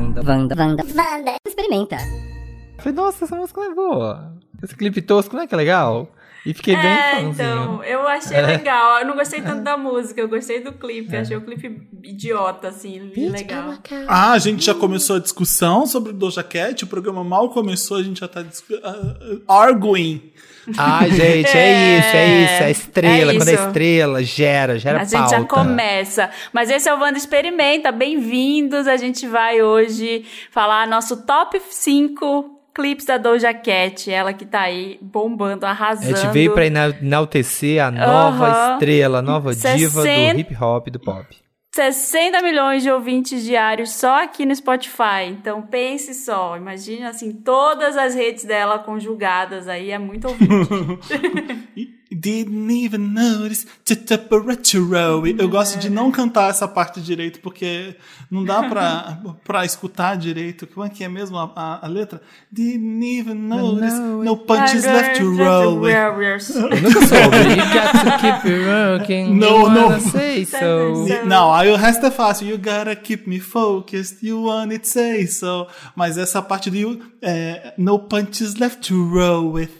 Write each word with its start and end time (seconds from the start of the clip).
Wanda, 0.00 0.22
Wanda, 0.22 0.54
Wanda, 0.56 0.82
Wanda. 0.96 1.34
Experimenta. 1.46 1.98
Falei, 2.78 2.94
nossa, 2.94 3.24
essa 3.26 3.36
música 3.36 3.60
não 3.60 3.70
é 3.70 3.74
boa. 3.74 4.34
Esse 4.62 4.74
clipe 4.74 5.02
tosco 5.02 5.36
não 5.36 5.42
é 5.42 5.46
que 5.46 5.52
é 5.54 5.56
legal? 5.58 6.10
E 6.46 6.54
fiquei 6.54 6.74
bem 6.74 6.86
É, 6.86 7.10
fãzinho. 7.16 7.30
então, 7.32 7.84
eu 7.84 8.08
achei 8.08 8.34
É. 8.38 8.40
legal. 8.40 9.00
Eu 9.00 9.06
não 9.06 9.14
gostei 9.14 9.42
tanto 9.42 9.62
da 9.62 9.76
música, 9.76 10.18
eu 10.18 10.28
gostei 10.28 10.64
do 10.64 10.72
clipe. 10.72 11.14
Achei 11.14 11.36
o 11.36 11.42
clipe 11.42 11.86
idiota, 12.02 12.68
assim, 12.68 13.12
legal. 13.14 13.74
Ah, 14.08 14.32
a 14.32 14.38
gente 14.38 14.64
já 14.64 14.74
começou 14.74 15.16
a 15.16 15.18
discussão 15.18 15.86
sobre 15.86 16.14
Doja 16.14 16.42
Cat, 16.42 16.82
o 16.82 16.86
programa 16.86 17.22
mal 17.22 17.50
começou, 17.50 17.98
a 17.98 18.02
gente 18.02 18.20
já 18.20 18.28
tá 18.28 18.40
discu- 18.40 18.80
ah, 18.82 19.18
ah, 20.76 21.06
gente, 21.08 21.56
é, 21.56 21.60
É, 21.60 21.98
isso, 21.98 22.16
é 22.16 22.26
isso. 22.44 22.62
É 22.64 22.70
estrela. 22.70 23.32
é 23.32 23.36
Quando 23.36 23.48
é 23.48 23.54
isso. 23.54 23.66
estrela, 23.66 24.22
gera, 24.22 24.78
gera 24.78 25.00
A 25.00 25.04
gente 25.04 25.12
pauta. 25.18 25.36
já 25.36 25.44
começa. 25.44 26.30
Mas 26.52 26.70
esse 26.70 26.88
é 26.88 26.94
o 26.94 26.98
Wanda 27.00 27.18
Experimenta. 27.18 27.90
Bem-vindos. 27.92 28.86
A 28.86 28.96
gente 28.96 29.26
vai 29.26 29.62
hoje 29.62 30.24
falar 30.50 30.86
nosso 30.86 31.24
top 31.24 31.60
5 31.70 32.58
clipes 32.74 33.04
da 33.06 33.18
Doja 33.18 33.52
Cat. 33.52 34.10
Ela 34.10 34.32
que 34.32 34.44
tá 34.44 34.60
aí 34.62 34.98
bombando, 35.02 35.66
A 35.66 35.70
arrasando. 35.70 36.16
gente 36.16 36.32
veio 36.32 36.52
pra 36.52 36.66
ena- 36.66 36.96
enaltecer 37.02 37.82
a 37.82 37.90
nova 37.90 38.72
estrela, 38.74 39.18
a 39.18 39.22
nova 39.22 39.54
diva 39.54 40.02
60 40.02 40.34
do 40.34 40.40
hip 40.40 40.56
hop 40.62 40.86
e 40.86 40.90
do 40.90 41.00
pop. 41.00 41.26
60 41.72 42.42
milhões 42.42 42.82
de 42.82 42.90
ouvintes 42.90 43.44
diários 43.44 43.90
só 43.92 44.24
aqui 44.24 44.44
no 44.44 44.54
Spotify. 44.54 45.26
Então 45.28 45.62
pense 45.62 46.14
só, 46.14 46.56
imagine 46.56 47.04
assim, 47.04 47.32
todas 47.32 47.96
as 47.96 48.14
redes 48.14 48.44
dela 48.44 48.78
conjugadas 48.78 49.68
aí, 49.68 49.90
é 49.90 49.98
muito 49.98 50.28
ouvinte. 50.28 50.50
Didn't 52.12 52.70
even 52.72 53.12
notice 53.14 53.66
the 53.84 53.94
temperature. 53.94 54.80
Eu 55.38 55.48
gosto 55.48 55.78
de 55.78 55.88
não 55.88 56.10
cantar 56.10 56.50
essa 56.50 56.66
parte 56.66 57.00
direito, 57.00 57.38
porque 57.40 57.94
não 58.28 58.44
dá 58.44 58.64
pra, 58.64 59.18
pra 59.44 59.64
escutar 59.64 60.16
direito. 60.16 60.66
Como 60.66 60.84
é 60.84 60.88
que 60.88 61.04
é 61.04 61.08
mesmo 61.08 61.38
a, 61.38 61.52
a, 61.54 61.86
a 61.86 61.88
letra? 61.88 62.20
Didn't 62.50 63.04
even 63.20 63.34
notice, 63.34 63.94
no 63.96 64.36
punches 64.38 64.84
left 64.84 65.18
to 65.20 65.36
roll. 65.36 65.78
with. 65.80 65.92
Eu 66.50 66.82
nunca 66.82 67.06
soube. 67.06 67.36
You 67.48 67.56
got 67.72 67.92
to 67.92 68.18
keep 68.20 68.44
it 68.46 68.64
rocking. 68.66 69.34
No, 69.40 69.68
no. 69.70 70.00
say 70.00 70.44
so. 70.44 71.06
So- 71.06 71.26
Não, 71.26 71.52
aí 71.54 71.70
o 71.70 71.76
resto 71.76 72.06
é 72.06 72.10
fácil. 72.10 72.48
You 72.48 72.58
gotta 72.58 72.96
keep 72.96 73.28
me 73.28 73.38
focused, 73.38 74.18
you 74.26 74.44
want 74.46 74.72
it 74.72 74.88
say 74.88 75.26
so. 75.28 75.66
Mas 75.94 76.18
essa 76.18 76.42
parte 76.42 76.70
do 76.70 76.76
you, 76.76 77.00
é, 77.22 77.72
no 77.78 78.00
punches 78.00 78.56
left 78.56 78.88
to 78.88 78.94
roll 79.08 79.52
with. 79.52 79.70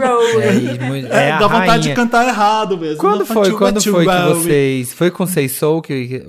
É, 0.00 0.84
muito- 0.86 1.12
é 1.12 1.28
É, 1.28 1.32
a 1.32 1.38
dá 1.38 1.46
vontade 1.48 1.66
rainha. 1.68 1.80
de 1.88 1.94
cantar 1.94 2.26
errado 2.28 2.78
mesmo. 2.78 2.98
Quando 2.98 3.26
foi, 3.26 3.52
quando 3.52 3.82
foi 3.82 4.06
que 4.06 4.22
vocês... 4.34 4.92
Foi 4.92 5.10
com 5.10 5.26
Sei 5.26 5.48
Soul 5.48 5.82
que... 5.82 6.22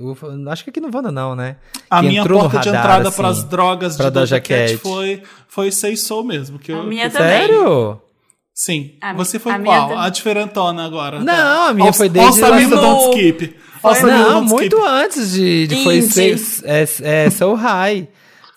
acho 0.50 0.64
que 0.64 0.70
aqui 0.70 0.80
no 0.80 0.90
Wanda 0.92 1.12
não, 1.12 1.36
né? 1.36 1.56
A 1.88 2.00
Que 2.00 2.08
minha 2.08 2.24
porta 2.26 2.58
de 2.58 2.68
radar, 2.68 2.82
entrada 2.84 3.08
assim, 3.08 3.16
pras 3.16 3.44
drogas 3.44 3.96
pra 3.96 4.06
de 4.06 4.10
Doja 4.12 4.40
Cat 4.40 4.76
foi, 4.78 5.22
foi 5.48 5.70
Say 5.70 5.96
Soul 5.96 6.24
mesmo. 6.24 6.58
Que 6.58 6.72
eu, 6.72 6.80
A 6.80 6.84
minha 6.84 7.08
que- 7.08 7.16
também. 7.16 7.30
Sério? 7.40 8.00
Sim. 8.54 8.90
A 9.00 9.12
Você 9.14 9.38
foi 9.38 9.52
a 9.52 9.58
minha 9.58 9.76
qual? 9.76 9.88
também. 9.90 10.04
A 10.04 10.08
diferentona 10.08 10.84
agora. 10.84 11.18
Não, 11.20 11.26
tá? 11.26 11.68
a 11.68 11.74
minha 11.74 11.86
All- 11.88 11.92
foi 11.94 12.08
desde 12.08 12.42
All 12.42 12.50
Samir 12.50 12.68
no- 12.68 12.76
Don't 12.76 13.16
Skip. 13.16 13.56
All 13.82 14.02
Não, 14.02 14.42
muito 14.44 14.76
Skip. 14.76 14.88
antes 14.90 15.32
de, 15.32 15.66
de 15.66 15.82
foi 15.84 16.02
ser 16.02 16.38
é, 16.64 16.86
é, 17.02 17.30
So 17.30 17.54
High. 17.54 18.08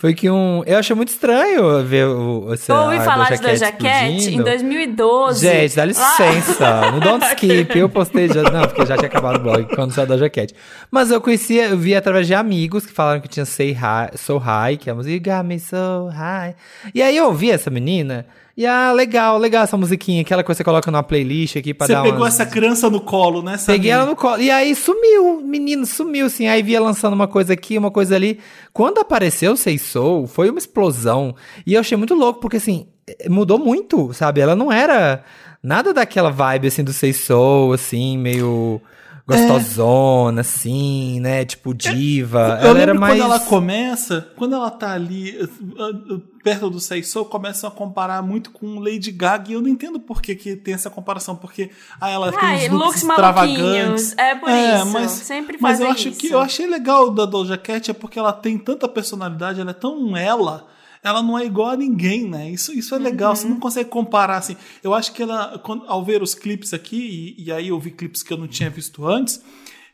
Foi 0.03 0.13
que 0.13 0.29
um. 0.29 0.61
Eu 0.65 0.79
achei 0.79 0.93
muito 0.93 1.07
estranho 1.07 1.81
ver 1.85 2.05
o. 2.05 2.49
o 2.49 2.73
ouvi 2.73 2.97
falar 3.05 3.31
de 3.31 3.41
Cat 3.41 3.71
Cat 3.71 4.03
em 4.03 4.17
explodindo. 4.17 4.43
2012. 4.43 5.47
Gente, 5.47 5.75
dá 5.77 5.85
licença. 5.85 6.81
No 6.91 6.99
Don't 6.99 7.25
Skip, 7.27 7.79
eu 7.79 7.87
postei 7.87 8.27
já. 8.27 8.43
Não, 8.43 8.63
porque 8.63 8.85
já 8.85 8.97
tinha 8.97 9.07
acabado 9.07 9.37
o 9.37 9.39
blog 9.39 9.63
quando 9.73 9.93
saiu 9.93 10.05
da 10.05 10.29
Cat. 10.29 10.53
Mas 10.93 11.09
eu 11.09 11.19
conhecia, 11.19 11.69
eu 11.69 11.77
vi 11.77 11.95
através 11.95 12.27
de 12.27 12.35
amigos 12.35 12.85
que 12.85 12.93
falaram 12.93 13.19
que 13.19 13.27
tinha 13.27 13.47
Say 13.47 13.71
High, 13.71 14.11
So 14.15 14.37
High, 14.37 14.77
que 14.77 14.91
é 14.91 14.93
a 14.93 14.95
música 14.95 15.11
You 15.11 15.37
Got 15.37 15.43
Me 15.43 15.59
So 15.59 16.07
High. 16.13 16.55
E 16.93 17.01
aí 17.01 17.17
eu 17.17 17.25
ouvi 17.25 17.49
essa 17.49 17.71
menina. 17.71 18.27
E 18.55 18.63
ah, 18.63 18.91
legal, 18.91 19.39
legal 19.39 19.63
essa 19.63 19.75
musiquinha, 19.75 20.21
aquela 20.21 20.43
coisa 20.43 20.57
que 20.57 20.59
você 20.59 20.63
coloca 20.63 20.91
numa 20.91 21.01
playlist 21.01 21.55
aqui 21.55 21.73
pra 21.73 21.87
Você 21.87 21.93
dar 21.93 22.03
pegou 22.03 22.19
uma. 22.19 22.27
essa 22.27 22.45
criança 22.45 22.91
no 22.91 23.01
colo, 23.01 23.41
né? 23.41 23.57
Samir? 23.57 23.79
Peguei 23.79 23.91
ela 23.91 24.05
no 24.05 24.15
colo. 24.15 24.39
E 24.39 24.51
aí 24.51 24.75
sumiu, 24.75 25.41
menino, 25.43 25.83
sumiu, 25.87 26.27
assim. 26.27 26.45
Aí 26.45 26.61
via 26.61 26.79
lançando 26.79 27.13
uma 27.13 27.27
coisa 27.27 27.53
aqui, 27.53 27.75
uma 27.75 27.89
coisa 27.89 28.15
ali. 28.15 28.39
Quando 28.71 28.99
apareceu 28.99 29.53
o 29.53 29.57
Sei 29.57 29.79
Soul, 29.79 30.27
foi 30.27 30.51
uma 30.51 30.59
explosão. 30.59 31.35
E 31.65 31.73
eu 31.73 31.79
achei 31.79 31.97
muito 31.97 32.13
louco, 32.13 32.39
porque 32.39 32.57
assim, 32.57 32.85
eh, 33.07 33.27
mudou 33.27 33.57
muito, 33.57 34.13
sabe? 34.13 34.41
Ela 34.41 34.55
não 34.55 34.71
era 34.71 35.23
nada 35.63 35.91
daquela 35.91 36.29
vibe, 36.29 36.67
assim, 36.67 36.83
do 36.83 36.93
Sei 36.93 37.13
Soul, 37.13 37.73
assim, 37.73 38.15
meio 38.15 38.79
gostosona, 39.25 40.41
assim, 40.41 41.19
né? 41.19 41.45
Tipo, 41.45 41.73
diva. 41.73 42.59
Eu 42.61 42.69
ela 42.69 42.79
era 42.79 42.93
mais. 42.93 43.13
quando 43.13 43.23
ela 43.23 43.39
começa, 43.39 44.27
quando 44.35 44.55
ela 44.55 44.69
tá 44.69 44.91
ali 44.91 45.37
uh, 45.41 46.19
perto 46.43 46.69
do 46.69 46.79
Say 46.79 47.03
So, 47.03 47.23
começam 47.25 47.69
a 47.69 47.71
comparar 47.71 48.21
muito 48.21 48.51
com 48.51 48.79
Lady 48.79 49.11
Gaga 49.11 49.49
e 49.49 49.53
eu 49.53 49.61
não 49.61 49.69
entendo 49.69 49.99
por 49.99 50.21
que, 50.21 50.35
que 50.35 50.55
tem 50.55 50.73
essa 50.73 50.89
comparação, 50.89 51.35
porque 51.35 51.71
ah, 51.99 52.09
ela 52.09 52.31
tem 52.31 52.39
Ai, 52.41 52.55
uns 52.67 52.71
looks, 52.71 52.85
looks 52.85 53.03
extravagantes. 53.03 54.15
É 54.17 54.35
por 54.35 54.49
isso. 54.49 55.23
Sempre 55.23 55.57
mas 55.59 55.79
eu 55.79 55.89
acho 55.89 56.11
que 56.11 56.25
isso. 56.27 56.35
eu 56.35 56.39
achei 56.39 56.67
legal 56.67 57.09
da 57.09 57.25
Doja 57.25 57.57
Cat 57.57 57.91
é 57.91 57.93
porque 57.93 58.19
ela 58.19 58.33
tem 58.33 58.57
tanta 58.57 58.87
personalidade, 58.89 59.61
ela 59.61 59.71
é 59.71 59.73
tão 59.73 60.17
ela. 60.17 60.67
Ela 61.03 61.21
não 61.21 61.37
é 61.37 61.45
igual 61.45 61.71
a 61.71 61.75
ninguém, 61.77 62.29
né? 62.29 62.49
Isso, 62.49 62.71
isso 62.71 62.95
é 62.95 62.97
legal, 62.97 63.35
você 63.35 63.47
não 63.47 63.59
consegue 63.59 63.89
comparar 63.89 64.37
assim. 64.37 64.55
Eu 64.81 64.93
acho 64.93 65.11
que 65.13 65.21
ela, 65.21 65.59
quando- 65.59 65.85
ao 65.87 66.03
ver 66.03 66.21
os 66.23 66.33
clipes 66.33 66.73
aqui, 66.73 67.35
e, 67.37 67.43
e 67.45 67.51
aí 67.51 67.67
eu 67.67 67.79
vi 67.79 67.91
clipes 67.91 68.23
que 68.23 68.31
eu 68.31 68.37
não 68.37 68.47
tinha 68.47 68.69
visto 68.69 69.05
antes, 69.05 69.41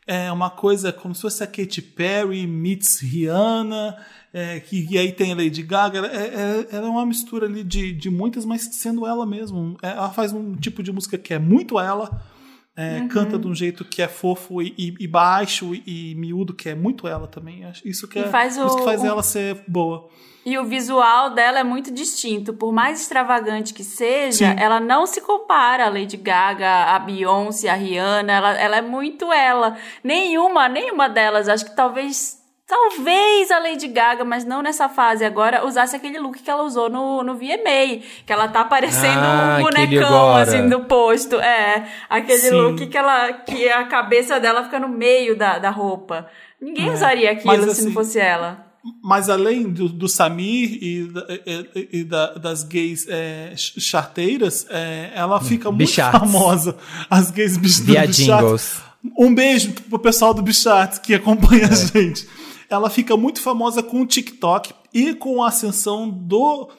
é 0.06 0.30
uma 0.32 0.50
coisa 0.50 0.92
como 0.92 1.14
se 1.14 1.22
fosse 1.22 1.42
a 1.42 1.46
Katy 1.46 1.82
Perry 1.82 2.46
meets 2.46 3.00
Rihanna, 3.00 3.96
é, 4.32 4.60
que, 4.60 4.86
e 4.90 4.96
aí 4.98 5.10
tem 5.12 5.32
a 5.32 5.36
Lady 5.36 5.62
Gaga. 5.62 5.98
Ela 5.98 6.06
é, 6.08 6.26
é- 6.26 6.66
ela 6.76 6.86
é 6.86 6.90
uma 6.90 7.04
mistura 7.06 7.46
ali 7.46 7.64
de, 7.64 7.92
de 7.92 8.08
muitas, 8.10 8.44
mas 8.44 8.62
sendo 8.72 9.06
ela 9.06 9.26
mesmo. 9.26 9.76
É, 9.82 9.88
Ela 9.90 10.10
faz 10.10 10.32
um 10.32 10.54
tipo 10.54 10.82
de 10.82 10.92
música 10.92 11.18
que 11.18 11.34
é 11.34 11.38
muito 11.38 11.78
ela, 11.78 12.22
é, 12.80 13.06
canta 13.08 13.38
de 13.38 13.46
um 13.46 13.54
jeito 13.54 13.84
que 13.84 14.00
é 14.02 14.08
fofo 14.08 14.62
e, 14.62 14.74
e- 14.78 14.94
e 15.00 15.06
baixo 15.06 15.74
e, 15.74 16.14
miúdo, 16.16 16.54
que 16.54 16.68
é 16.68 16.74
muito 16.74 17.06
ela 17.06 17.26
também. 17.26 17.62
Isso 17.84 18.08
que, 18.08 18.18
é, 18.18 18.28
faz 18.28 18.56
isso 18.56 18.76
que 18.76 18.82
o- 18.82 18.84
faz 18.84 19.02
o- 19.02 19.06
ela 19.06 19.22
ser 19.22 19.62
boa. 19.68 20.08
E 20.46 20.56
o 20.56 20.64
visual 20.64 21.34
dela 21.34 21.58
é 21.60 21.62
muito 21.64 21.90
distinto. 21.92 22.54
Por 22.54 22.72
mais 22.72 23.02
extravagante 23.02 23.74
que 23.74 23.84
seja, 23.84 24.48
Sim. 24.52 24.56
ela 24.58 24.80
não 24.80 25.04
se 25.06 25.20
compara 25.20 25.84
a 25.86 25.90
Lady 25.90 26.16
Gaga, 26.16 26.84
a 26.94 26.98
Beyoncé, 26.98 27.68
a 27.68 27.74
Rihanna. 27.74 28.32
Ela, 28.32 28.52
ela 28.58 28.76
é 28.78 28.80
muito 28.80 29.30
ela. 29.30 29.76
Nenhuma, 30.02 30.66
nenhuma 30.66 31.08
delas. 31.10 31.46
Acho 31.46 31.66
que 31.66 31.76
talvez. 31.76 32.39
Talvez 32.70 33.50
a 33.50 33.58
Lady 33.58 33.88
Gaga, 33.88 34.24
mas 34.24 34.44
não 34.44 34.62
nessa 34.62 34.88
fase 34.88 35.24
agora, 35.24 35.66
usasse 35.66 35.96
aquele 35.96 36.20
look 36.20 36.38
que 36.40 36.48
ela 36.48 36.62
usou 36.62 36.88
no, 36.88 37.20
no 37.24 37.34
VMA. 37.34 38.00
Que 38.24 38.32
ela 38.32 38.46
tá 38.46 38.62
parecendo 38.64 39.18
Ah, 39.18 39.56
um 39.58 39.62
bonecão, 39.64 40.36
assim, 40.36 40.68
do 40.68 40.80
posto. 40.84 41.34
É, 41.40 41.88
aquele 42.08 42.38
Sim. 42.38 42.50
look 42.54 42.86
que 42.86 42.96
ela. 42.96 43.32
que 43.32 43.68
a 43.68 43.84
cabeça 43.86 44.38
dela 44.38 44.62
fica 44.62 44.78
no 44.78 44.88
meio 44.88 45.36
da, 45.36 45.58
da 45.58 45.68
roupa. 45.70 46.28
Ninguém 46.60 46.92
usaria 46.92 47.32
aquilo 47.32 47.48
mas 47.48 47.60
se 47.60 47.66
não 47.66 47.72
assim, 47.72 47.92
fosse 47.92 48.20
ela. 48.20 48.64
Mas 49.02 49.28
além 49.28 49.64
do, 49.68 49.88
do 49.88 50.08
Samir 50.08 50.78
e, 50.80 51.04
da- 51.12 51.26
e- 51.74 51.88
e 52.00 52.04
da- 52.04 52.34
das 52.34 52.62
gays 52.62 53.04
é, 53.10 53.52
ch- 53.56 53.74
charteiras, 53.80 54.64
é, 54.70 55.10
ela 55.14 55.40
fica 55.40 55.72
muito 55.72 55.92
famosa. 55.94 56.76
As 57.10 57.32
gays. 57.32 57.58
Bicharts. 57.58 58.80
Um 59.18 59.34
beijo 59.34 59.72
pro 59.88 59.98
pessoal 59.98 60.32
do 60.32 60.40
Bicharts 60.40 60.98
que 61.00 61.14
acompanha 61.14 61.66
a 61.66 61.74
gente. 61.74 62.28
Ela 62.70 62.88
fica 62.88 63.16
muito 63.16 63.42
famosa 63.42 63.82
com 63.82 64.00
o 64.00 64.06
TikTok 64.06 64.72
e 64.94 65.12
com 65.14 65.42
a 65.42 65.48
ascensão 65.48 66.08
do. 66.08 66.70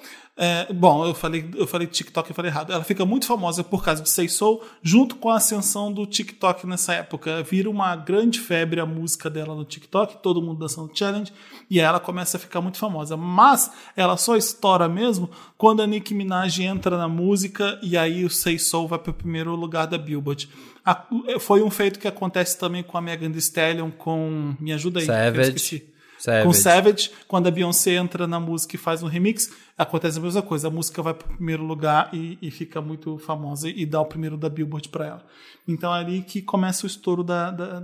É, 0.43 0.73
bom, 0.73 1.05
eu 1.05 1.13
falei, 1.13 1.47
eu 1.55 1.67
falei 1.67 1.85
TikTok, 1.85 2.29
eu 2.29 2.35
falei 2.35 2.49
errado. 2.49 2.73
Ela 2.73 2.83
fica 2.83 3.05
muito 3.05 3.27
famosa 3.27 3.63
por 3.63 3.83
causa 3.83 4.01
de 4.01 4.09
Say 4.09 4.27
Soul, 4.27 4.63
junto 4.81 5.15
com 5.17 5.29
a 5.29 5.37
ascensão 5.37 5.93
do 5.93 6.05
TikTok 6.07 6.65
nessa 6.65 6.93
época. 6.95 7.43
Vira 7.43 7.69
uma 7.69 7.95
grande 7.95 8.39
febre 8.39 8.79
a 8.79 8.85
música 8.85 9.29
dela 9.29 9.53
no 9.53 9.63
TikTok, 9.63 10.17
todo 10.23 10.41
mundo 10.41 10.59
dançando 10.59 10.91
challenge, 10.97 11.31
e 11.69 11.79
aí 11.79 11.85
ela 11.85 11.99
começa 11.99 12.37
a 12.37 12.39
ficar 12.39 12.59
muito 12.59 12.79
famosa. 12.79 13.15
Mas 13.15 13.71
ela 13.95 14.17
só 14.17 14.35
estoura 14.35 14.89
mesmo 14.89 15.29
quando 15.57 15.81
a 15.83 15.87
Nicki 15.87 16.13
Minaj 16.15 16.59
entra 16.63 16.97
na 16.97 17.07
música 17.07 17.79
e 17.83 17.95
aí 17.95 18.25
o 18.25 18.29
Say 18.29 18.57
Soul 18.57 18.87
vai 18.87 18.97
para 18.99 19.11
o 19.11 19.13
primeiro 19.13 19.55
lugar 19.55 19.85
da 19.85 19.97
Billboard. 19.97 20.49
A- 20.83 21.05
foi 21.39 21.61
um 21.61 21.69
feito 21.69 21.99
que 21.99 22.07
acontece 22.07 22.57
também 22.57 22.81
com 22.81 22.97
a 22.97 23.01
Megan 23.01 23.29
Thee 23.31 23.37
Stallion, 23.37 23.91
com. 23.91 24.55
Me 24.59 24.73
ajuda 24.73 24.99
aí. 24.99 25.05
Savage. 25.05 25.83
Savage. 26.23 26.45
Com 26.45 26.53
Savage, 26.53 27.11
quando 27.27 27.47
a 27.47 27.51
Beyoncé 27.51 27.91
entra 27.95 28.27
na 28.27 28.39
música 28.39 28.75
e 28.75 28.79
faz 28.79 29.01
um 29.01 29.07
remix, 29.07 29.49
acontece 29.77 30.19
a 30.19 30.21
mesma 30.21 30.41
coisa. 30.41 30.67
A 30.67 30.71
música 30.71 31.01
vai 31.01 31.13
pro 31.13 31.27
primeiro 31.35 31.63
lugar 31.63 32.09
e, 32.13 32.37
e 32.41 32.51
fica 32.51 32.79
muito 32.81 33.17
famosa 33.17 33.67
e 33.67 33.85
dá 33.85 33.99
o 33.99 34.05
primeiro 34.05 34.37
da 34.37 34.47
Billboard 34.49 34.89
pra 34.89 35.05
ela. 35.07 35.25
Então 35.67 35.93
é 35.95 35.99
ali 35.99 36.21
que 36.21 36.41
começa 36.41 36.85
o 36.85 36.87
estouro 36.87 37.23
da, 37.23 37.49
da, 37.51 37.83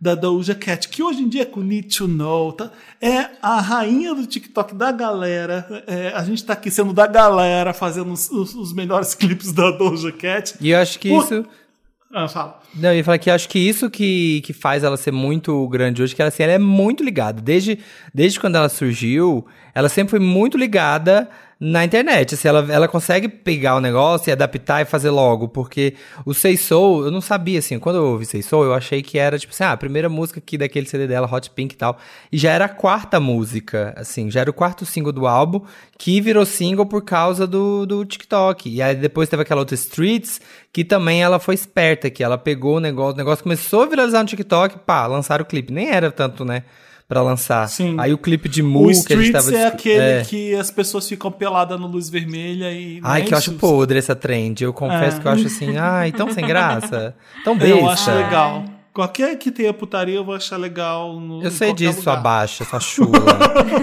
da 0.00 0.14
Doja 0.14 0.54
Cat, 0.54 0.88
que 0.88 1.02
hoje 1.02 1.22
em 1.22 1.28
dia 1.28 1.44
com 1.46 1.60
Need 1.60 1.96
to 1.96 2.06
Know, 2.08 2.52
tá? 2.52 2.70
é 3.00 3.30
a 3.42 3.60
rainha 3.60 4.14
do 4.14 4.26
TikTok 4.26 4.74
da 4.74 4.90
galera. 4.92 5.84
É, 5.86 6.08
a 6.08 6.22
gente 6.24 6.44
tá 6.44 6.52
aqui 6.54 6.70
sendo 6.70 6.92
da 6.92 7.06
galera, 7.06 7.72
fazendo 7.74 8.12
os, 8.12 8.30
os- 8.30 8.54
os 8.54 8.72
melhores 8.72 9.12
clipes 9.16 9.52
da 9.52 9.70
Doja 9.70 10.12
Cat. 10.12 10.54
E 10.60 10.70
eu 10.70 10.78
acho 10.78 10.98
que 10.98 11.08
Pô, 11.08 11.20
isso. 11.22 11.46
Ah, 12.12 12.26
fala. 12.26 12.60
Não, 12.74 12.90
eu 12.90 12.96
ia 12.96 13.04
falar 13.04 13.18
que 13.18 13.30
acho 13.30 13.48
que 13.48 13.58
isso 13.58 13.90
que, 13.90 14.40
que 14.40 14.52
faz 14.54 14.82
ela 14.82 14.96
ser 14.96 15.12
muito 15.12 15.68
grande 15.68 16.02
hoje, 16.02 16.14
que 16.14 16.22
ela, 16.22 16.28
assim, 16.28 16.42
ela 16.42 16.52
é 16.52 16.58
muito 16.58 17.04
ligada. 17.04 17.40
Desde, 17.42 17.78
desde 18.14 18.40
quando 18.40 18.56
ela 18.56 18.68
surgiu, 18.68 19.46
ela 19.74 19.88
sempre 19.88 20.12
foi 20.12 20.18
muito 20.18 20.56
ligada 20.56 21.28
na 21.60 21.84
internet. 21.84 22.34
Assim, 22.34 22.48
ela, 22.48 22.72
ela 22.72 22.88
consegue 22.88 23.28
pegar 23.28 23.76
o 23.76 23.80
negócio 23.80 24.30
e 24.30 24.32
adaptar 24.32 24.82
e 24.82 24.84
fazer 24.84 25.10
logo, 25.10 25.48
porque 25.48 25.94
o 26.24 26.32
Sei 26.32 26.56
Soul, 26.56 27.06
eu 27.06 27.10
não 27.10 27.20
sabia, 27.20 27.58
assim, 27.58 27.78
quando 27.78 27.96
eu 27.96 28.04
ouvi 28.04 28.26
Sei 28.26 28.42
Soul, 28.42 28.64
eu 28.64 28.74
achei 28.74 29.02
que 29.02 29.18
era, 29.18 29.38
tipo 29.38 29.52
assim, 29.52 29.64
ah, 29.64 29.72
a 29.72 29.76
primeira 29.76 30.08
música 30.08 30.38
aqui 30.38 30.56
daquele 30.56 30.86
CD 30.86 31.06
dela, 31.06 31.28
Hot 31.32 31.50
Pink 31.50 31.74
e 31.74 31.78
tal, 31.78 31.98
e 32.30 32.38
já 32.38 32.52
era 32.52 32.66
a 32.66 32.68
quarta 32.68 33.18
música, 33.18 33.92
assim, 33.96 34.30
já 34.30 34.40
era 34.40 34.50
o 34.50 34.54
quarto 34.54 34.86
single 34.86 35.12
do 35.12 35.26
álbum, 35.26 35.62
que 35.98 36.20
virou 36.20 36.46
single 36.46 36.86
por 36.86 37.02
causa 37.02 37.46
do, 37.46 37.84
do 37.84 38.04
TikTok. 38.04 38.68
E 38.68 38.80
aí 38.80 38.94
depois 38.94 39.28
teve 39.28 39.42
aquela 39.42 39.60
outra 39.60 39.74
Streets, 39.74 40.40
que 40.72 40.84
também 40.84 41.22
ela 41.22 41.40
foi 41.40 41.54
esperta, 41.54 42.08
que 42.08 42.22
ela 42.22 42.38
pegou 42.38 42.76
o 42.76 42.80
negócio, 42.80 43.14
o 43.14 43.16
negócio 43.16 43.42
começou 43.42 43.82
a 43.82 43.86
viralizar 43.86 44.20
no 44.20 44.28
TikTok, 44.28 44.78
pá, 44.86 45.06
lançaram 45.06 45.42
o 45.42 45.46
clipe. 45.46 45.72
Nem 45.72 45.90
era 45.90 46.10
tanto, 46.12 46.44
né? 46.44 46.62
Pra 47.08 47.22
lançar. 47.22 47.66
Sim. 47.68 47.96
Aí 47.98 48.12
o 48.12 48.18
clipe 48.18 48.50
de 48.50 48.60
O 48.60 48.66
Mu 48.66 48.82
que 48.84 48.90
a 48.90 48.92
gente 48.92 49.00
Streets 49.28 49.32
tava 49.32 49.56
é 49.56 49.66
aquele 49.66 49.98
é. 50.20 50.24
que 50.24 50.54
as 50.54 50.70
pessoas 50.70 51.08
ficam 51.08 51.32
peladas 51.32 51.80
na 51.80 51.86
luz 51.86 52.10
vermelha 52.10 52.70
e. 52.70 53.00
não 53.00 53.08
Ai, 53.08 53.22
é 53.22 53.24
que 53.24 53.32
eu 53.32 53.38
acho 53.38 53.52
podre 53.54 53.98
essa 53.98 54.14
trend. 54.14 54.62
Eu 54.62 54.74
confesso 54.74 55.16
É. 55.16 55.20
que 55.20 55.26
eu 55.26 55.32
acho 55.32 55.46
assim, 55.46 55.76
ai, 55.78 56.12
tão 56.12 56.30
sem 56.30 56.46
graça. 56.46 57.16
Tão 57.42 57.56
besta. 57.56 57.74
Eu 57.78 57.88
acho 57.88 58.10
legal. 58.10 58.64
Qualquer 58.92 59.36
que 59.38 59.50
tenha 59.50 59.72
putaria, 59.72 60.16
eu 60.16 60.24
vou 60.24 60.34
achar 60.34 60.56
legal. 60.58 61.18
No, 61.18 61.42
Eu 61.42 61.50
sei 61.50 61.72
disso, 61.72 62.02
sua 62.02 62.12
lugar. 62.14 62.22
baixa, 62.24 62.64
sua 62.64 62.80
chula. 62.80 63.10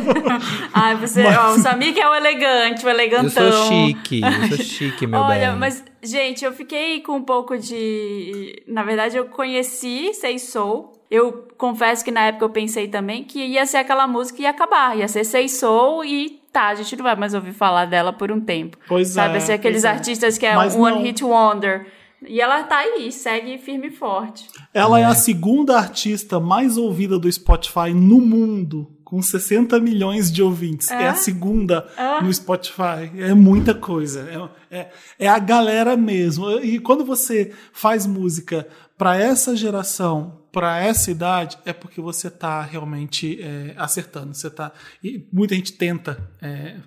Ai, 0.74 0.95
você, 0.98 1.24
ó, 1.25 1.54
o 1.54 1.60
Samir 1.60 1.94
que 1.94 2.01
é 2.01 2.10
o 2.10 2.13
elegante, 2.13 2.86
o 2.86 2.89
eu 2.89 2.94
elegantão. 2.94 3.30
sou 3.51 3.68
chique, 3.69 4.22
eu 4.22 4.48
sou 4.57 4.66
chique, 4.66 5.07
meu 5.07 5.19
Olha, 5.22 5.51
bem. 5.51 5.60
mas, 5.60 5.83
gente, 6.04 6.44
eu 6.44 6.51
fiquei 6.54 7.00
com 7.01 7.13
um 7.13 7.24
pouco 7.24 7.57
de. 7.57 8.62
Na 8.68 8.83
verdade, 8.83 9.16
eu 9.18 9.25
conheci 9.25 10.13
Sei 10.13 10.38
Soul. 10.38 10.92
Eu 11.09 11.47
confesso 11.57 12.03
que 12.03 12.11
na 12.11 12.21
época 12.27 12.45
eu 12.45 12.49
pensei 12.49 12.87
também 12.87 13.23
que 13.23 13.39
ia 13.39 13.65
ser 13.65 13.77
aquela 13.77 14.07
música 14.07 14.39
e 14.39 14.43
ia 14.43 14.49
acabar. 14.49 14.97
Ia 14.97 15.07
ser 15.07 15.23
Sei 15.23 15.47
Soul 15.47 16.03
e 16.03 16.41
tá, 16.51 16.69
a 16.69 16.75
gente 16.75 16.95
não 16.95 17.03
vai 17.03 17.15
mais 17.15 17.33
ouvir 17.33 17.53
falar 17.53 17.85
dela 17.85 18.11
por 18.11 18.31
um 18.31 18.39
tempo. 18.39 18.77
Pois 18.87 19.09
Sabe, 19.09 19.35
é, 19.35 19.37
assim, 19.37 19.53
aqueles 19.53 19.83
é. 19.83 19.89
artistas 19.89 20.37
que 20.37 20.45
é 20.45 20.55
Mas 20.55 20.75
um 20.75 20.81
One 20.81 20.95
não. 20.95 21.03
Hit 21.03 21.23
Wonder. 21.23 21.85
E 22.27 22.41
ela 22.41 22.63
tá 22.63 22.77
aí, 22.77 23.11
segue 23.11 23.57
firme 23.57 23.87
e 23.87 23.91
forte. 23.91 24.47
Ela 24.73 24.99
é 24.99 25.03
a 25.03 25.13
segunda 25.13 25.77
artista 25.77 26.39
mais 26.39 26.75
ouvida 26.77 27.19
do 27.19 27.31
Spotify 27.31 27.93
no 27.93 28.19
mundo, 28.19 28.89
com 29.03 29.21
60 29.21 29.79
milhões 29.79 30.31
de 30.31 30.41
ouvintes. 30.41 30.89
É, 30.89 31.03
É? 31.03 31.07
a 31.09 31.13
segunda 31.13 31.87
É? 31.95 32.23
no 32.23 32.33
Spotify. 32.33 33.11
É 33.19 33.33
muita 33.35 33.75
coisa. 33.75 34.49
É, 34.71 34.79
é, 34.79 34.89
é 35.19 35.27
a 35.27 35.37
galera 35.37 35.95
mesmo. 35.95 36.49
E 36.61 36.79
quando 36.79 37.05
você 37.05 37.51
faz 37.71 38.07
música 38.07 38.67
para 38.97 39.17
essa 39.17 39.55
geração, 39.55 40.39
para 40.55 40.79
essa 40.81 41.11
idade, 41.11 41.57
é 41.65 41.73
porque 41.73 41.99
você 41.99 42.31
tá 42.31 42.61
realmente 42.61 43.37
é, 43.41 43.73
acertando. 43.75 44.33
Você 44.33 44.49
tá. 44.49 44.71
E 45.03 45.27
muita 45.33 45.53
gente 45.53 45.73
tenta. 45.73 46.17
é, 46.41 46.77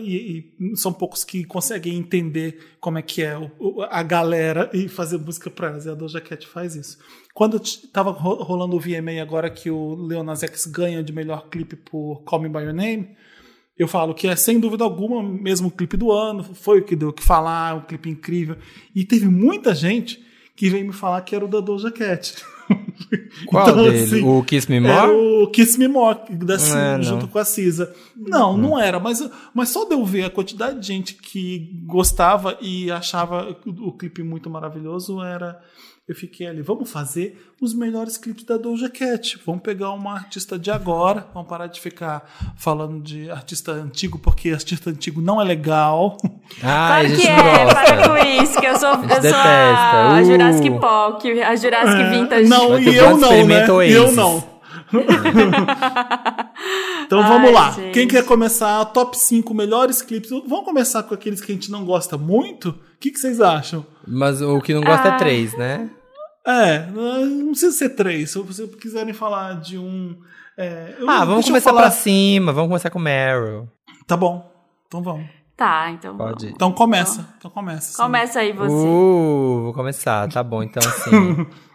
e, 0.00 0.52
e 0.58 0.76
são 0.76 0.92
poucos 0.92 1.22
que 1.24 1.44
conseguem 1.44 1.96
entender 1.96 2.74
como 2.80 2.98
é 2.98 3.02
que 3.02 3.22
é 3.22 3.36
o- 3.38 3.82
a 3.82 4.02
galera 4.02 4.68
e 4.72 4.88
fazer 4.88 5.18
música 5.18 5.48
para 5.50 5.68
elas. 5.68 5.84
E 5.86 5.90
a 5.90 5.94
Doja 5.94 6.20
Cat 6.20 6.44
faz 6.48 6.74
isso. 6.74 6.98
Quando 7.34 7.60
t- 7.60 7.86
tava 7.92 8.10
ro- 8.10 8.42
rolando 8.42 8.74
o 8.76 8.80
VMA 8.80 9.20
agora 9.22 9.48
que 9.50 9.70
o 9.70 9.94
Lil 10.08 10.24
Nas 10.24 10.42
X 10.42 10.66
ganha 10.66 11.02
de 11.04 11.12
melhor 11.12 11.48
clipe 11.50 11.76
por 11.76 12.22
Call 12.24 12.40
Me 12.40 12.48
By 12.48 12.60
Your 12.64 12.72
Name, 12.74 13.10
eu 13.78 13.86
falo 13.86 14.12
que 14.14 14.26
é 14.26 14.34
sem 14.34 14.58
dúvida 14.58 14.84
alguma 14.84 15.22
mesmo 15.22 15.68
o 15.68 15.70
clipe 15.70 15.96
do 15.96 16.10
ano, 16.10 16.42
foi 16.54 16.80
o 16.80 16.84
que 16.84 16.96
deu 16.96 17.10
o 17.10 17.12
que 17.12 17.22
falar, 17.22 17.76
um 17.76 17.82
clipe 17.82 18.08
incrível. 18.10 18.56
E 18.94 19.04
teve 19.04 19.26
muita 19.28 19.74
gente 19.74 20.18
que 20.56 20.68
veio 20.70 20.86
me 20.86 20.92
falar 20.92 21.20
que 21.22 21.34
era 21.36 21.44
o 21.44 21.48
da 21.48 21.60
Doja 21.60 21.90
Cat. 21.92 22.34
Qual 23.46 23.68
Então, 23.68 23.82
dele? 23.84 24.04
assim, 24.04 24.22
o 24.22 24.42
Kiss 24.42 24.70
Me 24.70 24.76
Era 24.86 25.06
More? 25.06 25.42
o 25.42 25.46
Kiss 25.50 25.78
Me 25.78 25.88
More, 25.88 26.18
da 26.30 26.58
Cisa, 26.58 26.78
é, 26.78 26.96
não. 26.96 27.02
junto 27.02 27.28
com 27.28 27.38
a 27.38 27.44
Cisa. 27.44 27.94
Não, 28.16 28.56
não 28.56 28.78
era, 28.78 28.98
mas, 29.00 29.28
mas 29.52 29.68
só 29.70 29.84
de 29.84 29.94
eu 29.94 30.04
ver 30.04 30.24
a 30.24 30.30
quantidade 30.30 30.80
de 30.80 30.86
gente 30.86 31.14
que 31.14 31.70
gostava 31.84 32.56
e 32.60 32.90
achava 32.90 33.56
o, 33.66 33.88
o 33.88 33.92
clipe 33.92 34.22
muito 34.22 34.48
maravilhoso, 34.48 35.22
era. 35.22 35.60
Eu 36.08 36.16
fiquei 36.16 36.48
ali, 36.48 36.60
vamos 36.62 36.90
fazer 36.90 37.40
os 37.60 37.72
melhores 37.72 38.18
clipes 38.18 38.42
da 38.44 38.56
Doja 38.56 38.90
Cat. 38.90 39.38
Vamos 39.46 39.62
pegar 39.62 39.92
uma 39.92 40.14
artista 40.14 40.58
de 40.58 40.68
agora, 40.68 41.28
vamos 41.32 41.48
parar 41.48 41.68
de 41.68 41.80
ficar 41.80 42.28
falando 42.56 43.00
de 43.00 43.30
artista 43.30 43.70
antigo, 43.70 44.18
porque 44.18 44.50
artista 44.50 44.90
antigo 44.90 45.20
não 45.22 45.40
é 45.40 45.44
legal. 45.44 46.16
Ai, 46.60 47.06
a 47.06 47.08
claro 47.08 47.08
gente 47.08 47.20
que 47.20 47.28
não 47.28 47.46
é, 47.46 47.64
gosta. 47.64 47.74
para 47.84 48.08
com 48.08 48.16
isso, 48.42 48.60
que 48.60 48.66
eu 48.66 48.76
sou, 48.76 48.88
eu 48.90 49.22
sou 49.22 49.34
a, 49.40 50.16
a 50.16 50.20
Uh. 50.20 50.24
Jurassic 50.24 50.70
Park, 50.80 51.24
a 51.24 51.56
Jurassic 51.56 52.10
Vintage. 52.10 52.48
não, 52.48 52.78
e 52.78 52.96
eu 52.96 53.16
não, 53.16 53.30
né? 53.30 53.38
Experimento 53.38 53.82
E 53.82 53.92
eu 53.92 54.02
Oasis. 54.02 54.16
não. 54.16 54.51
então 57.06 57.20
Ai, 57.22 57.28
vamos 57.28 57.52
lá. 57.52 57.70
gente. 57.70 57.92
Quem 57.92 58.08
quer 58.08 58.24
começar? 58.24 58.84
Top 58.86 59.16
5 59.18 59.52
melhores 59.54 60.02
clipes. 60.02 60.30
Vamos 60.30 60.64
começar 60.64 61.02
com 61.02 61.14
aqueles 61.14 61.40
que 61.40 61.52
a 61.52 61.54
gente 61.54 61.70
não 61.70 61.84
gosta 61.84 62.16
muito? 62.18 62.70
O 62.70 62.74
que, 63.00 63.10
que 63.10 63.18
vocês 63.18 63.40
acham? 63.40 63.84
Mas 64.06 64.40
o 64.40 64.60
que 64.60 64.74
não 64.74 64.82
gosta 64.82 65.08
é 65.08 65.12
Ah. 65.12 65.16
três, 65.16 65.56
né? 65.56 65.90
É, 66.46 66.86
não 66.90 67.48
precisa 67.50 67.72
ser 67.72 67.90
três. 67.90 68.30
Se 68.30 68.38
vocês 68.38 68.74
quiserem 68.76 69.12
falar 69.14 69.60
de 69.60 69.78
um. 69.78 70.16
é, 70.58 70.96
eu- 70.98 71.08
Ah, 71.08 71.24
vamos 71.24 71.46
começar 71.46 71.70
falar- 71.70 71.82
pra 71.82 71.90
cima, 71.90 72.52
vamos 72.52 72.68
começar 72.68 72.90
com 72.90 72.98
Meryl. 72.98 73.68
Tá 74.06 74.16
bom. 74.16 74.50
Então 74.86 75.02
vamos. 75.02 75.26
Tá, 75.56 75.90
então. 75.90 76.16
Pode. 76.16 76.48
Então 76.48 76.72
começa. 76.72 77.26
Então 77.38 77.50
começa. 77.50 77.92
sim. 77.92 78.02
Começa 78.02 78.40
aí 78.40 78.52
você. 78.52 78.74
Uh, 78.74 79.60
vou 79.64 79.72
começar, 79.72 80.28
tá 80.28 80.42
bom, 80.42 80.62
então 80.62 80.82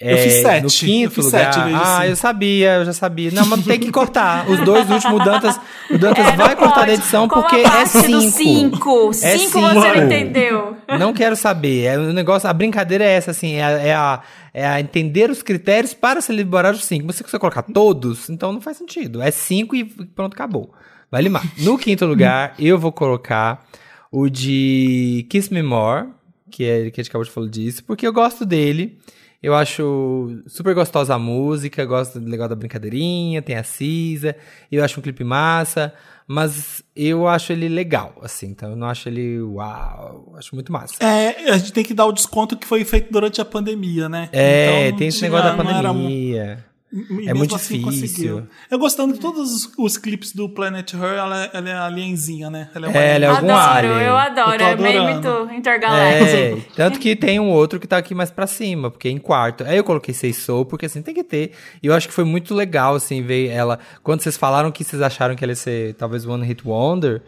assim. 0.00 0.10
Eu 0.10 0.18
fiz 0.18 0.32
sete, 0.42 0.62
No 0.62 0.68
eu 0.68 0.70
quinto 0.70 1.10
fiz 1.14 1.24
lugar. 1.24 1.52
sete 1.54 1.64
vezes 1.64 1.80
ah, 1.82 1.96
cinco. 1.96 2.06
eu 2.10 2.16
sabia, 2.16 2.72
eu 2.74 2.84
já 2.84 2.92
sabia. 2.92 3.30
Não, 3.30 3.46
mas 3.46 3.64
tem 3.64 3.80
que 3.80 3.90
cortar. 3.90 4.48
Os 4.50 4.60
dois 4.60 4.90
últimos, 4.90 5.20
o 5.20 5.24
Dantas, 5.24 5.58
o 5.90 5.96
Dantas 5.98 6.26
É, 6.26 6.36
vai 6.36 6.54
cortar 6.56 6.74
pode. 6.74 6.86
da 6.88 6.92
edição 6.94 7.26
Como 7.28 7.42
porque 7.42 7.56
a 7.66 7.80
é 7.80 7.86
cinco. 7.86 8.20
cinco. 8.30 9.10
É 9.22 9.38
Cinco 9.38 9.60
você 9.60 9.74
não 9.74 9.82
cinco. 9.82 9.98
entendeu. 10.04 10.76
Não 10.98 11.12
quero 11.14 11.34
saber. 11.34 11.84
É, 11.84 11.98
o 11.98 12.12
negócio, 12.12 12.48
a 12.48 12.52
brincadeira 12.52 13.04
é 13.04 13.12
essa, 13.12 13.30
assim, 13.30 13.54
é, 13.54 13.64
a- 13.64 13.70
é 13.70 13.94
a, 13.94 14.22
é 14.52 14.66
a 14.66 14.80
entender 14.80 15.30
os 15.30 15.42
critérios 15.42 15.94
para 15.94 16.20
se 16.20 16.30
liberar 16.32 16.74
os 16.74 16.84
cinco. 16.84 17.06
Mas 17.06 17.16
se 17.16 17.22
você 17.22 17.38
colocar 17.38 17.62
todos, 17.62 18.28
então 18.28 18.52
não 18.52 18.60
faz 18.60 18.76
sentido. 18.76 19.22
É 19.22 19.30
cinco 19.30 19.74
e 19.74 19.84
pronto, 19.84 20.34
acabou. 20.34 20.72
Vai 21.10 21.22
limar. 21.22 21.42
No 21.58 21.78
quinto 21.78 22.04
lugar, 22.04 22.54
eu 22.58 22.78
vou 22.78 22.92
colocar 22.92 23.64
o 24.12 24.28
de 24.28 25.26
Kiss 25.30 25.52
Me 25.52 25.62
More, 25.62 26.08
que, 26.50 26.64
é, 26.64 26.90
que 26.90 27.00
a 27.00 27.02
gente 27.02 27.08
acabou 27.10 27.24
de 27.24 27.30
falar 27.30 27.48
disso, 27.48 27.82
porque 27.84 28.06
eu 28.06 28.12
gosto 28.12 28.44
dele. 28.44 28.98
Eu 29.42 29.54
acho 29.54 30.42
super 30.46 30.74
gostosa 30.74 31.14
a 31.14 31.18
música, 31.18 31.84
gosto 31.84 32.18
do 32.18 32.28
legal 32.28 32.48
da 32.48 32.54
brincadeirinha, 32.56 33.40
tem 33.42 33.56
a 33.56 33.62
Cisa, 33.62 34.34
eu 34.72 34.82
acho 34.82 34.98
um 34.98 35.02
clipe 35.02 35.22
massa, 35.22 35.92
mas 36.26 36.82
eu 36.96 37.28
acho 37.28 37.52
ele 37.52 37.68
legal, 37.68 38.14
assim, 38.22 38.46
então 38.48 38.70
eu 38.70 38.76
não 38.76 38.88
acho 38.88 39.08
ele 39.08 39.40
uau, 39.40 40.34
acho 40.36 40.54
muito 40.54 40.72
massa. 40.72 40.94
É, 41.00 41.50
a 41.50 41.58
gente 41.58 41.72
tem 41.72 41.84
que 41.84 41.94
dar 41.94 42.06
o 42.06 42.12
desconto 42.12 42.56
que 42.56 42.66
foi 42.66 42.84
feito 42.84 43.12
durante 43.12 43.40
a 43.40 43.44
pandemia, 43.44 44.08
né? 44.08 44.28
É, 44.32 44.88
Então, 44.88 44.98
tem 44.98 45.08
esse 45.08 45.22
negócio 45.22 45.44
da 45.56 45.62
não 45.62 45.70
era- 45.70 45.88
pandemia. 45.92 46.64
E 46.92 46.98
É 46.98 47.14
mesmo 47.16 47.38
muito 47.38 47.54
assim 47.56 47.78
difícil. 47.82 48.06
conseguiu. 48.36 48.46
Eu 48.70 48.78
gostando 48.78 49.12
de 49.12 49.18
todos 49.20 49.52
os, 49.52 49.72
os 49.76 49.98
clipes 49.98 50.32
do 50.32 50.48
Planet 50.48 50.92
Her, 50.94 51.02
ela, 51.18 51.44
é- 51.44 51.50
ela 51.52 51.68
é 51.68 51.74
alienzinha, 51.74 52.48
né? 52.48 52.70
Ela 52.74 52.86
é, 52.86 52.88
uma 52.88 52.98
É, 52.98 53.14
ela 53.16 53.24
é 53.24 53.28
algum 53.28 53.50
adoro, 53.50 53.92
alien. 53.94 54.06
eu 54.06 54.16
adoro. 54.16 54.62
Eu 54.62 54.66
é 54.68 54.76
meio 54.76 55.02
muito 55.02 55.50
intergaláctico. 55.52 56.24
É, 56.30 56.56
tanto 56.76 56.98
que 57.00 57.16
tem 57.16 57.40
um 57.40 57.50
outro 57.50 57.80
que 57.80 57.88
tá 57.88 57.96
aqui 57.96 58.14
mais 58.14 58.30
pra 58.30 58.46
cima, 58.46 58.88
porque 58.90 59.08
é 59.08 59.10
em 59.10 59.18
quarto. 59.18 59.64
Aí 59.64 59.76
eu 59.76 59.82
coloquei 59.84 60.14
Sei 60.14 60.32
Soul, 60.32 60.64
porque 60.64 60.86
assim, 60.86 61.02
tem 61.02 61.12
que 61.12 61.24
ter. 61.24 61.50
E 61.82 61.86
eu 61.88 61.92
acho 61.92 62.06
que 62.06 62.14
foi 62.14 62.24
muito 62.24 62.54
legal, 62.54 62.94
assim, 62.94 63.20
ver 63.20 63.48
ela. 63.48 63.80
Quando 64.02 64.20
vocês 64.20 64.36
falaram 64.36 64.70
que 64.70 64.84
vocês 64.84 65.02
acharam 65.02 65.34
que 65.34 65.44
ela 65.44 65.52
ia 65.52 65.56
ser 65.56 65.94
talvez 65.94 66.24
One 66.24 66.46
Hit 66.46 66.62
Wonder. 66.66 67.20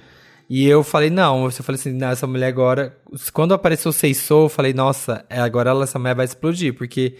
E 0.48 0.66
eu 0.66 0.82
falei, 0.82 1.10
não, 1.10 1.44
eu 1.44 1.50
falei 1.50 1.78
assim, 1.78 1.92
não, 1.92 2.08
essa 2.08 2.26
mulher 2.26 2.46
agora. 2.46 2.96
Quando 3.34 3.52
apareceu 3.52 3.92
Sei 3.92 4.14
Soul, 4.14 4.44
eu 4.44 4.48
falei, 4.48 4.72
nossa, 4.72 5.24
é, 5.28 5.40
agora 5.40 5.68
ela, 5.70 5.84
essa 5.84 5.98
mulher 5.98 6.14
vai 6.14 6.24
explodir, 6.24 6.72
porque 6.74 7.16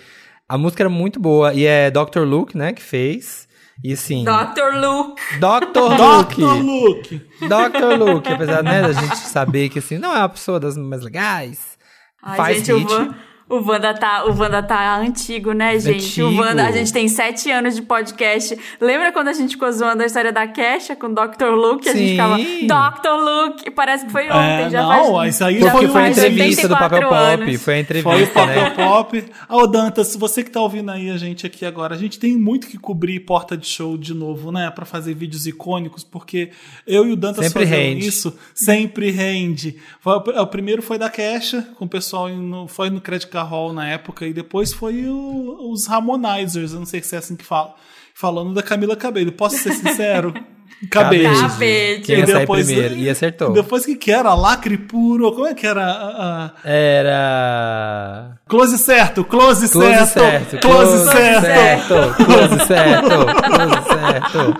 a 0.48 0.56
música 0.56 0.82
era 0.82 0.90
muito 0.90 1.20
boa. 1.20 1.52
E 1.52 1.66
é 1.66 1.90
Dr. 1.90 2.20
Luke, 2.20 2.56
né, 2.56 2.72
que 2.72 2.82
fez. 2.82 3.46
E 3.84 3.92
assim. 3.92 4.24
Dr. 4.24 4.76
Luke. 4.80 5.22
Dr. 5.38 5.78
Luke! 5.78 6.40
Dr. 6.40 6.62
Luke! 6.62 7.28
Dr. 7.40 7.98
Luke, 7.98 8.32
apesar 8.32 8.62
né, 8.62 8.82
da 8.82 8.92
gente 8.92 9.16
saber 9.18 9.68
que 9.68 9.78
assim, 9.78 9.98
não 9.98 10.14
é 10.14 10.18
uma 10.18 10.28
pessoa 10.28 10.58
das 10.58 10.76
mais 10.76 11.02
legais. 11.02 11.78
Ai, 12.20 12.36
faz 12.36 12.56
gente, 12.58 12.72
hit. 12.72 12.92
o, 12.92 12.96
Van, 12.96 13.14
o, 13.48 13.56
Wanda 13.66 13.94
tá, 13.94 14.24
o 14.26 14.36
Wanda 14.38 14.62
tá 14.62 14.98
antigo, 14.98 15.52
né, 15.52 15.78
gente? 15.78 16.20
O 16.22 16.26
Antigo. 16.26 16.42
Wanda, 16.42 16.66
a 16.66 16.72
gente 16.72 16.92
tem 16.92 17.08
sete 17.08 17.50
anos 17.50 17.74
de 17.76 17.82
podcast. 17.82 18.58
Lembra 18.80 19.12
quando 19.12 19.28
a 19.28 19.32
gente 19.32 19.52
ficou 19.52 19.70
zoando 19.72 20.02
a 20.02 20.06
história 20.06 20.32
da 20.32 20.46
Kesha 20.46 20.94
com 20.94 21.12
Dr. 21.12 21.46
Luke? 21.54 21.88
A 21.88 21.92
gente 21.94 22.08
Sim. 22.08 22.60
ficava, 22.60 22.92
Dr. 22.98 23.08
Luke! 23.22 23.70
Parece 23.70 24.06
que 24.06 24.12
foi 24.12 24.26
ontem, 24.26 24.64
É, 24.66 24.70
já 24.70 24.82
não, 24.82 25.14
faz... 25.14 25.34
isso 25.34 25.44
aí 25.44 25.60
já 25.60 25.70
Porque 25.70 25.86
foi 25.86 25.92
foi 25.92 26.02
a 26.02 26.10
entrevista 26.10 26.68
do 26.68 26.74
84 26.74 27.08
Papel 27.08 27.08
Pop. 27.08 27.18
Foi 27.38 27.54
a 27.54 27.58
Foi 27.58 27.74
o 27.74 27.80
entrevista, 27.80 28.34
Papel 28.34 28.62
né? 28.62 28.70
Pop. 28.70 29.24
Ah, 29.48 29.56
ô 29.56 29.66
Dantas, 29.66 30.16
você 30.16 30.42
que 30.44 30.50
tá 30.50 30.60
ouvindo 30.60 30.90
aí 30.90 31.10
a 31.10 31.16
gente 31.16 31.46
aqui 31.46 31.64
agora, 31.64 31.94
a 31.94 31.98
gente 31.98 32.18
tem 32.18 32.36
muito 32.36 32.66
que 32.66 32.76
cobrir 32.76 33.20
porta 33.20 33.56
de 33.56 33.66
show 33.66 33.96
de 33.96 34.12
novo, 34.12 34.50
né? 34.52 34.70
Pra 34.70 34.84
fazer 34.84 35.14
vídeos 35.14 35.46
icônicos, 35.46 36.04
porque 36.04 36.50
eu 36.86 37.06
e 37.06 37.12
o 37.12 37.16
Dantas 37.16 37.46
Sempre 37.46 37.64
fazendo 37.66 37.78
rende. 37.78 38.06
isso 38.08 38.38
sempre 38.54 39.10
rende. 39.10 39.76
Foi- 40.00 40.16
o 40.16 40.46
primeiro 40.46 40.82
foi 40.82 40.98
da 40.98 41.08
Kesha, 41.08 41.66
com 41.76 41.84
o 41.84 41.88
pessoal, 41.88 42.28
no, 42.28 42.66
foi 42.68 42.90
no 42.90 43.00
Credit 43.00 43.28
Música 43.28 43.37
Hall 43.42 43.72
na 43.72 43.88
época, 43.88 44.26
e 44.26 44.32
depois 44.32 44.72
foi 44.72 45.04
o- 45.06 45.70
os 45.72 45.88
Harmonizers, 45.88 46.72
eu 46.72 46.78
não 46.78 46.86
sei 46.86 47.02
se 47.02 47.14
é 47.14 47.18
assim 47.18 47.36
que 47.36 47.44
fala, 47.44 47.74
falando 48.14 48.52
da 48.54 48.62
Camila 48.62 48.96
Cabello. 48.96 49.32
Posso 49.32 49.56
ser 49.58 49.72
sincero? 49.72 50.32
Cabello. 50.92 51.34
Cabello. 51.40 52.02
Quem 52.04 52.18
ia 52.20 52.26
sair 52.28 52.46
primeiro. 52.46 52.94
E 52.94 53.10
acertou. 53.10 53.52
Depois 53.52 53.84
que 53.84 53.96
que 53.96 54.12
era? 54.12 54.32
Lacre 54.34 54.78
puro? 54.78 55.32
Como 55.32 55.46
é 55.48 55.52
que 55.52 55.66
era? 55.66 55.82
a- 55.84 56.52
a- 56.64 56.68
Era. 56.68 58.38
Close 58.46 58.78
certo, 58.78 59.24
close, 59.24 59.68
Close 59.68 59.88
certo, 60.06 60.50
certo. 60.50 60.58
close, 60.60 61.10
certo. 61.10 61.44
certo. 61.44 62.24
Close 62.24 62.58
certo. 62.66 63.08
Close 63.08 63.88
certo. 63.88 64.58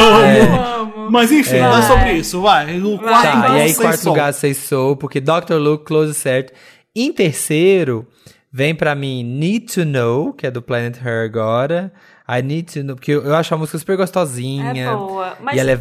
Amo. 0.00 1.10
Mas 1.10 1.30
enfim, 1.32 1.58
não 1.58 1.76
é 1.78 1.82
sobre 1.82 2.12
isso, 2.14 2.40
vai. 2.40 2.80
O 2.80 2.98
quarto. 2.98 3.22
Tá, 3.22 3.36
então, 3.36 3.56
e 3.56 3.60
aí, 3.60 3.74
quarto 3.74 4.08
lugar, 4.08 4.32
Say 4.32 4.54
Soul, 4.54 4.96
porque 4.96 5.20
Dr. 5.20 5.54
Luke, 5.58 5.84
Close 5.84 6.14
Certo. 6.14 6.52
Em 7.02 7.12
terceiro, 7.12 8.06
vem 8.52 8.74
pra 8.74 8.94
mim 8.94 9.22
Need 9.22 9.74
to 9.74 9.84
Know, 9.84 10.32
que 10.32 10.46
é 10.46 10.50
do 10.50 10.60
Planet 10.62 10.96
Her 11.04 11.24
agora. 11.24 11.92
I 12.28 12.42
Need 12.42 12.72
to 12.74 12.84
Know, 12.84 12.96
porque 12.96 13.10
eu 13.12 13.24
eu 13.24 13.34
acho 13.34 13.52
a 13.54 13.56
música 13.58 13.78
super 13.78 13.96
gostosinha. 13.96 14.72
É 14.76 14.94
boa, 14.94 15.36
mas- 15.40 15.56
E 15.56 15.58
ela 15.60 15.70
é 15.72 15.76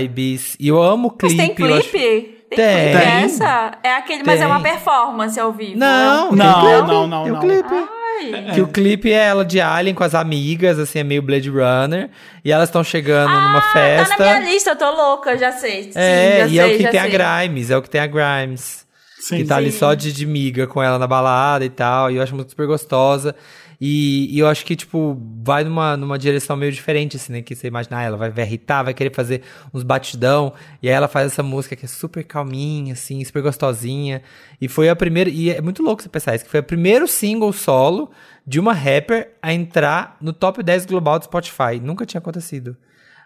vibes. 0.00 0.56
E 0.58 0.68
eu 0.68 0.82
amo 0.82 1.08
o 1.08 1.16
Mas 1.22 1.32
clipe. 1.32 1.54
tem 1.54 1.66
eu 1.68 1.74
acho- 1.74 1.88
clipe? 1.90 2.40
Tem, 2.50 2.56
Tem. 2.58 2.90
clipe 2.96 3.24
essa? 3.24 3.72
É 3.84 3.92
aquele, 3.94 4.22
mas 4.24 4.36
é 4.40 4.44
Tem. 4.44 4.46
uma 4.46 4.60
performance 4.60 5.38
ao 5.38 5.52
vivo. 5.52 5.78
Não, 5.78 6.26
é 6.26 6.28
tem 6.30 6.36
Não, 6.38 6.60
clipe, 6.60 6.88
não, 6.92 7.06
não, 7.06 7.22
tem 7.22 7.32
o 7.32 7.34
não. 7.36 7.40
clipe. 7.42 7.74
Ai. 7.74 8.54
Que 8.54 8.60
o 8.60 8.66
clipe 8.66 9.10
é 9.12 9.16
ela 9.28 9.44
de 9.44 9.60
Alien 9.60 9.94
com 9.94 10.02
as 10.04 10.14
amigas, 10.14 10.78
assim, 10.78 10.98
é 10.98 11.04
meio 11.04 11.22
Blade 11.22 11.48
Runner. 11.48 12.10
E 12.44 12.50
elas 12.52 12.68
estão 12.68 12.82
chegando 12.84 13.30
numa 13.30 13.58
Ah, 13.58 13.70
festa. 13.72 14.16
Tá 14.16 14.24
na 14.24 14.38
minha 14.40 14.52
lista, 14.52 14.70
eu 14.70 14.76
tô 14.76 14.90
louca, 14.90 15.38
já 15.38 15.52
sei. 15.52 15.84
Sim, 15.84 15.90
É, 15.94 16.38
já 16.40 16.46
e 16.46 16.50
sei, 16.50 16.58
é 16.58 16.66
o 16.66 16.70
que 16.70 16.78
tem 16.90 16.90
sei. 16.90 17.18
a 17.20 17.38
Grimes, 17.38 17.70
é 17.70 17.76
o 17.76 17.82
que 17.82 17.88
tem 17.88 18.00
a 18.00 18.06
Grimes. 18.06 18.84
Sim, 19.20 19.38
que 19.38 19.44
tá 19.44 19.56
ali 19.56 19.70
sim. 19.70 19.78
só 19.78 19.94
de, 19.94 20.12
de 20.12 20.26
miga 20.26 20.66
com 20.66 20.82
ela 20.82 20.98
na 20.98 21.06
balada 21.06 21.64
e 21.64 21.68
tal. 21.68 22.10
E 22.10 22.16
eu 22.16 22.22
acho 22.22 22.34
muito 22.34 22.50
super 22.50 22.66
gostosa. 22.66 23.36
E, 23.78 24.28
e 24.34 24.38
eu 24.38 24.46
acho 24.46 24.64
que, 24.64 24.76
tipo, 24.76 25.18
vai 25.42 25.64
numa, 25.64 25.96
numa 25.96 26.18
direção 26.18 26.54
meio 26.56 26.72
diferente, 26.72 27.16
assim, 27.16 27.32
né? 27.32 27.42
Que 27.42 27.54
você 27.54 27.66
imaginar, 27.66 28.02
ela 28.02 28.16
vai, 28.16 28.30
vai 28.30 28.44
irritar, 28.44 28.82
vai 28.82 28.92
querer 28.92 29.14
fazer 29.14 29.42
uns 29.72 29.82
batidão. 29.82 30.52
E 30.82 30.88
aí 30.88 30.94
ela 30.94 31.08
faz 31.08 31.32
essa 31.32 31.42
música 31.42 31.76
que 31.76 31.84
é 31.84 31.88
super 31.88 32.24
calminha, 32.24 32.94
assim, 32.94 33.22
super 33.24 33.42
gostosinha. 33.42 34.22
E 34.60 34.68
foi 34.68 34.88
a 34.88 34.96
primeira. 34.96 35.30
E 35.30 35.50
é 35.50 35.60
muito 35.60 35.82
louco 35.82 36.02
você 36.02 36.08
pensar 36.08 36.34
isso, 36.34 36.44
que 36.44 36.50
foi 36.50 36.60
o 36.60 36.64
primeiro 36.64 37.06
single 37.06 37.52
solo 37.52 38.10
de 38.46 38.58
uma 38.58 38.72
rapper 38.72 39.32
a 39.42 39.52
entrar 39.52 40.16
no 40.20 40.32
top 40.32 40.62
10 40.62 40.86
global 40.86 41.18
do 41.18 41.26
Spotify. 41.26 41.78
Nunca 41.82 42.04
tinha 42.04 42.18
acontecido. 42.18 42.76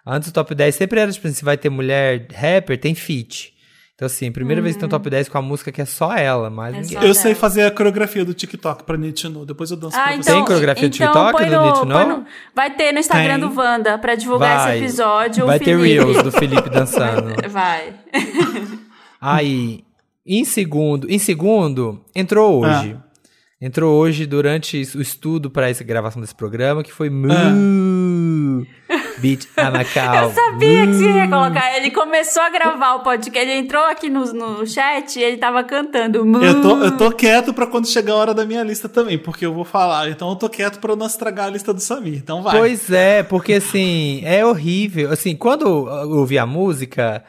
Antes 0.06 0.28
o 0.28 0.32
top 0.32 0.54
10 0.54 0.74
sempre 0.74 1.00
era, 1.00 1.10
tipo, 1.10 1.28
se 1.28 1.44
vai 1.44 1.56
ter 1.56 1.70
mulher 1.70 2.26
rapper, 2.32 2.78
tem 2.78 2.94
feat. 2.94 3.53
Então, 3.94 4.06
assim, 4.06 4.32
primeira 4.32 4.60
vez 4.60 4.74
que 4.74 4.80
tem 4.80 4.86
um 4.88 4.90
top 4.90 5.08
10 5.08 5.28
com 5.28 5.38
a 5.38 5.42
música 5.42 5.70
que 5.70 5.80
é 5.80 5.84
só 5.84 6.12
ela, 6.16 6.50
mas 6.50 6.74
É 6.74 6.80
ninguém. 6.80 7.08
Eu 7.08 7.14
sei 7.14 7.32
fazer 7.32 7.62
a 7.62 7.70
coreografia 7.70 8.24
do 8.24 8.34
TikTok 8.34 8.82
pra 8.82 8.96
Know. 8.98 9.46
Depois 9.46 9.70
eu 9.70 9.76
danço 9.76 9.92
pra 9.96 10.04
Ah, 10.04 10.08
você. 10.10 10.18
então, 10.18 10.34
Tem 10.34 10.44
coreografia 10.44 10.88
do 10.88 10.94
então 10.96 11.06
TikTok 11.12 11.44
do 11.44 11.50
no- 11.60 11.72
põe 11.72 11.86
Know? 11.88 12.08
no- 12.18 12.24
vai 12.54 12.70
ter 12.74 12.90
no 12.92 12.98
Instagram 12.98 13.38
Tem. 13.38 13.48
do 13.48 13.54
Wanda 13.56 13.96
pra 13.96 14.16
divulgar 14.16 14.58
Vai. 14.64 14.76
esse 14.78 14.84
episódio. 14.86 15.44
o 15.44 15.46
Vai 15.46 15.60
ter. 15.60 15.78
Reels 15.78 16.22
do 16.24 16.32
Felipe 16.32 16.68
dançando. 16.68 17.34
Vai. 17.48 17.94
Aí, 19.20 19.84
em 20.26 20.44
segundo, 20.44 21.08
em 21.08 21.18
segundo, 21.18 22.04
entrou 22.16 22.62
hoje. 22.64 22.96
Ah. 23.00 23.04
Entrou 23.60 23.94
hoje 23.98 24.26
durante 24.26 24.76
o 24.96 25.00
estudo 25.00 25.48
para 25.50 25.70
essa 25.70 25.84
gravação 25.84 26.20
desse 26.20 26.34
programa, 26.34 26.82
que 26.82 26.92
foi 26.92 27.08
Moo. 27.08 27.28
Beat 29.18 29.46
Amacau. 29.56 30.24
Eu 30.24 30.32
sabia 30.32 30.86
que 30.86 30.94
você 30.94 31.10
ia 31.10 31.28
colocar. 31.28 31.76
Ele 31.76 31.90
começou 31.90 32.42
a 32.42 32.50
gravar 32.50 32.94
o 32.94 33.00
podcast. 33.02 33.48
Ele 33.48 33.60
entrou 33.60 33.84
aqui 33.84 34.08
no, 34.08 34.32
no 34.32 34.66
chat 34.66 35.18
e 35.18 35.22
ele 35.22 35.36
tava 35.36 35.62
cantando. 35.64 36.18
Eu 36.42 36.62
tô, 36.62 36.76
eu 36.78 36.96
tô 36.96 37.12
quieto 37.12 37.52
pra 37.52 37.66
quando 37.66 37.86
chegar 37.86 38.14
a 38.14 38.16
hora 38.16 38.34
da 38.34 38.44
minha 38.44 38.62
lista 38.62 38.88
também, 38.88 39.18
porque 39.18 39.46
eu 39.46 39.54
vou 39.54 39.64
falar. 39.64 40.08
Então 40.08 40.28
eu 40.30 40.36
tô 40.36 40.48
quieto 40.48 40.78
pra 40.78 40.96
não 40.96 41.06
estragar 41.06 41.46
a 41.46 41.50
lista 41.50 41.72
do 41.72 41.80
Samir. 41.80 42.16
Então 42.16 42.42
vai. 42.42 42.56
Pois 42.58 42.90
é, 42.90 43.22
porque 43.22 43.54
assim, 43.54 44.22
é 44.24 44.44
horrível. 44.44 45.12
Assim, 45.12 45.34
quando 45.36 45.66
eu 45.66 46.10
ouvi 46.18 46.38
a 46.38 46.46
música, 46.46 47.24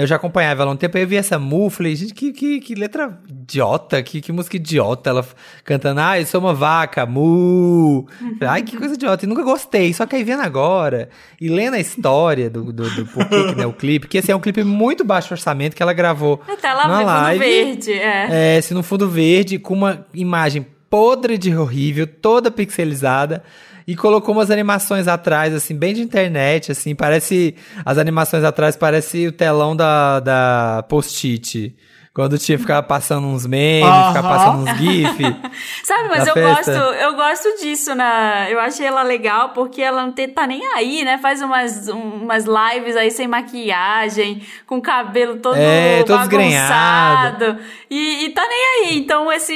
eu 0.00 0.06
já 0.06 0.16
acompanhava 0.16 0.62
ela 0.62 0.70
há 0.70 0.74
um 0.74 0.76
tempo, 0.76 0.96
aí 0.96 1.02
eu 1.02 1.08
vi 1.08 1.16
essa 1.16 1.38
mu, 1.38 1.68
falei, 1.68 1.94
gente, 1.94 2.14
que, 2.14 2.32
que, 2.32 2.60
que 2.60 2.74
letra 2.74 3.18
idiota, 3.28 4.02
que, 4.02 4.20
que 4.20 4.32
música 4.32 4.56
idiota. 4.56 5.10
Ela 5.10 5.26
cantando, 5.64 6.00
ah, 6.00 6.18
eu 6.18 6.24
sou 6.24 6.40
uma 6.40 6.54
vaca, 6.54 7.04
mu. 7.04 8.06
Ai, 8.40 8.62
que 8.62 8.76
coisa 8.76 8.94
idiota. 8.94 9.24
E 9.24 9.28
nunca 9.28 9.42
gostei. 9.42 9.92
Só 9.92 10.06
que 10.06 10.16
aí 10.16 10.24
vendo 10.24 10.42
agora 10.42 11.08
e 11.40 11.48
lendo 11.48 11.74
a 11.74 11.80
história 11.80 12.48
do, 12.48 12.72
do, 12.72 12.88
do 12.90 13.06
porquê 13.06 13.48
que 13.48 13.54
né, 13.54 13.66
o 13.66 13.72
clipe, 13.72 14.08
que 14.08 14.18
esse 14.18 14.30
é 14.30 14.36
um 14.36 14.40
clipe 14.40 14.64
muito 14.64 15.04
baixo 15.04 15.34
orçamento 15.34 15.76
que 15.76 15.82
ela 15.82 15.92
gravou. 15.92 16.38
Tá 16.60 16.74
lá 16.74 16.88
na 16.88 17.00
no 17.00 17.06
live. 17.06 17.44
verde. 17.44 17.92
É. 17.92 18.56
É, 18.56 18.60
se 18.60 18.72
no 18.72 18.82
fundo 18.82 19.08
verde, 19.08 19.58
com 19.58 19.74
uma 19.74 20.06
imagem 20.14 20.66
podre 20.88 21.38
de 21.38 21.56
horrível, 21.56 22.06
toda 22.06 22.50
pixelizada. 22.50 23.42
E 23.86 23.96
colocou 23.96 24.34
umas 24.34 24.50
animações 24.50 25.08
atrás, 25.08 25.54
assim, 25.54 25.74
bem 25.74 25.94
de 25.94 26.00
internet, 26.00 26.72
assim, 26.72 26.94
parece. 26.94 27.54
As 27.84 27.98
animações 27.98 28.44
atrás 28.44 28.76
parece 28.76 29.26
o 29.26 29.32
telão 29.32 29.74
da, 29.74 30.20
da 30.20 30.84
Post-it. 30.88 31.74
Quando 32.14 32.36
tinha 32.38 32.58
ficava 32.58 32.82
passando 32.82 33.26
uns 33.26 33.46
memes, 33.46 33.88
ficava 34.08 34.28
Aham. 34.28 34.36
passando 34.36 34.58
uns 34.70 34.78
GIF. 34.78 35.16
Sabe, 35.82 36.08
mas 36.10 36.26
eu 36.26 36.34
festa. 36.34 36.72
gosto, 36.72 36.94
eu 36.94 37.14
gosto 37.14 37.48
disso 37.62 37.94
na. 37.94 38.50
Eu 38.50 38.60
achei 38.60 38.84
ela 38.84 39.02
legal 39.02 39.50
porque 39.54 39.80
ela 39.80 40.02
não 40.04 40.12
te- 40.12 40.28
tá 40.28 40.46
nem 40.46 40.62
aí, 40.74 41.04
né? 41.04 41.16
Faz 41.16 41.40
umas, 41.40 41.88
um- 41.88 42.22
umas 42.24 42.44
lives 42.44 42.96
aí 42.96 43.10
sem 43.10 43.26
maquiagem, 43.26 44.42
com 44.66 44.76
o 44.76 44.82
cabelo 44.82 45.36
todo 45.38 45.56
É, 45.56 46.02
todo 46.04 46.18
bagunçado. 46.28 47.56
E, 47.90 48.26
e 48.26 48.28
tá 48.30 48.42
nem 48.46 48.90
aí. 48.90 48.98
Então, 48.98 49.32
esse. 49.32 49.54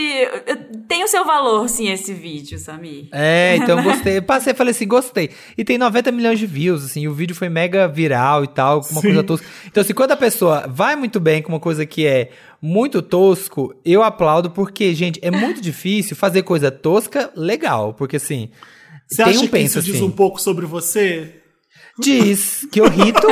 Tem 0.88 1.04
o 1.04 1.08
seu 1.08 1.26
valor, 1.26 1.68
sim, 1.68 1.90
esse 1.90 2.14
vídeo, 2.14 2.58
Samir. 2.58 3.08
É, 3.12 3.56
então 3.56 3.76
eu 3.78 3.84
gostei. 3.84 4.16
Eu 4.18 4.22
passei 4.22 4.54
falei 4.54 4.70
assim, 4.70 4.88
gostei. 4.88 5.30
E 5.58 5.64
tem 5.64 5.76
90 5.76 6.10
milhões 6.10 6.38
de 6.38 6.46
views, 6.46 6.84
assim, 6.84 7.06
o 7.06 7.12
vídeo 7.12 7.34
foi 7.36 7.50
mega 7.50 7.86
viral 7.86 8.44
e 8.44 8.48
tal, 8.48 8.80
com 8.80 8.92
uma 8.92 9.00
Sim. 9.02 9.08
coisa 9.08 9.22
tosca. 9.22 9.46
Então, 9.66 9.82
assim, 9.82 9.92
quando 9.92 10.12
a 10.12 10.16
pessoa 10.16 10.64
vai 10.68 10.96
muito 10.96 11.20
bem 11.20 11.42
com 11.42 11.50
uma 11.52 11.60
coisa 11.60 11.84
que 11.84 12.06
é 12.06 12.30
muito 12.60 13.02
tosco, 13.02 13.74
eu 13.84 14.02
aplaudo, 14.02 14.50
porque, 14.50 14.94
gente, 14.94 15.18
é 15.22 15.30
muito 15.30 15.60
difícil 15.60 16.16
fazer 16.16 16.42
coisa 16.42 16.70
tosca 16.70 17.30
legal. 17.36 17.94
Porque, 17.94 18.16
assim, 18.16 18.50
Você 19.08 19.22
acha 19.22 19.40
um 19.40 19.48
que 19.48 19.58
isso 19.58 19.82
diz 19.82 19.96
assim. 19.96 20.04
um 20.04 20.10
pouco 20.10 20.40
sobre 20.40 20.66
você? 20.66 21.42
Diz 21.98 22.66
que 22.70 22.78
eu 22.80 22.88
rito, 22.88 23.26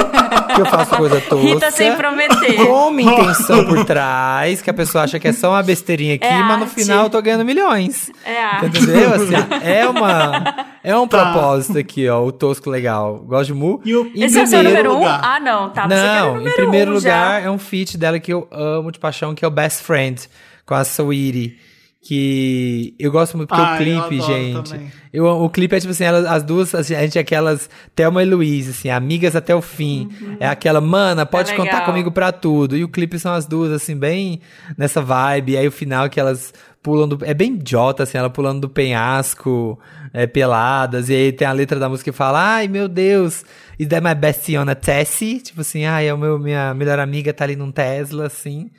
que 0.55 0.61
eu 0.61 0.65
faço 0.67 0.97
coisa 0.97 1.21
tosca. 1.29 1.47
Rita 1.47 1.71
sem 1.71 1.95
prometer. 1.97 2.55
Com 2.57 2.89
uma 2.89 3.03
intenção 3.03 3.65
por 3.67 3.85
trás, 3.85 4.63
que 4.63 4.71
a 4.71 4.75
pessoa 4.75 5.05
acha 5.05 5.19
que 5.21 5.29
é 5.29 5.33
só 5.33 5.51
uma 5.51 5.63
besteirinha 5.63 6.15
aqui, 6.15 6.25
É 6.25 6.39
mas 6.43 6.61
no 6.61 6.67
final 6.67 7.05
eu 7.05 7.11
tô 7.11 7.21
ganhando 7.21 7.45
milhões. 7.45 8.11
É 8.25 8.43
arte. 8.43 8.67
Entendeu? 8.67 9.13
Assim, 9.13 9.35
é 9.63 9.87
uma. 9.87 10.67
É 10.83 10.97
um 10.97 11.07
Tá. 11.15 11.33
propósito 11.33 11.79
aqui, 11.79 12.09
ó, 12.09 12.25
o 12.25 12.33
tosco 12.33 12.71
legal. 12.71 13.19
Gosto 13.27 13.49
de 13.49 13.55
Mu. 13.55 13.81
E 13.85 13.95
o- 13.95 14.11
Em 14.15 14.23
Esse 14.25 14.39
é 14.39 14.43
o 14.43 14.47
seu 14.47 14.61
primeiro 14.61 14.93
número 14.95 15.11
um? 15.13 15.15
Ah, 15.23 15.39
não, 15.41 15.71
tá. 15.71 15.87
Não, 15.87 16.41
em 16.47 16.51
primeiro 16.53 16.93
um 16.93 16.95
lugar 16.95 17.41
já. 17.43 17.47
é 17.47 17.51
um 17.51 17.59
feat 17.59 17.99
dela 17.99 18.19
que 18.19 18.33
eu 18.33 18.49
amo 18.51 18.91
de 18.91 18.99
paixão, 18.99 19.35
que 19.35 19.45
é 19.45 19.49
o 19.49 19.51
Best 19.51 19.83
Friend, 19.83 20.21
com 20.65 20.75
a 20.75 20.81
Sweetie. 20.85 21.59
Que 22.07 22.95
eu 22.99 23.11
gosto 23.11 23.35
muito, 23.39 23.49
porque 23.49 23.63
Ah, 23.63 23.71
o 23.71 23.75
eu 23.75 23.79
clipe, 23.79 24.23
adoro 24.23 24.39
gente. 24.39 24.71
também. 24.73 24.93
Eu, 25.11 25.25
o 25.25 25.49
clipe 25.49 25.75
é 25.75 25.81
tipo 25.81 25.91
assim, 25.91 26.05
elas, 26.05 26.27
as 26.27 26.43
duas, 26.43 26.75
assim, 26.75 26.95
a 26.95 27.01
gente 27.01 27.17
é 27.17 27.23
aquelas 27.23 27.71
Thelma 27.97 28.23
e 28.23 28.27
Luiz, 28.27 28.69
assim, 28.69 28.91
amigas 28.91 29.35
até 29.35 29.55
o 29.55 29.63
fim. 29.63 30.11
É 30.39 30.47
aquela, 30.47 30.83
mana, 30.83 31.25
pode 31.25 31.53
É 31.53 31.57
contar 31.57 31.81
comigo 31.87 32.11
pra 32.13 32.31
tudo. 32.31 32.77
E 32.77 32.85
o 32.85 32.89
clipe 32.89 33.19
são 33.19 33.33
as 33.33 33.47
duas, 33.47 33.73
assim, 33.73 33.97
bem 33.97 34.41
nessa 34.77 35.01
vibe. 35.01 35.53
E 35.53 35.57
aí 35.57 35.67
o 35.67 35.73
final 35.73 36.11
que 36.11 36.21
elas 36.21 36.53
pulam 36.83 37.09
do. 37.09 37.19
É 37.25 37.33
bem 37.33 37.55
idiota, 37.55 38.03
assim, 38.03 38.19
ela 38.19 38.29
pulando 38.29 38.61
do 38.61 38.69
penhasco, 38.69 39.79
é, 40.13 40.27
peladas. 40.27 41.09
E 41.09 41.15
aí 41.15 41.33
tem 41.33 41.49
a 41.49 41.53
letra 41.53 41.79
da 41.79 41.89
música 41.89 42.11
que 42.13 42.17
fala: 42.17 42.57
Ai, 42.57 42.69
meu 42.69 42.87
Deus, 42.87 43.47
is 43.79 43.89
that 43.89 44.05
my 44.07 44.15
bestie 44.15 44.59
on 44.59 44.69
a 44.69 44.75
Tessie? 44.75 45.41
Tipo 45.41 45.63
assim, 45.63 45.87
ai, 45.87 46.09
é 46.09 46.13
o 46.13 46.19
meu, 46.19 46.39
minha 46.39 46.75
melhor 46.75 46.99
amiga 46.99 47.33
tá 47.33 47.45
ali 47.45 47.57
num 47.57 47.73
Tesla, 47.73 48.27
assim. 48.27 48.71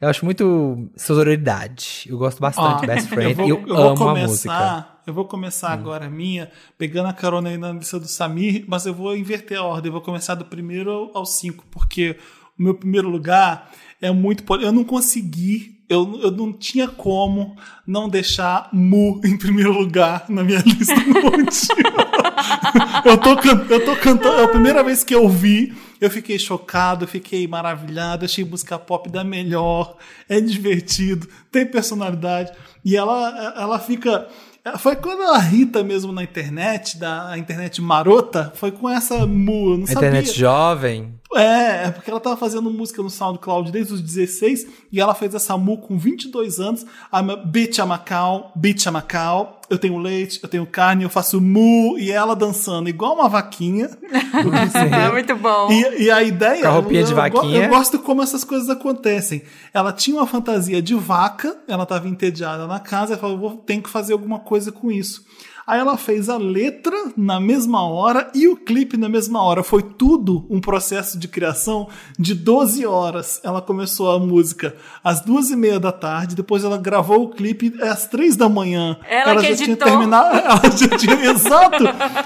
Eu 0.00 0.08
acho 0.08 0.24
muito 0.24 0.88
sororidade. 0.96 2.04
Eu 2.08 2.18
gosto 2.18 2.40
bastante 2.40 2.80
de 2.82 2.86
Best 2.86 3.08
Friend. 3.08 3.30
eu 3.30 3.36
vou, 3.36 3.48
eu, 3.48 3.64
eu 3.68 3.76
amo 3.76 3.92
a 3.94 3.96
começar, 3.96 4.26
música. 4.28 4.86
Eu 5.06 5.14
vou 5.14 5.24
começar 5.26 5.68
agora 5.70 6.06
a 6.06 6.10
minha, 6.10 6.50
pegando 6.78 7.08
a 7.08 7.12
carona 7.12 7.48
aí 7.50 7.56
na 7.58 7.72
lista 7.72 7.98
do 8.00 8.06
Samir, 8.08 8.64
mas 8.66 8.86
eu 8.86 8.94
vou 8.94 9.16
inverter 9.16 9.58
a 9.58 9.62
ordem. 9.62 9.88
Eu 9.88 9.92
vou 9.92 10.00
começar 10.00 10.34
do 10.34 10.44
primeiro 10.44 10.90
ao- 10.90 11.18
ao 11.18 11.26
cinco, 11.26 11.64
porque 11.70 12.16
o 12.58 12.62
meu 12.62 12.74
primeiro 12.74 13.08
lugar 13.08 13.70
é 14.00 14.10
muito. 14.10 14.44
Eu 14.60 14.72
não 14.72 14.82
consegui, 14.84 15.78
eu, 15.88 16.18
eu 16.22 16.30
não 16.30 16.52
tinha 16.52 16.88
como 16.88 17.54
não 17.86 18.08
deixar 18.08 18.68
Mu 18.72 19.20
em 19.24 19.36
primeiro 19.36 19.72
lugar 19.72 20.24
na 20.28 20.42
minha 20.42 20.60
lista. 20.60 20.94
Tinha. 20.94 21.92
eu, 23.04 23.18
tô, 23.18 23.30
eu 23.74 23.84
tô 23.84 23.96
cantando. 23.96 24.36
É 24.40 24.44
a 24.44 24.48
primeira 24.48 24.82
vez 24.82 25.04
que 25.04 25.14
eu 25.14 25.28
vi, 25.28 25.72
eu 26.04 26.10
fiquei 26.10 26.38
chocado, 26.38 27.06
fiquei 27.06 27.46
maravilhado. 27.48 28.24
Achei 28.24 28.44
música 28.44 28.78
pop 28.78 29.08
da 29.08 29.24
melhor. 29.24 29.96
É 30.28 30.40
divertido, 30.40 31.28
tem 31.50 31.66
personalidade. 31.66 32.52
E 32.84 32.96
ela, 32.96 33.54
ela 33.56 33.78
fica. 33.78 34.28
Foi 34.78 34.96
quando 34.96 35.22
a 35.22 35.38
Rita 35.38 35.82
mesmo 35.82 36.10
na 36.10 36.22
internet, 36.22 36.96
da 36.98 37.36
internet 37.36 37.82
marota, 37.82 38.50
foi 38.56 38.72
com 38.72 38.88
essa 38.88 39.26
mu, 39.26 39.76
não 39.76 39.84
A 39.84 39.88
sabia. 39.88 40.08
internet 40.08 40.38
jovem. 40.38 41.14
É, 41.36 41.86
é 41.86 41.90
porque 41.90 42.10
ela 42.10 42.20
tava 42.20 42.36
fazendo 42.36 42.70
música 42.70 43.02
no 43.02 43.10
SoundCloud 43.10 43.70
desde 43.70 43.94
os 43.94 44.00
16 44.00 44.66
e 44.92 45.00
ela 45.00 45.14
fez 45.14 45.34
essa 45.34 45.56
mu 45.56 45.78
com 45.78 45.98
22 45.98 46.60
anos. 46.60 46.82
I'm 47.12 47.30
a 47.30 47.36
bitch, 47.36 47.78
a 47.78 47.98
cow, 47.98 48.52
bitch, 48.54 48.86
a 48.86 49.02
cow. 49.02 49.60
Eu 49.68 49.78
tenho 49.78 49.98
leite, 49.98 50.40
eu 50.42 50.48
tenho 50.48 50.66
carne, 50.66 51.04
eu 51.04 51.10
faço 51.10 51.40
mu 51.40 51.98
e 51.98 52.10
ela 52.10 52.36
dançando 52.36 52.88
igual 52.88 53.14
uma 53.14 53.28
vaquinha. 53.28 53.90
É 54.94 55.12
muito 55.12 55.36
bom. 55.36 55.70
E, 55.70 56.04
e 56.04 56.10
a 56.10 56.22
ideia. 56.22 56.62
Com 56.62 56.68
a 56.68 56.70
roupinha 56.70 57.00
eu, 57.00 57.04
de 57.06 57.12
eu 57.12 57.16
vaquinha. 57.16 57.64
Eu 57.64 57.68
gosto 57.68 57.98
como 57.98 58.22
essas 58.22 58.44
coisas 58.44 58.68
acontecem. 58.68 59.42
Ela 59.72 59.92
tinha 59.92 60.16
uma 60.16 60.26
fantasia 60.26 60.82
de 60.82 60.94
vaca, 60.94 61.56
ela 61.66 61.84
estava 61.84 62.08
entediada 62.08 62.66
na 62.66 62.78
casa, 62.80 63.12
ela 63.12 63.20
falou: 63.20 63.38
vou 63.38 63.56
ter 63.56 63.80
que 63.80 63.88
fazer 63.88 64.12
alguma 64.12 64.38
coisa 64.40 64.70
com 64.70 64.90
isso. 64.90 65.24
Aí 65.66 65.80
ela 65.80 65.96
fez 65.96 66.28
a 66.28 66.36
letra 66.36 66.94
na 67.16 67.40
mesma 67.40 67.86
hora 67.88 68.30
e 68.34 68.46
o 68.48 68.56
clipe 68.56 68.96
na 68.96 69.08
mesma 69.08 69.42
hora. 69.42 69.62
Foi 69.62 69.82
tudo 69.82 70.46
um 70.50 70.60
processo 70.60 71.18
de 71.18 71.26
criação 71.26 71.88
de 72.18 72.34
12 72.34 72.84
horas. 72.84 73.40
Ela 73.42 73.62
começou 73.62 74.10
a 74.10 74.18
música 74.18 74.74
às 75.02 75.20
duas 75.22 75.50
e 75.50 75.56
meia 75.56 75.80
da 75.80 75.90
tarde, 75.92 76.34
depois 76.34 76.64
ela 76.64 76.76
gravou 76.76 77.24
o 77.24 77.28
clipe 77.30 77.72
às 77.82 78.06
três 78.06 78.36
da 78.36 78.48
manhã. 78.48 78.96
Ela 79.08 79.36
que 79.40 79.48
já 79.48 79.56
tinha 79.56 79.68
editou. 79.70 79.88
terminado. 79.88 80.36
Ela 80.44 80.76
já 80.76 80.96
tinha, 80.98 81.30
exato! 81.30 81.84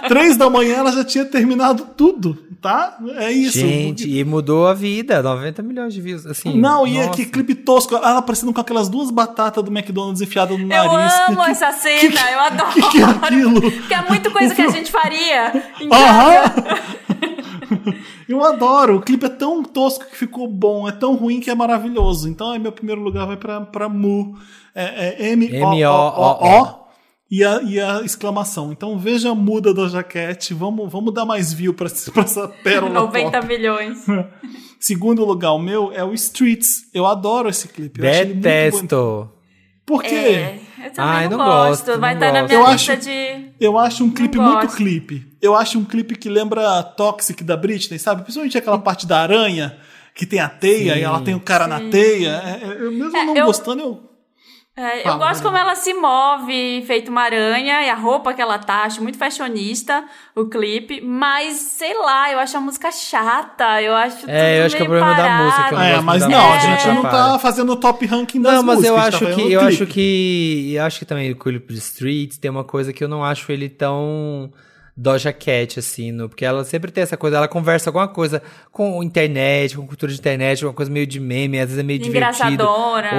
Três 0.09 0.37
da 0.37 0.51
manhã 0.51 0.77
ela 0.79 0.93
já 0.93 1.05
tinha 1.05 1.25
terminado 1.25 1.87
tudo, 1.97 2.37
tá? 2.61 2.99
É 3.17 3.31
isso. 3.31 3.59
Gente, 3.59 4.09
e 4.09 4.25
mudou 4.25 4.67
a 4.67 4.75
vida. 4.75 5.23
90 5.23 5.63
milhões 5.63 5.95
de 5.95 6.01
views. 6.01 6.27
Assim, 6.27 6.59
Não, 6.59 6.87
e 6.87 6.97
é 6.99 7.07
nossa. 7.07 7.17
que 7.17 7.25
clipe 7.27 7.55
tosco. 7.55 7.95
Ela 7.95 8.19
aparecendo 8.19 8.53
com 8.53 8.61
aquelas 8.61 8.89
duas 8.89 9.11
batatas 9.11 9.63
do 9.63 9.71
McDonald's 9.71 10.21
enfiadas 10.21 10.57
no 10.59 10.65
Eu 10.65 10.69
nariz. 10.69 11.13
amo 11.29 11.45
Que- 11.45 11.51
essa 11.51 11.73
cena, 11.73 12.31
eu 12.33 12.41
adoro. 12.41 12.71
que 12.73 12.83
que 12.91 12.99
é 13.01 13.05
aquilo? 13.29 13.71
Que 13.89 13.95
é 13.95 14.03
muito 14.09 14.31
coisa 14.31 14.55
que 14.55 14.63
a 14.63 14.71
gente 14.71 14.91
faria 14.91 15.53
em 15.81 15.89
Aham! 15.93 16.55
Eu 18.29 18.45
adoro. 18.45 18.97
O 18.97 19.01
clipe 19.01 19.27
é 19.27 19.29
tão 19.29 19.63
tosco 19.63 20.05
que 20.07 20.17
ficou 20.17 20.47
bom, 20.47 20.89
é 20.89 20.93
tão 20.93 21.15
ruim 21.15 21.41
que 21.41 21.51
é 21.51 21.55
maravilhoso. 21.55 22.29
Então, 22.29 22.55
é 22.55 22.59
meu 22.59 22.73
primeiro 22.73 23.01
lugar 23.01 23.27
vai 23.27 23.37
pra, 23.37 23.61
pra 23.63 23.89
Mu. 23.89 24.37
É, 24.75 25.17
é 25.23 25.31
M-O-O-O. 25.31 26.89
E 27.31 27.45
a, 27.45 27.61
e 27.63 27.79
a 27.79 28.01
exclamação. 28.01 28.73
Então 28.73 28.99
veja 28.99 29.31
a 29.31 29.35
muda 29.35 29.75
da 29.75 29.87
jaquete. 29.87 30.55
Vamos, 30.55 30.91
vamos 30.91 31.13
dar 31.13 31.27
mais 31.27 31.53
view 31.53 31.75
pra, 31.75 31.89
pra 32.13 32.23
essa 32.23 32.49
pérola. 32.49 32.93
90 33.01 33.31
pop. 33.31 33.47
milhões. 33.47 34.07
Segundo 34.81 35.25
lugar, 35.25 35.53
o 35.53 35.59
meu 35.59 35.93
é 35.93 36.03
o 36.03 36.15
Streets. 36.15 36.89
Eu 36.95 37.05
adoro 37.05 37.49
esse 37.49 37.69
clipe. 37.69 38.01
Detesto. 38.01 39.31
Por 39.85 40.03
quê? 40.03 40.15
É, 40.15 40.61
eu 40.85 40.91
também 40.93 41.11
Ai, 41.11 41.29
não, 41.29 41.39
não 41.39 41.45
gosto. 41.45 41.87
gosto, 41.87 42.01
Vai 42.01 42.15
não 42.15 42.21
estar 42.21 42.33
na 42.33 42.41
gosto. 42.43 42.53
minha 42.55 42.67
Eu 42.69 42.73
lista 42.73 42.93
acho- 42.93 43.03
de. 43.03 43.47
Eu 43.61 43.79
acho 43.79 44.05
um 44.05 44.11
clipe 44.11 44.39
muito 44.39 44.63
gosto. 44.63 44.77
clipe. 44.77 45.27
Eu 45.41 45.55
acho 45.55 45.79
um 45.79 45.85
clipe 45.85 46.17
que 46.17 46.29
lembra 46.29 46.83
Toxic 46.83 47.43
da 47.45 47.57
Britney, 47.57 47.99
sabe? 47.99 48.23
Principalmente 48.23 48.57
aquela 48.59 48.79
parte 48.79 49.07
da 49.07 49.21
aranha, 49.21 49.77
que 50.15 50.27
tem 50.27 50.41
a 50.41 50.49
teia 50.49 50.95
Sim. 50.95 51.01
e 51.01 51.03
ela 51.03 51.21
tem 51.21 51.35
o 51.35 51.41
cara 51.41 51.67
na 51.67 51.79
teia. 51.91 52.31
É, 52.45 52.65
é, 52.65 52.77
eu 52.81 52.91
mesmo 52.93 53.17
É, 53.17 53.25
não 53.25 53.37
eu- 53.37 53.47
gostando, 53.47 53.81
eu. 53.83 54.08
É, 54.81 55.09
eu 55.09 55.19
gosto 55.19 55.43
como 55.43 55.57
ela 55.57 55.75
se 55.75 55.93
move, 55.93 56.85
feito 56.87 57.11
uma 57.11 57.23
aranha, 57.23 57.83
e 57.85 57.91
a 57.91 57.95
roupa 57.97 58.33
que 58.33 58.41
ela 58.41 58.59
tá, 58.59 58.85
acho 58.85 59.03
muito 59.03 59.19
fashionista 59.19 60.05
o 60.37 60.47
clipe, 60.47 61.01
mas 61.01 61.57
sei 61.57 61.93
lá, 61.99 62.31
eu 62.31 62.39
acho 62.39 62.57
a 62.57 62.61
música 62.61 62.93
chata, 62.93 63.83
eu 63.83 63.93
acho 63.95 64.19
tudo 64.21 64.31
É, 64.31 64.61
eu 64.61 64.67
acho 64.67 64.77
que 64.77 64.83
é 64.83 64.85
o 64.85 64.89
problema 64.89 65.15
da 65.15 65.23
parado. 65.25 65.45
música, 65.45 65.69
eu 65.71 65.73
não 65.79 65.83
É, 65.85 66.01
mas 66.01 66.21
da 66.23 66.29
não, 66.29 66.39
a 66.39 66.55
música, 66.55 66.71
gente 66.77 66.87
não 66.87 66.99
atrapalha. 66.99 67.33
tá 67.33 67.39
fazendo 67.41 67.73
o 67.73 67.77
top 67.77 68.07
ranking 68.07 68.41
das 68.41 68.55
Não, 68.55 68.63
mas 68.63 68.85
eu 68.85 68.95
músicas, 68.97 69.15
a 69.15 69.17
acho 69.17 69.27
tá 69.27 69.33
que 69.35 69.53
eu 69.53 69.61
o 69.61 69.65
acho 69.67 69.77
clipe. 69.79 69.93
que 69.93 70.73
eu 70.75 70.85
acho 70.85 70.99
que 71.01 71.05
também 71.05 71.31
o 71.33 71.37
clipe 71.37 71.73
de 71.73 71.79
Streets 71.81 72.39
tem 72.39 72.51
uma 72.51 72.65
coisa 72.65 72.93
que 72.93 73.03
eu 73.03 73.09
não 73.09 73.25
acho 73.25 73.51
ele 73.51 73.69
tão 73.69 74.53
Doja 75.01 75.33
Cat 75.33 75.79
assim, 75.79 76.11
no, 76.11 76.29
porque 76.29 76.45
ela 76.45 76.65
sempre 76.65 76.91
tem 76.91 77.03
essa 77.03 77.17
coisa, 77.17 77.37
ela 77.37 77.47
conversa 77.47 77.89
alguma 77.89 78.09
coisa 78.09 78.43
com 78.73 79.01
internet, 79.01 79.77
com 79.77 79.87
cultura 79.87 80.11
de 80.13 80.19
internet, 80.19 80.65
uma 80.67 80.73
coisa 80.75 80.91
meio 80.91 81.07
de 81.07 81.21
meme, 81.21 81.61
às 81.61 81.67
vezes 81.69 81.79
é 81.79 81.83
meio 81.85 82.01
divertido. 82.01 82.65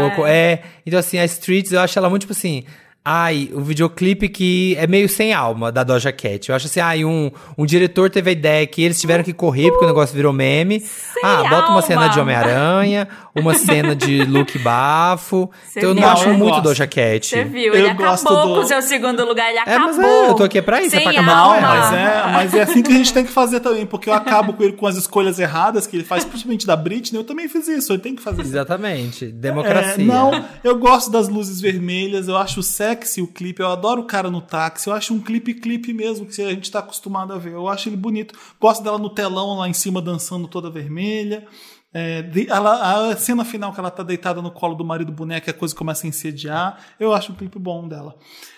Ou 0.03 0.12
co- 0.12 0.27
é, 0.27 0.62
então 0.86 1.00
assim, 1.00 1.17
a 1.17 1.24
Streets 1.24 1.71
eu 1.71 1.79
acho 1.79 1.98
ela 1.98 2.09
muito 2.09 2.24
tipo 2.24 2.33
assim, 2.33 2.65
Ai, 3.12 3.50
o 3.54 3.62
videoclipe 3.62 4.30
que 4.30 4.75
é 4.78 4.86
meio 4.86 5.10
sem 5.10 5.34
alma 5.34 5.72
da 5.72 5.84
Doja 5.84 6.12
Cat. 6.12 6.48
Eu 6.48 6.56
acho 6.56 6.68
assim, 6.68 6.80
ai, 6.80 7.04
um, 7.04 7.32
um 7.57 7.66
diretor 7.66 8.07
teve 8.10 8.29
a 8.29 8.33
ideia 8.33 8.68
que 8.68 8.83
eles 8.83 9.01
tiveram 9.01 9.24
que 9.24 9.33
correr 9.33 9.70
porque 9.72 9.86
o 9.86 9.88
negócio 9.88 10.16
virou 10.16 10.31
meme. 10.31 10.83
ah, 11.24 11.38
bota 11.44 11.55
alma. 11.55 11.70
uma 11.72 11.81
cena 11.81 12.07
de 12.10 12.20
Homem-Aranha, 12.20 13.07
uma 13.33 13.55
cena 13.55 13.96
de 13.96 14.24
Luke 14.29 14.60
Bafo. 14.60 15.50
Então 15.75 15.90
eu 15.90 15.96
não 15.96 16.07
acho 16.07 16.29
Eu 16.29 16.36
muito 16.36 16.51
gosto. 16.53 16.64
Doja 16.66 16.86
Cat. 16.86 17.25
Você 17.29 17.44
viu, 17.46 17.74
Eu 17.74 17.86
ele 17.88 17.94
gosto 17.96 18.27
acabou 18.27 18.48
do- 18.48 18.53
com 18.53 18.60
o 18.60 18.66
seu 18.68 18.81
segundo 18.83 19.25
lugar, 19.25 19.50
ele 19.50 19.57
É, 19.57 19.62
acabou. 19.62 19.88
mas 19.88 20.00
é, 20.05 20.29
eu 20.29 20.33
tô 20.36 20.44
aqui 20.44 20.62
pra 20.62 20.79
isso, 20.79 20.96
é 20.96 21.00
Sem 21.00 21.01
pra 21.10 21.12
acabar 21.20 21.31
com 21.33 21.50
alma. 21.51 21.57
ela. 21.57 21.79
mas 21.79 21.94
é, 21.94 22.31
mas 22.31 22.53
é 22.53 22.62
assim 22.62 22.83
que 22.83 22.92
a 22.92 22.96
gente 22.96 23.12
tem 23.12 23.25
que 23.25 23.31
fazer 23.31 23.60
também, 23.60 23.88
porque 23.88 24.07
eu 24.07 24.14
acabo 24.14 24.53
com 24.53 24.62
ele 24.62 24.74
com 24.74 24.86
as 24.86 24.96
escolhas 24.96 25.40
erradas 25.40 25.88
que 25.88 25.96
ele 25.98 26.03
faz, 26.03 26.24
principalmente 26.24 26.68
da 26.68 26.75
Britney. 26.75 27.20
Eu 27.20 27.24
também 27.24 27.50
fiz 27.50 27.68
isso, 27.68 27.92
eu 27.92 27.98
tenho 27.98 28.16
que 28.16 28.22
fazer 28.22 28.44
isso. 28.44 28.51
Exatamente. 28.51 29.25
É, 29.25 29.27
Democracia. 29.29 30.05
não, 30.05 30.46
eu 30.64 30.77
gosto 30.77 31.10
das 31.10 31.27
luzes 31.27 31.60
vermelhas, 31.60 32.27
eu 32.27 32.38
acho 32.38 32.62
sexy 33.00 33.22
o 33.22 33.27
clipe, 33.27 33.62
eu 33.62 33.68
adoro 33.68 34.01
o 34.01 34.05
cara 34.05 34.29
no 34.29 34.42
táxi, 34.42 34.88
eu 34.88 34.94
acho 34.94 35.14
um 35.14 35.20
clipe 35.20 35.53
clipe 35.53 35.94
mesmo, 35.94 36.25
que 36.25 36.42
a 36.42 36.50
gente 36.50 36.70
tá 36.70 36.79
acostumado 36.79 37.33
a 37.33 37.38
ver. 37.38 37.53
Eu 37.53 37.68
acho 37.68 37.90
ele 37.90 37.96
bonito. 37.96 38.38
Gosto 38.59 38.83
dela 38.83 38.98
no 38.98 39.09
telão 39.09 39.57
lá 39.57 39.68
em 39.68 39.74
cima 39.74 40.01
dançando 40.01 40.48
toda 40.48 40.70
vermelha. 40.70 41.48
É, 41.92 42.24
ela, 42.48 43.09
a 43.09 43.18
cena 43.18 43.44
final 43.44 43.74
que 43.74 43.79
ela 43.79 43.90
tá 43.90 44.03
deitada 44.03 44.42
no 44.42 44.51
colo 44.51 44.75
do 44.75 44.85
marido 44.85 45.12
boneco, 45.12 45.50
a 45.50 45.53
coisa 45.53 45.75
começa 45.75 46.05
a 46.05 46.09
incendiar. 46.09 46.79
Eu 47.00 47.14
acho 47.14 47.31
um 47.31 47.35
clipe 47.35 47.57
bom 47.57 47.88
dela. 47.88 48.16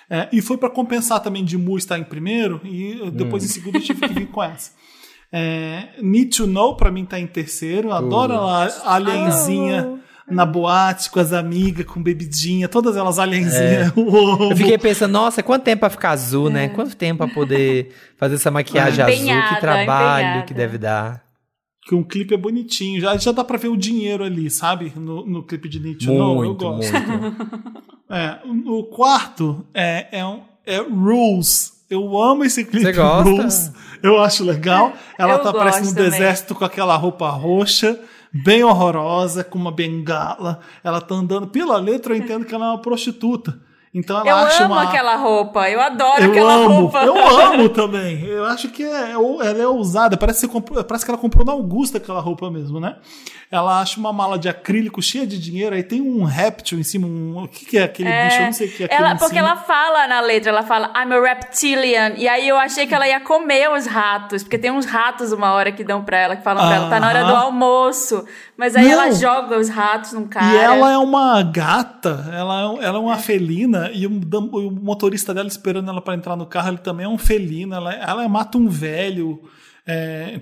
É, 0.10 0.28
e 0.34 0.42
foi 0.42 0.58
pra 0.58 0.70
compensar 0.70 1.22
também 1.22 1.46
de 1.46 1.58
Mu 1.58 1.78
estar 1.78 1.98
em 1.98 2.04
primeiro, 2.04 2.60
e 2.66 3.10
depois 3.12 3.44
em 3.44 3.48
segundo 3.48 3.76
eu 3.76 3.82
tive 3.82 4.06
que 4.08 4.14
vir 4.14 4.28
com 4.28 4.44
essa. 4.44 4.72
É, 5.32 5.92
Need 6.02 6.36
to 6.36 6.46
Know, 6.46 6.76
pra 6.76 6.92
mim, 6.92 7.06
tá 7.06 7.18
em 7.18 7.28
terceiro. 7.28 7.90
Eu 7.90 7.94
adoro 7.94 8.34
ela, 8.34 8.66
a 8.66 8.96
alienzinha 8.96 10.02
na 10.32 10.46
boate, 10.46 11.10
com 11.12 11.20
as 11.20 11.34
amigas, 11.34 11.86
com 11.86 12.02
bebidinha, 12.02 12.68
todas 12.68 12.96
elas 12.98 13.20
alienzinhas. 13.20 13.92
Eu 13.96 14.56
fiquei 14.56 14.78
pensando, 14.78 15.12
nossa, 15.12 15.44
quanto 15.44 15.64
tempo 15.64 15.82
pra 15.82 15.90
ficar 15.90 16.12
azul, 16.12 16.50
né? 16.50 16.70
Quanto 16.70 16.96
tempo 16.96 17.26
pra 17.26 17.34
poder 17.34 17.94
fazer 18.18 18.36
essa 18.36 18.50
maquiagem 18.52 19.04
azul? 19.04 19.14
Empenhada, 19.16 19.56
Que 19.56 19.62
trabalho 19.62 20.24
empenhada. 20.26 20.46
que 20.46 20.54
deve 20.54 20.78
dar. 20.78 21.24
Que 21.88 21.96
um 21.96 22.04
clipe 22.04 22.34
é 22.34 22.38
bonitinho. 22.38 23.02
Já, 23.02 23.18
já 23.18 23.32
dá 23.32 23.44
pra 23.44 23.58
ver 23.58 23.68
o 23.70 23.76
dinheiro 23.78 24.24
ali, 24.24 24.50
sabe? 24.52 24.94
No, 24.96 25.26
no 25.26 25.44
clipe 25.44 25.68
de 25.68 25.80
Need 25.80 26.06
to 26.06 26.14
Know. 26.14 26.44
Eu 26.44 26.50
Muito, 26.50 26.66
gosto. 26.66 26.92
muito. 26.94 27.82
É, 28.14 28.40
o 28.66 28.84
quarto 28.84 29.66
é, 29.74 30.20
é, 30.20 30.26
um- 30.26 30.42
é 30.66 30.80
Rules. 30.80 31.72
Eu 31.92 32.18
amo 32.18 32.46
esse 32.46 32.64
clipe. 32.64 32.86
Você 32.86 32.94
gosta? 32.94 33.30
Rules. 33.30 33.72
Eu 34.02 34.22
acho 34.22 34.46
legal. 34.46 34.94
Ela 35.20 35.34
Eu 35.34 35.40
tá 35.44 35.52
parecendo 35.52 36.02
um 36.02 36.06
exército 36.06 36.56
com 36.56 36.64
aquela 36.64 36.96
roupa 36.96 37.30
roxa, 37.30 38.00
bem 38.32 38.64
horrorosa, 38.64 39.44
com 39.44 39.60
uma 39.60 39.74
bengala. 39.74 40.62
Ela 40.82 41.02
tá 41.02 41.16
andando. 41.16 41.48
Pela 41.48 41.76
letra, 41.78 42.14
eu 42.14 42.18
entendo 42.18 42.46
que 42.46 42.56
ela 42.56 42.68
é 42.68 42.70
uma 42.70 42.82
prostituta. 42.82 43.60
Então 43.94 44.20
ela 44.22 44.30
Eu 44.30 44.36
acha 44.48 44.64
amo 44.64 44.74
uma. 44.74 44.84
aquela 44.84 45.16
roupa, 45.18 45.70
eu 45.70 45.82
adoro 45.82 46.24
Eu 46.24 46.32
aquela 46.32 46.54
amo, 46.54 46.70
roupa. 46.82 47.04
eu 47.04 47.14
amo 47.54 47.68
também. 47.70 48.24
Eu 48.24 48.46
acho 48.46 48.70
que 48.70 48.84
é, 48.84 49.12
ela 49.12 49.62
é 49.62 49.68
ousada. 49.68 50.16
Parece, 50.16 50.48
que 50.48 50.54
comprou- 50.54 50.82
parece 50.84 51.04
que 51.04 51.12
ela 51.12 51.18
comprou 51.18 51.46
na 51.46 51.52
Augusta 51.52 51.98
aquela 51.98 52.22
roupa 52.22 52.50
mesmo, 52.50 52.80
né? 52.80 52.96
Ela 53.52 53.82
acha 53.82 54.00
uma 54.00 54.14
mala 54.14 54.40
de 54.40 54.48
acrílico 54.48 55.02
cheia 55.02 55.28
de 55.28 55.38
dinheiro, 55.38 55.76
aí 55.76 55.84
tem 55.84 56.02
um 56.02 56.24
réptil 56.24 56.80
em 56.80 56.84
cima. 56.84 57.06
Um, 57.06 57.44
o 57.44 57.48
que, 57.50 57.66
que 57.66 57.78
é 57.78 57.84
aquele 57.84 58.10
bicho? 58.10 58.38
Eu 58.40 58.46
não 58.46 58.54
sei 58.54 58.68
o 58.68 58.72
que 58.72 58.84
é 58.84 58.86
aquilo 58.86 59.04
ela, 59.06 59.16
porque 59.18 59.38
ela 59.38 59.58
fala 59.58 60.08
na 60.08 60.22
letra, 60.22 60.52
ela 60.52 60.64
fala 60.64 60.88
I'm 60.96 61.12
a 61.14 61.22
reptilian. 61.22 62.14
E 62.16 62.30
aí 62.30 62.48
eu 62.48 62.56
achei 62.58 62.88
que 62.88 62.96
ela 62.96 63.06
ia 63.06 63.20
comer 63.20 63.70
os 63.72 63.86
ratos, 63.86 64.42
porque 64.42 64.58
tem 64.58 64.72
uns 64.72 64.86
ratos 64.86 65.34
uma 65.34 65.52
hora 65.52 65.70
que 65.70 65.84
dão 65.84 66.02
pra 66.02 66.18
ela, 66.18 66.36
que 66.38 66.44
falam 66.44 66.66
pra 66.66 66.76
ela, 66.78 66.90
tá 66.90 66.98
na 66.98 67.10
hora 67.10 67.26
do 67.26 67.36
almoço. 67.36 68.24
Mas 68.62 68.76
aí 68.76 68.86
Não. 68.86 68.92
ela 68.92 69.12
joga 69.12 69.58
os 69.58 69.70
ratos 69.70 70.14
num 70.14 70.28
cara. 70.28 70.54
E 70.54 70.56
ela 70.56 70.92
é 70.92 70.98
uma 71.00 71.42
gata, 71.42 72.30
ela 72.32 72.62
é, 72.62 72.86
ela 72.86 72.98
é 73.00 73.02
uma 73.02 73.18
felina, 73.18 73.90
e 73.92 74.06
o, 74.06 74.12
o 74.12 74.70
motorista 74.70 75.34
dela 75.34 75.48
esperando 75.48 75.90
ela 75.90 76.00
para 76.00 76.14
entrar 76.14 76.36
no 76.36 76.46
carro, 76.46 76.70
ele 76.70 76.78
também 76.78 77.08
é 77.08 77.10
um 77.10 77.18
felino, 77.18 77.74
ela, 77.74 77.92
ela 77.92 78.30
mata 78.30 78.60
um 78.60 78.70
velho, 78.70 79.42
é, 79.84 80.42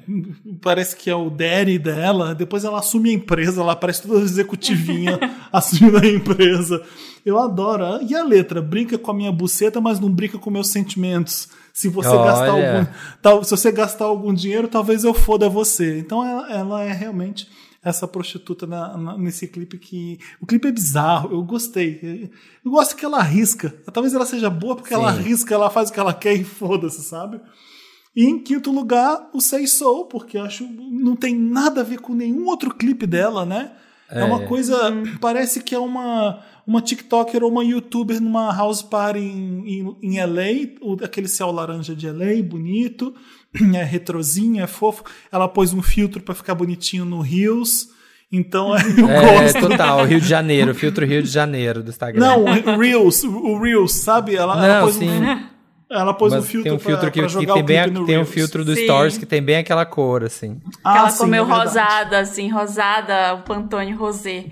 parece 0.62 0.97
que 0.97 1.10
é 1.10 1.15
o 1.15 1.29
daddy 1.29 1.79
dela, 1.79 2.36
depois 2.36 2.65
ela 2.65 2.79
assume 2.79 3.12
a 3.12 3.13
empresa, 3.13 3.62
ela 3.62 3.73
parece 3.73 4.01
toda 4.01 4.19
executivinha 4.19 5.17
assumindo 5.49 5.99
a 5.99 6.05
empresa. 6.05 6.84
Eu 7.25 7.39
adoro. 7.39 8.03
E 8.05 8.13
a 8.13 8.23
letra? 8.25 8.62
Brinca 8.62 8.97
com 8.97 9.12
a 9.12 9.13
minha 9.13 9.32
buceta, 9.32 9.79
mas 9.79 9.97
não 9.97 10.10
brinca 10.10 10.38
com 10.38 10.49
meus 10.49 10.67
sentimentos. 10.67 11.47
Se 11.71 11.88
você 11.88 12.10
Olha. 12.10 12.25
gastar 12.25 12.51
algum, 12.51 12.91
tal, 13.21 13.43
se 13.45 13.51
você 13.51 13.71
gastar 13.71 14.05
algum 14.05 14.34
dinheiro, 14.34 14.67
talvez 14.67 15.05
eu 15.05 15.13
foda 15.13 15.47
você. 15.47 15.99
Então 15.99 16.21
ela, 16.21 16.51
ela 16.51 16.84
é 16.84 16.91
realmente 16.91 17.47
essa 17.83 18.07
prostituta 18.07 18.67
na- 18.67 18.97
na- 18.97 19.17
nesse 19.17 19.47
clipe 19.47 19.77
que. 19.77 20.19
O 20.41 20.45
clipe 20.45 20.67
é 20.67 20.71
bizarro, 20.71 21.31
eu 21.31 21.41
gostei. 21.43 22.29
Eu 22.63 22.71
gosto 22.71 22.95
que 22.95 23.05
ela 23.05 23.19
arrisca. 23.19 23.69
Talvez 23.93 24.13
ela 24.13 24.25
seja 24.25 24.49
boa 24.49 24.75
porque 24.75 24.93
ela 24.93 25.11
Sim. 25.13 25.19
arrisca, 25.19 25.53
ela 25.53 25.69
faz 25.69 25.89
o 25.89 25.93
que 25.93 25.99
ela 25.99 26.13
quer 26.13 26.33
e 26.33 26.43
foda-se, 26.43 27.01
sabe? 27.03 27.39
E 28.15 28.25
em 28.25 28.39
quinto 28.39 28.71
lugar, 28.71 29.29
o 29.33 29.39
Say 29.39 29.67
Soul, 29.67 30.05
porque 30.05 30.37
acho 30.37 30.63
não 30.65 31.15
tem 31.15 31.35
nada 31.37 31.81
a 31.81 31.83
ver 31.83 31.99
com 32.01 32.13
nenhum 32.13 32.45
outro 32.47 32.73
clipe 32.73 33.05
dela, 33.07 33.45
né? 33.45 33.71
É, 34.11 34.23
uma 34.23 34.39
coisa. 34.41 34.91
Parece 35.21 35.61
que 35.61 35.73
é 35.75 35.79
uma, 35.79 36.39
uma 36.65 36.81
TikToker 36.81 37.43
ou 37.43 37.51
uma 37.51 37.63
YouTuber 37.63 38.19
numa 38.21 38.51
house 38.55 38.81
party 38.81 39.19
em, 39.19 39.63
em, 39.67 39.95
em 40.01 40.19
LA, 40.25 40.69
o- 40.81 40.97
aquele 41.03 41.27
céu 41.27 41.51
laranja 41.51 41.95
de 41.95 42.09
LA, 42.09 42.41
bonito, 42.43 43.13
é 43.75 43.83
retrozinho, 43.83 44.63
é 44.63 44.67
fofo. 44.67 45.03
Ela 45.31 45.47
pôs 45.47 45.73
um 45.73 45.81
filtro 45.81 46.21
pra 46.21 46.33
ficar 46.35 46.55
bonitinho 46.55 47.05
no 47.05 47.21
Reels. 47.21 47.89
Então 48.31 48.75
eu 48.97 49.09
É, 49.09 49.43
gosto. 49.43 49.67
total, 49.67 50.05
Rio 50.05 50.21
de 50.21 50.27
Janeiro, 50.27 50.73
filtro 50.75 51.05
Rio 51.05 51.23
de 51.23 51.29
Janeiro 51.29 51.81
do 51.83 51.89
Instagram. 51.89 52.19
Não, 52.19 52.43
o 52.45 52.77
Reels, 52.77 53.23
o 53.23 53.59
Reels, 53.59 54.03
sabe? 54.03 54.35
Ela, 54.35 54.53
ela 54.65 54.75
Não, 54.79 54.85
pôs 54.85 54.95
sim. 54.95 55.09
um, 55.09 55.39
ela 55.91 56.13
pôs 56.13 56.34
um 56.34 56.41
filtro, 56.41 56.63
tem 56.63 56.71
um 56.71 56.80
filtro 56.80 56.99
pra, 57.02 57.12
que, 57.12 57.19
pra 57.19 57.28
que 57.28 57.34
jogar 57.34 57.54
tem, 57.54 57.63
o 57.63 57.65
bem 57.65 57.82
clipe 57.84 57.97
a- 57.97 57.99
no 57.99 58.06
tem 58.06 58.15
um 58.17 58.19
Reels. 58.21 58.34
filtro 58.34 58.63
do 58.65 58.75
Sim. 58.75 58.84
Stories 58.84 59.17
que 59.17 59.25
tem 59.25 59.41
bem 59.41 59.58
aquela 59.58 59.86
cor, 59.86 60.23
assim. 60.23 60.60
Ah, 60.84 60.97
Ela 60.99 61.10
sim, 61.10 61.17
comeu 61.19 61.43
é 61.43 61.47
rosada, 61.47 62.19
assim, 62.19 62.49
rosada, 62.49 63.34
o 63.36 63.41
Pantone 63.43 63.93
Rosé. 63.93 64.45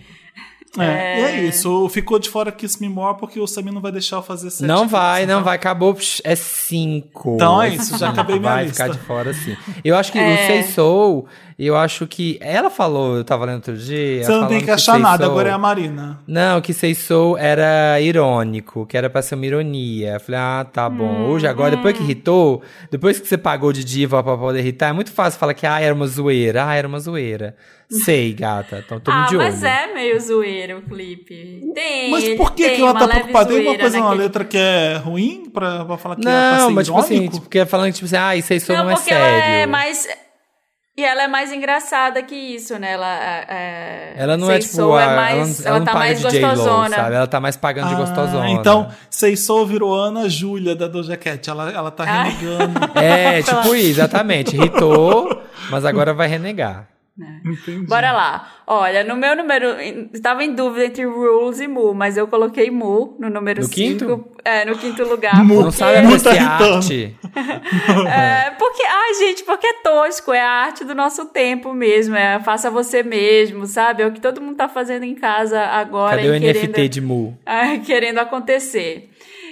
É, 0.78 1.20
E 1.20 1.24
é 1.24 1.44
isso. 1.46 1.88
Ficou 1.90 2.20
de 2.20 2.30
fora 2.30 2.52
Kiss 2.52 2.80
Me 2.80 2.88
More 2.90 3.18
porque 3.18 3.40
o 3.40 3.48
Samir 3.48 3.74
não 3.74 3.82
vai 3.82 3.92
deixar 3.92 4.18
eu 4.18 4.22
fazer 4.22 4.52
sete 4.52 4.68
Não 4.68 4.88
vai, 4.88 5.26
não 5.26 5.44
vai, 5.44 5.56
acabou. 5.56 5.98
É 6.24 6.36
cinco. 6.36 7.36
Então 7.36 7.62
é 7.62 7.70
isso, 7.70 7.98
já 7.98 8.10
acabei 8.10 8.38
minha 8.40 8.52
Vai 8.52 8.64
lista. 8.66 8.84
ficar 8.84 8.96
de 8.96 9.04
fora, 9.06 9.34
sim. 9.34 9.56
Eu 9.84 9.96
acho 9.96 10.12
que 10.12 10.20
É. 10.20 10.34
o 10.34 10.38
Say 10.48 10.64
Soul, 10.64 11.26
eu 11.66 11.76
acho 11.76 12.06
que. 12.06 12.38
Ela 12.42 12.70
falou, 12.70 13.18
eu 13.18 13.24
tava 13.24 13.46
lendo 13.46 13.56
outro 13.56 13.78
dia. 13.78 14.24
Você 14.24 14.32
não 14.32 14.48
tem 14.48 14.62
que 14.64 14.70
achar 14.70 14.94
Say 14.94 15.02
nada, 15.02 15.24
Soul- 15.24 15.32
agora 15.32 15.50
é 15.50 15.54
a 15.54 15.58
Marina. 15.58 16.20
Não, 16.28 16.62
que 16.62 16.74
Say 16.74 16.94
Soul 16.94 17.38
era 17.38 18.00
irônico, 18.00 18.86
que 18.86 18.96
era 18.98 19.10
pra 19.10 19.22
ser 19.22 19.36
uma 19.36 19.46
ironia. 19.46 20.14
Eu 20.14 20.20
falei, 20.20 20.40
ah, 20.40 20.66
tá 20.72 20.90
bom. 20.90 21.28
Hoje, 21.30 21.48
agora, 21.48 21.76
depois 21.76 21.94
Hum. 21.96 21.98
que 21.98 22.04
irritou, 22.04 22.62
depois 22.92 23.20
que 23.20 23.28
você 23.28 23.38
pagou 23.38 23.74
de 23.74 23.84
diva 23.84 24.22
pra 24.24 24.38
poder 24.38 24.60
irritar, 24.60 24.90
é 24.90 24.94
muito 24.94 25.12
fácil 25.12 25.40
falar 25.40 25.54
que, 25.54 25.66
ah, 25.66 25.80
era 25.82 25.94
uma 25.94 26.08
zoeira. 26.08 26.66
Ah, 26.68 26.76
era 26.76 26.88
uma 26.88 27.00
zoeira. 27.00 27.56
Sei, 27.90 28.34
gata. 28.36 28.84
Então, 28.86 29.00
tamo 29.00 29.18
Ah, 29.18 29.26
de 29.28 29.38
olho. 29.38 29.46
mas 29.46 29.64
é 29.64 29.94
meio 29.94 30.20
zoeiro 30.20 30.80
o 30.80 30.82
clipe. 30.82 31.72
Tem. 31.74 32.12
Mas 32.12 32.30
por 32.36 32.52
que, 32.54 32.70
que 32.72 32.82
ela 32.82 32.94
tá 32.94 33.08
preocupada? 33.08 33.46
Tem 33.48 33.58
uma 33.58 33.64
zoeira 33.64 33.80
coisa 33.82 33.98
na 33.98 34.04
naquele- 34.04 34.24
letra 34.24 34.46
que 34.46 34.58
é 34.58 34.98
ruim 34.98 35.50
pra, 35.52 35.86
pra 35.86 35.98
falar 35.98 36.16
que 36.18 36.22
é 36.22 36.24
pra 36.26 36.58
Não, 36.60 36.68
ser 36.68 36.74
mas 36.74 36.88
tipo 36.88 37.00
assim, 37.00 37.22
tipo, 37.30 37.42
porque 37.42 37.66
falando 37.66 37.94
tipo 37.94 38.06
assim, 38.06 38.16
ah, 38.18 38.36
isso 38.36 38.54
aí 38.54 38.62
Não, 38.70 38.84
não 38.84 38.92
é 38.92 38.94
porque 38.96 39.10
sério. 39.10 39.26
ela 39.26 39.46
é 39.62 39.66
mais. 39.66 40.08
E 41.00 41.04
ela 41.04 41.22
é 41.22 41.28
mais 41.28 41.52
engraçada 41.52 42.24
que 42.24 42.34
isso, 42.34 42.80
né? 42.80 42.94
Ela 42.94 43.20
é. 43.48 44.14
Ela 44.18 44.36
não 44.36 44.48
Sei 44.48 44.56
é 44.56 44.60
tipo, 44.60 44.76
Soul 44.78 44.96
a, 44.96 45.04
é 45.04 45.16
mais, 45.16 45.60
ela, 45.60 45.70
ela 45.70 45.78
não 45.80 45.86
tá 45.86 45.92
paga 45.94 46.06
mais 46.06 46.18
de 46.18 46.24
gostosona. 46.24 46.96
sabe? 46.96 47.16
Ela 47.16 47.28
tá 47.28 47.40
mais 47.40 47.56
pagando 47.56 47.90
de 47.90 47.94
Ah, 47.94 47.98
gostosona. 47.98 48.50
Então, 48.50 48.90
Sei 49.08 49.38
Soul 49.38 49.68
virou 49.68 49.94
Ana 49.94 50.28
Júlia 50.28 50.76
da 50.76 50.88
Doja 50.88 51.16
Cat. 51.16 51.48
Ela, 51.48 51.70
ela 51.70 51.92
tá 51.92 52.04
Ai. 52.04 52.32
renegando. 52.32 52.80
É, 53.00 53.44
tipo 53.44 53.76
isso, 53.76 53.90
exatamente. 53.92 54.56
Irritou, 54.56 55.40
mas 55.70 55.86
agora 55.86 56.16
vai 56.16 56.28
renegar. 56.28 56.88
Entendi. 57.44 57.86
Bora 57.88 58.12
lá. 58.12 58.48
Olha, 58.68 59.04
no 59.04 59.16
meu 59.16 59.36
número. 59.36 59.76
Estava 60.14 60.44
em 60.44 60.54
dúvida 60.54 60.86
entre 60.86 61.04
Rules 61.06 61.60
e 61.60 61.68
Mu, 61.68 61.94
mas 61.94 62.16
eu 62.18 62.28
coloquei 62.28 62.70
Mu 62.70 63.16
no 63.20 63.30
número 63.30 63.62
No 63.62 63.68
5. 63.68 63.76
quinto? 63.76 64.28
É, 64.46 64.64
no 64.66 64.78
quinto 64.78 65.04
lugar. 65.04 65.44
Mu. 65.44 65.48
porque... 65.56 65.64
Não 65.66 65.72
sabe 65.72 66.02
Mu 66.08 66.22
tá 66.22 66.36
irritando. 66.36 66.76
arte. 66.76 67.16
É, 68.08 68.52
porque, 68.52 68.84
ai, 68.84 69.14
gente, 69.16 69.44
porque 69.44 69.66
é 69.68 69.74
tosco, 69.84 70.32
é 70.34 70.42
a 70.42 70.50
arte 70.50 70.84
do 70.84 70.94
nosso 70.96 71.26
tempo 71.26 71.74
mesmo, 71.74 72.16
é 72.16 72.40
faça 72.40 72.70
você 72.70 73.04
mesmo, 73.04 73.66
sabe? 73.66 74.04
É 74.04 74.08
o 74.08 74.12
que 74.12 74.20
todo 74.22 74.42
mundo 74.42 74.56
tá 74.56 74.68
fazendo 74.68 75.04
em 75.04 75.16
casa 75.16 75.62
agora 75.62 76.18
Cadê 76.18 76.30
o 76.30 76.36
e 76.36 76.40
NFT 76.40 76.68
querendo, 76.68 76.90
de 76.90 77.02
Mu? 77.02 77.38
ai, 77.46 77.80
querendo 77.86 78.20
acontecer. 78.20 79.10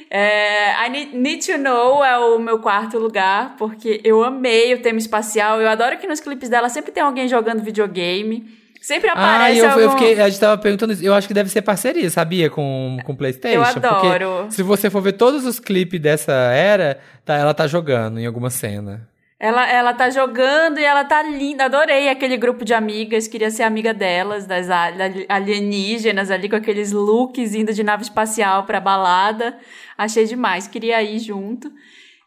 É, 0.10 0.86
I 0.86 0.90
Need, 0.90 1.18
Need 1.18 1.46
to 1.52 1.58
Know 1.58 2.04
é 2.04 2.18
o 2.18 2.40
meu 2.40 2.60
quarto 2.60 2.98
lugar, 2.98 3.56
porque 3.58 4.02
eu 4.04 4.24
amei 4.24 4.74
o 4.74 4.82
tema 4.82 5.00
espacial. 5.00 5.62
Eu 5.62 5.68
adoro 5.70 5.98
que 5.98 6.08
nos 6.08 6.20
clipes 6.20 6.50
dela 6.50 6.70
sempre 6.70 6.92
tem 6.92 7.04
alguém 7.04 7.28
jogando 7.28 7.64
videogame. 7.64 8.46
Sempre 8.82 9.10
Ah, 9.10 9.14
aparece 9.14 9.60
eu, 9.62 9.66
eu 9.66 9.90
algum... 9.90 9.98
fiquei, 9.98 10.22
a 10.22 10.30
gente 10.30 10.40
tava 10.40 10.62
perguntando 10.62 10.94
isso. 10.94 11.04
Eu 11.04 11.14
acho 11.16 11.28
que 11.28 11.34
deve 11.34 11.50
ser 11.50 11.64
parceria, 11.64 12.08
sabia? 12.12 12.52
Com 12.52 12.98
com 13.04 13.16
PlayStation. 13.16 13.58
Eu 13.58 13.64
adoro. 13.64 14.38
Porque 14.42 14.52
se 14.52 14.62
você 14.62 14.92
for 14.92 15.02
ver 15.02 15.14
todos 15.14 15.44
os 15.44 15.60
clipes 15.60 16.00
dessa 16.00 16.32
era, 16.32 17.00
tá, 17.26 17.36
ela 17.36 17.54
tá 17.54 17.66
jogando 17.66 18.20
em 18.20 18.28
alguma 18.28 18.52
cena. 18.52 19.08
Ela, 19.38 19.70
ela 19.70 19.94
tá 19.94 20.10
jogando 20.10 20.80
e 20.80 20.84
ela 20.84 21.04
tá 21.04 21.22
linda. 21.22 21.66
Adorei 21.66 22.08
aquele 22.10 22.38
grupo 22.38 22.64
de 22.64 22.74
amigas. 22.74 23.28
Queria 23.28 23.52
ser 23.52 23.64
amiga 23.64 23.94
delas, 23.94 24.46
das 24.46 24.70
ali- 24.70 25.26
alienígenas 25.28 26.32
ali, 26.32 26.48
com 26.50 26.56
aqueles 26.56 26.92
looks 26.94 27.54
indo 27.54 27.74
de 27.74 27.84
nave 27.84 28.04
espacial 28.04 28.64
pra 28.64 28.80
balada. 28.80 29.58
Achei 29.98 30.26
demais. 30.26 30.68
Queria 30.68 31.02
ir 31.04 31.20
junto. 31.20 31.70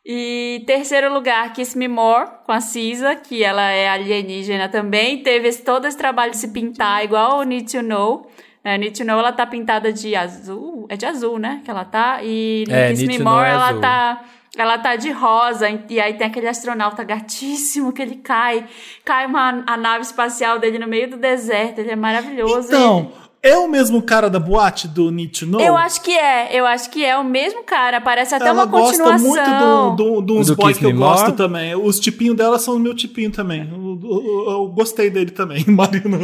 E 0.04 0.62
terceiro 0.66 1.12
lugar, 1.12 1.52
Kiss 1.52 1.76
Me 1.76 1.88
More, 1.88 2.28
com 2.46 2.52
a 2.52 2.60
Cisa, 2.60 3.14
que 3.14 3.42
ela 3.42 3.70
é 3.70 3.88
alienígena 3.88 4.68
também. 4.68 5.22
Teve 5.22 5.48
esse- 5.48 5.62
todo 5.64 5.86
esse 5.86 5.96
trabalho 5.96 6.30
de 6.32 6.36
se 6.38 6.48
pintar 6.48 7.04
igual 7.04 7.38
o 7.38 7.42
Need 7.42 7.70
to 7.72 7.82
Know. 7.82 8.30
É, 8.64 8.76
Need 8.76 8.98
to 8.98 9.04
Know, 9.04 9.18
ela 9.18 9.32
tá 9.32 9.46
pintada 9.46 9.92
de 9.92 10.14
azul. 10.14 10.86
É 10.90 10.96
de 10.96 11.06
azul, 11.06 11.38
né? 11.38 11.60
Que 11.64 11.70
ela 11.70 11.84
tá. 11.86 12.20
E 12.22 12.64
no 12.68 12.74
É, 12.74 12.90
Kiss 12.90 13.06
Me 13.06 13.18
Know 13.18 13.32
More, 13.34 13.46
é 13.48 13.50
ela 13.52 13.68
azul. 13.68 13.80
tá. 13.80 14.24
Ela 14.60 14.76
tá 14.76 14.96
de 14.96 15.10
rosa, 15.12 15.66
e 15.88 16.00
aí 16.00 16.14
tem 16.14 16.26
aquele 16.26 16.48
astronauta 16.48 17.04
gatíssimo 17.04 17.92
que 17.92 18.02
ele 18.02 18.16
cai. 18.16 18.66
Cai 19.04 19.24
uma, 19.24 19.62
a 19.64 19.76
nave 19.76 20.02
espacial 20.02 20.58
dele 20.58 20.78
no 20.80 20.88
meio 20.88 21.08
do 21.08 21.16
deserto, 21.16 21.78
ele 21.78 21.92
é 21.92 21.96
maravilhoso. 21.96 22.66
Então, 22.66 23.12
é 23.42 23.56
o 23.56 23.68
mesmo 23.68 24.02
cara 24.02 24.28
da 24.28 24.38
boate 24.38 24.88
do 24.88 25.10
Need 25.10 25.40
to 25.40 25.46
Know? 25.46 25.60
eu 25.60 25.76
acho 25.76 26.00
que 26.02 26.12
é, 26.12 26.48
eu 26.52 26.66
acho 26.66 26.90
que 26.90 27.04
é 27.04 27.16
o 27.16 27.24
mesmo 27.24 27.62
cara, 27.62 28.00
parece 28.00 28.34
até 28.34 28.46
Ela 28.48 28.54
uma 28.64 28.66
gosta 28.66 28.96
continuação. 29.02 29.28
muito 29.28 29.44
de 29.44 29.96
do, 29.96 30.20
do, 30.20 30.38
uns 30.38 30.46
Do 30.48 30.56
boys 30.56 30.68
Kiss 30.76 30.80
que 30.80 30.86
eu 30.86 30.92
Me 30.92 30.98
gosto 30.98 31.24
More? 31.26 31.36
também. 31.36 31.74
Os 31.74 32.00
tipinhos 32.00 32.36
dela 32.36 32.58
são 32.58 32.74
o 32.76 32.78
meu 32.78 32.94
tipinho 32.94 33.30
também. 33.30 33.60
Eu, 33.70 34.00
eu- 34.10 34.50
eu 34.50 34.66
gostei 34.68 35.08
dele 35.10 35.30
também, 35.30 35.64
Marina. 35.68 36.18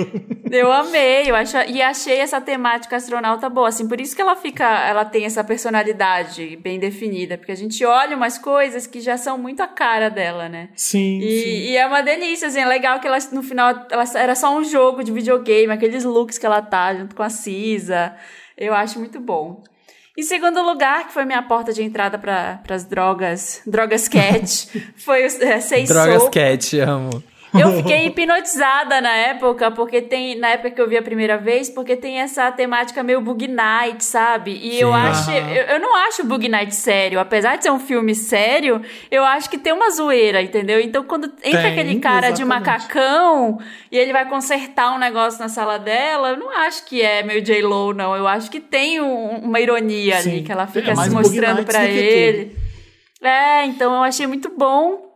Eu 0.50 0.70
amei, 0.72 1.31
eu 1.31 1.35
acho, 1.35 1.57
e 1.68 1.81
achei 1.83 2.18
essa 2.18 2.40
temática 2.40 2.96
astronauta 2.96 3.48
boa, 3.48 3.68
assim, 3.68 3.87
por 3.88 4.00
isso 4.00 4.14
que 4.14 4.22
ela 4.22 4.37
fica, 4.37 4.64
ela 4.87 5.05
tem 5.05 5.24
essa 5.24 5.42
personalidade 5.44 6.57
bem 6.62 6.79
definida, 6.79 7.37
porque 7.37 7.53
a 7.53 7.57
gente 7.57 7.85
olha 7.85 8.16
umas 8.16 8.38
coisas 8.38 8.87
que 8.87 9.00
já 9.00 9.16
são 9.16 9.37
muito 9.38 9.62
a 9.62 9.66
cara 9.66 10.09
dela, 10.09 10.48
né? 10.48 10.68
Sim, 10.74 11.20
sim. 11.20 11.27
E, 11.27 11.70
e 11.72 11.77
é 11.77 11.87
uma 11.87 12.03
delícia, 12.03 12.48
assim, 12.48 12.61
é 12.61 12.66
legal 12.66 12.98
que 13.00 13.07
ela, 13.07 13.18
no 13.33 13.42
final, 13.42 13.87
ela, 13.90 14.05
era 14.14 14.35
só 14.35 14.57
um 14.57 14.64
jogo 14.64 15.03
de 15.03 15.12
videogame, 15.12 15.72
aqueles 15.72 16.05
looks 16.05 16.38
que 16.38 16.46
ela 16.46 16.62
tá 16.62 16.94
junto 16.94 17.13
com 17.14 17.22
a 17.22 17.31
Cisa, 17.31 18.14
eu 18.57 18.74
acho 18.74 18.98
muito 18.98 19.20
bom. 19.20 19.62
Em 20.16 20.22
segundo 20.22 20.62
lugar, 20.62 21.09
que 21.09 21.12
foi 21.12 21.24
minha 21.24 21.42
porta 21.42 21.72
de 21.72 21.83
entrada 21.83 22.18
para 22.18 22.61
as 22.68 22.85
drogas, 22.85 23.62
drogas 23.66 24.07
cat, 24.07 24.68
foi 24.96 25.22
o 25.22 25.27
é, 25.27 25.61
Sei 25.61 25.85
Drogas. 25.85 26.29
Cat, 26.29 26.79
amo. 26.79 27.22
Eu 27.58 27.72
fiquei 27.76 28.06
hipnotizada 28.06 29.00
na 29.00 29.12
época, 29.14 29.70
porque 29.70 30.02
tem. 30.02 30.36
Na 30.38 30.48
época 30.50 30.70
que 30.72 30.80
eu 30.80 30.88
vi 30.88 30.96
a 30.96 31.02
primeira 31.02 31.38
vez, 31.38 31.70
porque 31.70 31.96
tem 31.96 32.18
essa 32.20 32.50
temática 32.50 33.02
meio 33.02 33.20
Bug 33.20 33.46
Night, 33.46 34.04
sabe? 34.04 34.52
E 34.62 34.80
eu 34.80 34.88
Sim. 34.88 34.94
acho. 34.94 35.30
Aham. 35.30 35.50
Eu, 35.50 35.62
eu 35.74 35.80
não 35.80 35.94
acho 36.06 36.24
Bug 36.24 36.48
Night 36.48 36.74
sério. 36.74 37.20
Apesar 37.20 37.56
de 37.56 37.62
ser 37.64 37.70
um 37.70 37.78
filme 37.78 38.14
sério, 38.14 38.80
eu 39.10 39.24
acho 39.24 39.48
que 39.48 39.56
tem 39.58 39.72
uma 39.72 39.90
zoeira, 39.90 40.42
entendeu? 40.42 40.80
Então, 40.80 41.04
quando 41.04 41.26
entra 41.42 41.62
Tem, 41.62 41.72
aquele 41.72 42.00
cara 42.00 42.30
de 42.30 42.42
exatamente. 42.42 42.66
macacão 42.66 43.58
e 43.90 43.96
ele 43.96 44.12
vai 44.12 44.28
consertar 44.28 44.92
um 44.94 44.98
negócio 44.98 45.38
na 45.40 45.48
sala 45.48 45.78
dela, 45.78 46.30
eu 46.30 46.36
não 46.36 46.50
acho 46.50 46.84
que 46.86 47.00
é 47.02 47.22
meio 47.22 47.40
J-Lo, 47.42 47.92
não. 47.94 48.16
Eu 48.16 48.26
acho 48.26 48.50
que 48.50 48.60
tem 48.60 49.00
um- 49.00 49.38
uma 49.38 49.60
ironia 49.60 50.16
ali, 50.16 50.38
Sim. 50.38 50.44
que 50.44 50.50
ela 50.52 50.64
É 50.64 50.66
fica 50.66 50.94
mais 50.94 51.08
se 51.08 51.14
mostrando 51.14 51.64
que 51.64 51.76
ele. 51.76 52.56
É, 53.22 53.64
então 53.66 53.94
eu 53.94 54.02
achei 54.02 54.26
muito 54.26 54.50
bom. 54.50 55.13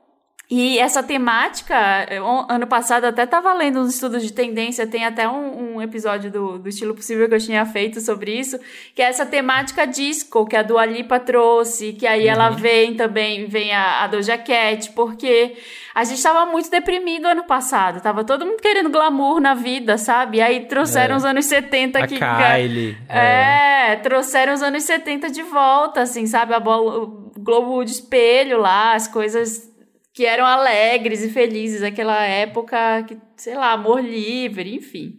E 0.51 0.79
essa 0.79 1.03
temática, 1.03 2.07
eu- 2.11 2.25
ano 2.49 2.67
passado 2.67 3.05
até 3.05 3.25
estava 3.25 3.53
lendo 3.53 3.81
uns 3.81 3.93
estudos 3.93 4.23
de 4.23 4.33
tendência, 4.33 4.87
tem 4.87 5.05
até 5.05 5.29
um, 5.29 5.75
um 5.75 5.83
episódio 5.83 6.31
do, 6.31 6.59
do 6.59 6.69
Estilo 6.71 6.95
Possível 6.95 7.29
que 7.29 7.35
eu 7.35 7.39
tinha 7.41 7.67
feito 7.67 8.01
sobre 8.01 8.33
isso, 8.33 8.59
que 8.95 9.03
é 9.03 9.05
essa 9.05 9.27
temática 9.27 9.87
disco 9.87 10.47
que 10.47 10.57
a 10.57 10.63
Dua 10.63 10.87
Lipa 10.87 11.21
trouxe, 11.21 11.93
que 11.93 12.07
aí 12.07 12.27
ela 12.27 12.49
vem 12.49 12.95
também, 12.95 13.47
vem 13.47 13.75
a, 13.75 14.05
a 14.05 14.07
Doja 14.07 14.39
Cat, 14.39 14.91
porque 14.93 15.55
a 15.95 16.03
gente 16.05 16.17
estava 16.17 16.47
muito 16.51 16.71
deprimido 16.71 17.27
ano 17.27 17.45
passado, 17.45 18.01
tava 18.01 18.25
todo 18.25 18.47
mundo 18.47 18.63
querendo 18.63 18.89
glamour 18.89 19.41
na 19.41 19.53
vida, 19.53 19.99
sabe? 19.99 20.39
E 20.39 20.41
aí 20.41 20.61
trouxeram 20.67 21.15
É. 21.15 21.19
os 21.19 21.25
anos 21.27 21.45
70 21.45 21.99
A 21.99 22.07
que... 22.07 22.19
Kylie. 22.19 22.97
é. 23.07 23.93
É, 23.93 23.97
trouxeram 23.97 24.55
os 24.55 24.63
anos 24.63 24.83
70 24.85 25.31
de 25.31 25.43
volta, 25.43 26.01
assim, 26.03 26.27
sabe? 26.27 26.55
A 26.55 26.61
bola, 26.61 27.03
o 27.05 27.33
globo 27.39 27.85
de 27.85 27.93
espelho 27.93 28.59
lá, 28.59 28.95
as 28.95 29.07
coisas 29.09 29.69
que 30.19 30.27
eram 30.27 30.45
alegres 30.45 31.23
e 31.23 31.29
felizes, 31.29 31.81
aquela 31.81 32.21
época 32.25 33.05
que, 33.07 33.17
sei 33.37 33.55
lá, 33.55 33.71
amor 33.71 34.03
livre, 34.03 34.75
enfim. 34.75 35.13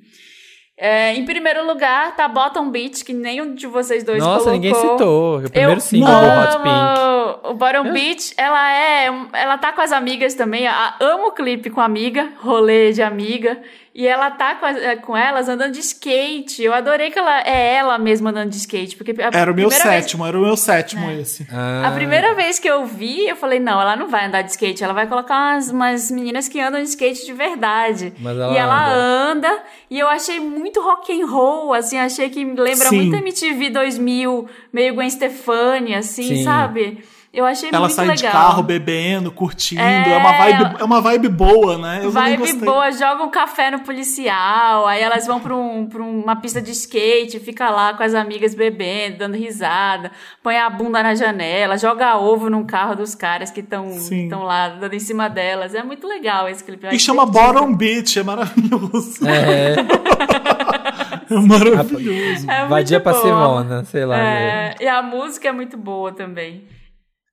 É, 0.78 1.14
em 1.14 1.24
primeiro 1.24 1.66
lugar, 1.66 2.18
tá 2.18 2.28
Bottom 2.28 2.70
Beach, 2.70 3.06
que 3.06 3.14
nenhum 3.14 3.56
de 3.56 3.66
vocês 3.66 4.04
dois 4.04 4.20
Nossa, 4.20 4.50
colocou. 4.50 4.52
ninguém 4.52 4.76
citou. 4.76 5.38
O 5.38 5.50
primeiro 5.50 5.72
Eu 5.72 5.80
single 5.80 6.12
do 6.12 6.28
Hot 6.28 6.64
Pink. 6.64 7.50
O 7.50 7.54
Bottom 7.54 7.94
Beach, 7.94 8.34
ela 8.36 8.74
é. 8.74 9.06
Ela 9.32 9.58
tá 9.58 9.72
com 9.72 9.80
as 9.80 9.94
amigas 9.94 10.34
também. 10.34 10.68
A, 10.68 10.98
amo 11.00 11.28
o 11.28 11.32
clipe 11.32 11.70
com 11.70 11.80
amiga, 11.80 12.34
rolê 12.42 12.92
de 12.92 13.02
amiga. 13.02 13.58
E 13.94 14.08
ela 14.08 14.30
tá 14.32 14.56
com, 14.56 14.66
as- 14.66 14.78
eh, 14.78 14.96
com 14.98 15.18
elas 15.18 15.50
andando 15.50 15.74
de 15.74 15.80
skate. 15.80 16.64
Eu 16.64 16.74
adorei 16.74 17.10
que 17.12 17.18
ela 17.18 17.42
é 17.42 17.74
ela 17.76 17.98
mesma 17.98 18.30
andando 18.30 18.50
de 18.52 18.58
skate. 18.58 18.96
Porque 18.96 19.12
a 19.22 19.28
Era 19.34 19.52
o 19.52 19.56
meu 19.56 19.68
primeira 19.68 19.90
vez- 19.90 20.04
sétimo, 20.06 20.26
era 20.26 20.38
o 20.38 20.42
meu 20.42 20.56
sétimo 20.56 21.10
esse. 21.12 21.48
Ah, 21.52 21.88
a 21.88 21.92
primeira 21.92 22.34
vez 22.36 22.60
que 22.60 22.68
eu 22.70 22.86
vi, 22.86 23.28
eu 23.28 23.36
falei, 23.36 23.60
não, 23.60 23.82
ela 23.82 23.96
não 23.96 24.08
vai 24.08 24.26
andar 24.28 24.42
de 24.44 24.52
skate, 24.52 24.84
ela 24.84 24.94
vai 24.94 25.08
colocar 25.08 25.36
umas, 25.56 25.70
umas 25.72 26.12
meninas 26.12 26.48
que 26.48 26.60
andam 26.60 26.82
de 26.82 26.88
skate 26.90 27.26
de 27.26 27.34
verdade. 27.34 28.14
Mas 28.20 28.38
ela 28.38 28.54
e 28.54 28.58
ela 28.58 28.90
anda. 28.94 29.64
e 29.90 30.00
eu 30.00 30.08
achei 30.08 30.40
muito 30.40 30.80
rock 30.82 31.12
and 31.22 31.26
roll, 31.26 31.74
assim, 31.74 31.98
achei 31.98 32.30
que 32.30 32.46
me 32.46 32.56
lembra 32.60 32.90
Sim. 32.90 32.96
muito 32.98 33.16
MTV 33.18 33.70
2000, 33.72 34.48
meio 34.72 34.94
Gwen 34.94 35.10
Stefani, 35.10 35.96
assim, 35.96 36.24
Sim. 36.36 36.44
sabe? 36.44 37.04
Eu 37.32 37.46
achei 37.46 37.70
Ela 37.70 37.82
muito 37.82 37.94
sai 37.94 38.08
legal. 38.08 38.16
de 38.18 38.28
carro 38.38 38.64
bebendo, 38.64 39.32
curtindo. 39.32 39.80
É, 39.82 40.14
É, 40.14 40.18
uma 40.18 40.32
vibe, 40.34 40.62
ela- 40.64 40.76
é 40.80 40.84
uma 40.84 41.00
vibe 41.00 41.28
boa, 41.30 41.78
né? 41.78 42.00
Eu 42.04 42.10
Vibe 42.10 42.54
boa, 42.66 42.92
joga 42.92 43.24
um 43.24 43.30
café 43.30 43.70
no 43.70 43.82
policial, 43.82 44.88
aí 44.88 45.00
elas 45.00 45.28
vão 45.28 45.40
pra, 45.40 45.56
um, 45.56 45.86
pra 45.86 46.02
uma 46.02 46.36
pista 46.38 46.60
de 46.60 46.72
skate, 46.72 47.40
fica 47.40 47.70
lá 47.70 47.94
com 47.94 48.02
as 48.02 48.16
amigas 48.16 48.56
bebendo, 48.56 49.20
dando 49.20 49.38
risada, 49.38 50.12
põe 50.42 50.58
a 50.58 50.68
bunda 50.72 51.04
na 51.04 51.14
janela, 51.14 51.78
joga 51.78 52.18
ovo 52.18 52.50
num 52.50 52.66
carro 52.66 52.96
dos 52.96 53.14
caras 53.14 53.52
que 53.52 53.60
estão 53.60 54.42
lá 54.44 54.70
dando 54.70 54.96
em 54.96 55.00
cima 55.00 55.30
delas. 55.30 55.76
É 55.76 55.84
muito 55.84 56.08
legal 56.08 56.50
esse 56.50 56.64
clipe. 56.64 56.88
E 56.92 56.98
chama. 57.00 57.28
Bottom 57.28 57.76
Beach, 57.76 58.18
é 58.18 58.24
maravilhoso. 58.24 59.20
É, 59.28 59.76
É 61.30 61.36
maravilhoso. 61.36 62.50
É 62.50 62.66
vadia 62.66 63.00
pra. 63.00 63.14
Simona, 63.14 63.84
sei 63.86 64.04
lá. 64.06 64.18
É, 64.18 64.76
É, 64.80 64.84
e 64.84 64.88
a 64.88 65.02
música 65.04 65.48
é 65.50 65.52
muito 65.52 65.78
boa 65.78 66.12
também. 66.12 66.64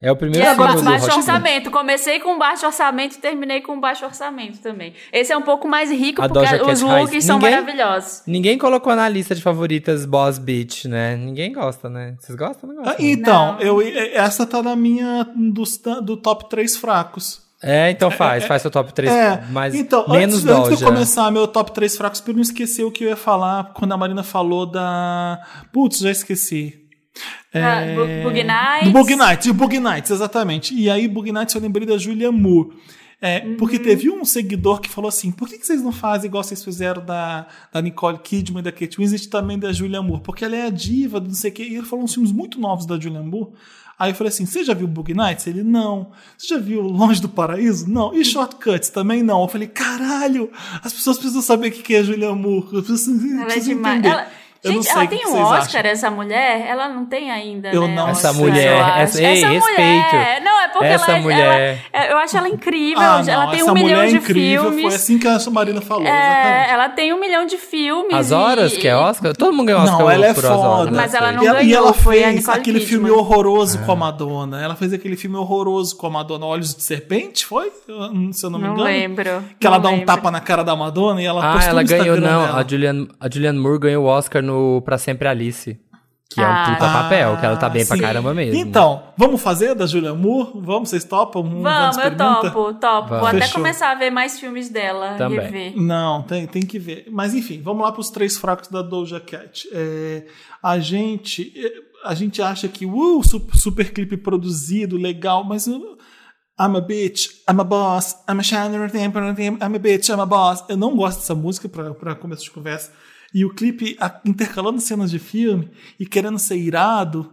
É 0.01 0.11
o 0.13 0.15
E 0.15 0.19
primeiro 0.19 0.47
é 0.47 0.51
single 0.51 0.67
ba 0.67 0.75
do 0.75 0.83
baixo 0.83 1.07
Hot 1.07 1.17
orçamento. 1.17 1.71
Comecei 1.71 2.21
com 2.21 2.39
baixo 2.39 2.67
orçamento 2.67 3.15
e 3.17 3.19
terminei 3.19 3.61
com 3.61 3.81
baixo 3.81 4.05
orçamento 4.05 4.59
também. 4.59 4.93
Esse 5.13 5.33
é 5.33 5.37
um 5.37 5.43
pouco 5.43 5.67
mais 5.67 5.91
rico 5.91 6.23
A 6.23 6.29
porque 6.29 6.47
os 6.73 6.81
looks 6.83 7.25
são 7.25 7.37
Ninguém- 7.39 7.51
maravilhosos. 7.51 8.23
Ninguém 8.27 8.59
colocou 8.59 8.95
na 8.95 9.09
lista 9.09 9.35
de 9.35 9.43
favoritas 9.43 10.05
Boss 10.05 10.39
Beach, 10.39 10.87
né? 10.87 11.17
Ninguém 11.17 11.53
gosta, 11.53 11.89
né? 11.89 12.15
Vocês 12.21 12.37
gostam? 12.37 12.69
Não 12.73 12.81
Ah, 12.83 12.85
gostam? 12.89 13.07
então, 13.07 13.53
Não. 13.55 13.61
eu, 13.61 13.81
essa 14.15 14.47
tá 14.47 14.63
na 14.63 14.77
minha 14.77 15.27
dos- 15.35 15.81
do 16.03 16.17
top 16.17 16.49
3 16.49 16.77
fracos. 16.77 17.45
É, 17.63 17.91
então 17.91 18.11
faz, 18.11 18.45
faz 18.45 18.61
seu 18.61 18.71
top 18.71 18.93
3, 18.93 19.11
É, 19.11 19.43
mas 19.51 19.75
então, 19.75 20.07
menos 20.11 20.45
antes, 20.45 20.57
antes 20.67 20.79
de 20.79 20.85
eu 20.85 20.91
começar 20.91 21.31
meu 21.31 21.49
top 21.49 21.73
3 21.73 21.97
fracos, 21.97 22.21
pra 22.21 22.33
eu 22.33 22.35
não 22.37 22.43
esquecer 22.43 22.85
o 22.85 22.91
que 22.93 23.03
eu 23.05 23.09
ia 23.09 23.17
falar 23.17 23.73
quando 23.73 23.93
a 23.93 23.97
Marina 23.97 24.23
falou 24.23 24.67
da. 24.67 25.41
Putz, 25.73 25.99
já 26.01 26.11
esqueci. 26.11 26.86
Ah, 27.63 27.81
Bu- 27.95 28.23
Boogie 28.29 28.45
Nights. 28.45 28.85
Do 28.85 28.93
Bug 28.93 29.17
Nights, 29.17 29.47
o 29.47 29.55
Bug 29.55 29.79
Nights, 29.81 30.11
exatamente. 30.11 30.75
E 30.75 30.89
aí, 30.91 31.07
Bug 31.09 31.31
Nights, 31.33 31.55
eu 31.55 31.61
lembrei 31.61 31.87
da 31.87 31.97
Julia 31.99 32.31
Moore. 32.33 32.71
É, 33.21 33.43
Uhum. 33.47 33.57
Porque 33.57 33.79
teve 33.79 34.11
um 34.11 34.25
seguidor 34.27 34.79
que 34.81 34.91
falou 34.91 35.09
assim: 35.09 35.31
por 35.33 35.49
que, 35.49 35.57
que 35.59 35.67
vocês 35.67 35.81
não 35.83 35.91
fazem 35.93 36.29
igual 36.29 36.45
vocês 36.45 36.63
fizeram 36.63 37.03
da, 37.05 37.47
da 37.73 37.81
Nicole 37.81 38.19
Kidman 38.19 38.61
e 38.61 38.63
da 38.63 38.71
Kate 38.71 38.99
Winslet 38.99 39.29
também 39.31 39.59
da 39.59 39.73
Julia 39.73 40.03
Moore? 40.03 40.21
Porque 40.23 40.45
ela 40.45 40.55
é 40.55 40.67
a 40.67 40.71
diva, 40.71 41.19
do 41.19 41.29
não 41.29 41.35
sei 41.35 41.51
o 41.51 41.55
quê. 41.55 41.63
E 41.63 41.77
ele 41.77 41.87
falou 41.87 42.05
uns 42.05 42.13
filmes 42.13 42.31
muito 42.31 42.61
novos 42.61 42.85
da 42.85 43.01
Julia 43.01 43.23
Moore. 43.23 43.53
Aí 43.99 44.11
eu 44.11 44.15
falei 44.15 44.29
assim: 44.31 44.45
você 44.45 44.63
já 44.63 44.75
viu 44.75 44.87
Bug 44.87 45.15
Nights? 45.15 45.47
Ele, 45.47 45.63
não. 45.63 46.11
Você 46.37 46.49
já 46.49 46.59
viu 46.59 46.83
Longe 46.83 47.23
do 47.23 47.29
Paraíso? 47.31 47.89
Não. 47.89 48.15
E 48.15 48.23
Shortcuts? 48.23 48.91
Também 48.91 49.23
não. 49.23 49.41
Eu 49.41 49.49
falei: 49.49 49.67
caralho, 49.69 50.51
as 50.83 50.93
pessoas 50.93 51.17
precisam 51.17 51.41
saber 51.41 51.69
o 51.69 51.73
que 51.73 51.95
é 51.95 52.05
Julia 52.05 52.35
Moore. 52.35 52.67
Pessoas 52.83 53.09
Ela 53.09 53.41
é 53.41 53.45
precisam 53.47 53.75
demais. 53.77 53.99
entender. 53.99 54.09
Ela- 54.09 54.27
Gente, 54.73 54.85
sei 54.85 54.93
ela 54.95 55.07
tem 55.07 55.19
que 55.19 55.27
um 55.29 55.43
Oscar, 55.43 55.81
acham. 55.81 55.91
essa 55.91 56.11
mulher? 56.11 56.67
Ela 56.69 56.89
não 56.89 57.05
tem 57.07 57.31
ainda, 57.31 57.69
Eu 57.71 57.87
né? 57.89 57.95
não 57.95 58.11
Oscar, 58.11 58.31
Essa 58.31 58.33
mulher, 58.41 58.77
eu 58.79 58.85
acho. 58.85 58.99
essa- 59.01 59.23
ei, 59.23 59.45
mulher, 59.47 59.51
respeito. 59.61 60.45
Não, 60.45 60.61
é 60.63 60.69
porque 60.69 60.85
Essa 60.87 61.05
ela, 61.11 61.19
é- 61.19 61.21
mulher. 61.23 61.79
ela- 61.93 62.07
eu 62.13 62.17
acho 62.19 62.37
ela 62.37 62.49
incrível. 62.49 63.01
Ah, 63.03 63.23
ela 63.27 63.45
não, 63.45 63.51
tem 63.51 63.61
essa 63.61 63.71
um 63.71 63.75
milhão 63.75 64.01
é 64.01 64.07
de 64.07 64.17
incrível. 64.17 64.63
filmes. 64.65 64.83
Foi 64.85 64.95
assim 64.95 65.19
que 65.19 65.27
a 65.29 65.39
Marina 65.51 65.81
falou, 65.81 66.07
É, 66.07 66.67
ela 66.71 66.89
tem 66.89 67.13
um 67.13 67.21
milhão 67.21 67.47
de 67.47 67.57
filmes. 67.59 68.15
As 68.15 68.31
e- 68.31 68.35
horas, 68.35 68.77
que 68.77 68.87
é 68.89 68.97
Oscar? 68.97 69.35
Todo 69.37 69.53
mundo 69.53 69.67
ganhou 69.67 69.83
Oscar 69.83 69.99
Não, 70.01 70.11
ela 70.11 70.27
é 70.27 70.35
por 70.35 70.45
as 70.45 70.51
horas, 70.51 70.79
foda. 70.79 70.91
né? 70.91 70.97
Mas 70.97 71.15
ela 71.15 71.33
não 71.33 71.43
e, 71.43 71.47
ela, 71.47 71.63
e 71.63 71.67
ganhou, 71.69 71.85
ela 71.85 71.93
fez 71.95 72.49
aquele 72.49 72.81
Kidman. 72.81 72.87
filme 72.87 73.11
horroroso 73.11 73.79
Ah. 73.83 73.87
com 73.87 73.93
a 73.93 73.97
Madonna. 73.97 74.63
Ela 74.63 74.75
fez 74.77 74.93
aquele 74.93 75.17
filme 75.17 75.37
horroroso 75.37 75.97
com 75.97 76.07
a 76.07 76.11
Madonna, 76.11 76.47
Olhos 76.47 76.75
de 76.75 76.83
Serpente, 76.83 77.45
foi? 77.47 77.71
Se 78.33 78.45
eu 78.45 78.51
não 78.51 78.59
me 78.59 78.65
Não 78.67 78.73
engano. 78.75 78.83
lembro. 78.85 79.45
Que 79.59 79.67
ela 79.67 79.77
não 79.79 79.83
dá 79.83 79.91
um 79.91 80.05
tapa 80.05 80.31
na 80.31 80.41
cara 80.41 80.63
da 80.63 80.75
Madonna 80.77 81.21
e 81.23 81.25
ela 81.25 81.41
Ah, 81.43 81.65
ela 81.65 81.83
ganhou, 81.83 82.17
não. 82.21 82.47
dela. 82.47 82.59
A 82.61 82.67
Julianne, 82.69 83.09
a 83.21 83.29
Julianne 83.31 83.59
Moore 83.59 83.79
ganhou 83.79 84.05
o 84.05 84.09
Oscar 84.09 84.43
no 84.43 84.56
Pra 84.85 84.99
Sempre 84.99 85.29
Alice. 85.29 85.79
Que 86.29 86.41
é 86.41 86.45
um 86.45 86.51
Ah. 86.51 86.65
puta 86.75 86.93
papel, 86.93 87.37
que 87.39 87.47
ela 87.47 87.57
tá 87.57 87.69
bem 87.69 87.87
pra 87.87 87.95
sim. 87.97 88.03
caramba 88.03 88.35
mesmo. 88.35 88.61
Então, 88.61 89.05
vamos 89.17 89.41
fazer 89.41 89.77
da 89.77 89.87
Julia 89.87 90.13
Moore? 90.13 90.51
Vamos, 90.57 90.89
vocês 90.91 91.05
topam? 91.05 91.41
Um- 91.43 91.63
Vamos, 91.63 91.97
eu 91.99 92.17
topo, 92.17 92.75
topo. 92.75 93.09
Vamos. 93.09 93.21
Vou 93.21 93.29
até 93.29 93.41
Fechou. 93.43 93.55
começar 93.55 93.93
a 93.93 93.95
ver 93.95 94.11
mais 94.11 94.39
filmes 94.39 94.69
dela 94.69 95.15
Também. 95.17 95.39
e 95.39 95.41
rever. 95.41 95.81
Não, 95.81 96.23
tem, 96.25 96.45
tem 96.49 96.63
que 96.63 96.81
ver. 96.81 97.07
Mas 97.13 97.33
enfim, 97.33 97.63
vamos 97.63 97.85
lá 97.85 97.93
para 97.93 98.01
os 98.01 98.11
três 98.11 98.37
fracos 98.37 98.69
da 98.69 98.83
Doja 98.83 99.21
Cat. 99.21 99.69
É, 99.73 100.25
a 100.61 100.81
gente 100.81 101.53
a 102.05 102.13
gente 102.15 102.43
acha 102.43 102.67
que 102.69 102.85
uh, 102.87 103.23
su- 103.25 103.47
super 103.55 103.93
clipe 103.93 104.17
produzido, 104.17 104.97
legal, 104.97 105.45
mas 105.45 105.67
uh, 105.69 105.81
I'm 106.61 106.77
a 106.77 106.81
bitch, 106.81 107.29
I'm 107.49 107.61
a 107.61 107.65
boss, 107.65 108.17
I'm 108.29 108.41
a 108.41 108.43
shiner, 108.43 108.91
I'm 108.95 109.75
a 109.77 109.79
bitch, 109.79 110.09
I'm 110.09 110.21
a 110.21 110.27
boss. 110.27 110.65
Eu 110.69 110.77
não 110.77 110.95
gosto 110.97 111.19
dessa 111.21 111.35
música 111.37 111.69
para 111.69 112.15
começo 112.17 112.43
de 112.43 112.51
conversa. 112.51 112.91
E 113.39 113.45
o 113.45 113.51
clipe 113.53 113.99
intercalando 114.25 114.81
cenas 114.81 115.11
de 115.11 115.19
filme 115.19 115.69
e 116.01 116.07
querendo 116.07 116.39
ser 116.39 116.57
irado. 116.57 117.31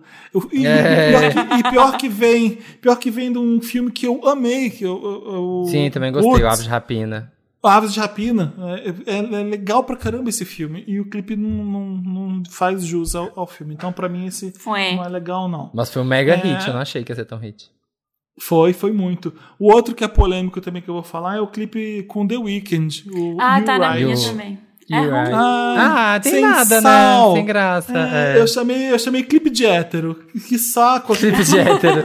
E, 0.52 0.68
É. 0.68 1.30
e 1.30 1.32
pior 1.32 1.32
que, 1.32 1.56
e 1.56 1.72
pior 1.72 1.98
que 1.98 2.10
vem, 2.10 2.58
pior 2.82 2.96
que 2.98 3.10
vem 3.10 3.32
de 3.32 3.38
um 3.38 3.62
filme 3.62 3.90
que 3.90 4.06
eu 4.06 4.28
amei, 4.28 4.70
que 4.70 4.84
eu, 4.84 5.02
eu- 5.02 5.34
eu- 5.34 5.66
Sim, 5.70 5.90
também 5.90 6.12
gostei, 6.12 6.44
o 6.44 6.48
Aves 6.48 6.64
de 6.64 6.70
Rapina. 6.70 7.32
Aves 7.64 7.94
de 7.94 8.02
Rapina. 8.02 8.54
É, 9.06 9.14
é- 9.16 9.18
é 9.40 9.44
legal 9.46 9.86
pra 9.86 9.96
caramba 9.96 10.28
esse 10.30 10.44
filme. 10.44 10.84
E 10.86 11.00
o 11.00 11.06
clipe 11.06 11.38
não, 11.38 11.64
não, 11.64 11.86
não 11.88 12.44
faz 12.50 12.84
jus 12.84 13.16
ao, 13.16 13.32
ao 13.38 13.48
filme. 13.48 13.74
Então, 13.74 13.94
pra 13.94 14.10
mim, 14.10 14.26
esse 14.26 14.52
Foi. 14.52 14.96
não 14.96 15.06
é 15.06 15.08
legal, 15.08 15.48
não. 15.48 15.72
Mas 15.74 15.90
foi 15.90 16.02
um 16.02 16.06
mega 16.06 16.34
É. 16.34 16.36
hit, 16.36 16.68
eu 16.68 16.74
não 16.74 16.82
achei 16.82 17.02
que 17.06 17.14
ia 17.14 17.16
ser 17.16 17.24
tão 17.24 17.38
hit. 17.38 17.72
Foi, 18.42 18.74
foi 18.74 18.92
muito. 18.92 19.34
O 19.58 19.72
outro 19.72 19.96
que 19.96 20.04
é 20.04 20.08
polêmico 20.10 20.60
também 20.60 20.82
que 20.82 20.90
eu 20.90 20.96
vou 20.96 21.04
falar 21.04 21.38
é 21.38 21.40
o 21.40 21.48
clipe 21.48 22.04
com 22.10 22.28
The 22.28 22.36
Weeknd. 22.38 23.06
O 23.10 23.38
Ah, 23.40 23.60
You 23.60 23.66
tá 23.66 23.80
na 23.80 23.94
minha 23.96 24.16
também. 24.18 24.60
É. 24.96 25.02
Right. 25.02 25.34
Ah, 25.34 26.14
Ah, 26.16 26.20
tem 26.20 26.32
sem 26.34 26.42
nada, 26.42 26.82
sal. 26.82 27.30
né? 27.32 27.36
Sem 27.38 27.46
graça. 27.46 27.94
É, 27.98 28.38
é. 28.38 28.42
Eu, 28.42 28.48
chamei, 28.48 28.92
eu 28.92 29.00
chamei 29.00 29.24
clipe 29.24 29.50
de 29.50 29.66
hétero. 29.66 30.20
Que 30.48 30.58
saco. 30.58 31.16
Clipe 31.18 31.44
de 31.44 31.60
hétero. 31.60 32.02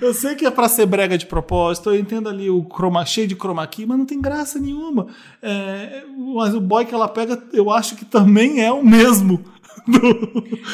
Eu 0.00 0.14
sei 0.14 0.34
que 0.34 0.46
é 0.46 0.50
pra 0.50 0.68
ser 0.68 0.86
brega 0.86 1.16
de 1.18 1.26
propósito, 1.26 1.90
eu 1.90 1.98
entendo 1.98 2.28
ali 2.28 2.48
o 2.50 2.64
chroma, 2.72 3.04
cheio 3.04 3.26
de 3.28 3.34
chroma 3.34 3.66
key, 3.66 3.86
mas 3.86 3.98
não 3.98 4.06
tem 4.06 4.20
graça 4.20 4.58
nenhuma. 4.58 5.06
É, 5.42 6.02
mas 6.34 6.54
o 6.54 6.60
boy 6.60 6.84
que 6.84 6.94
ela 6.94 7.08
pega, 7.08 7.42
eu 7.52 7.70
acho 7.70 7.96
que 7.96 8.04
também 8.04 8.60
é 8.64 8.72
o 8.72 8.84
mesmo. 8.84 9.42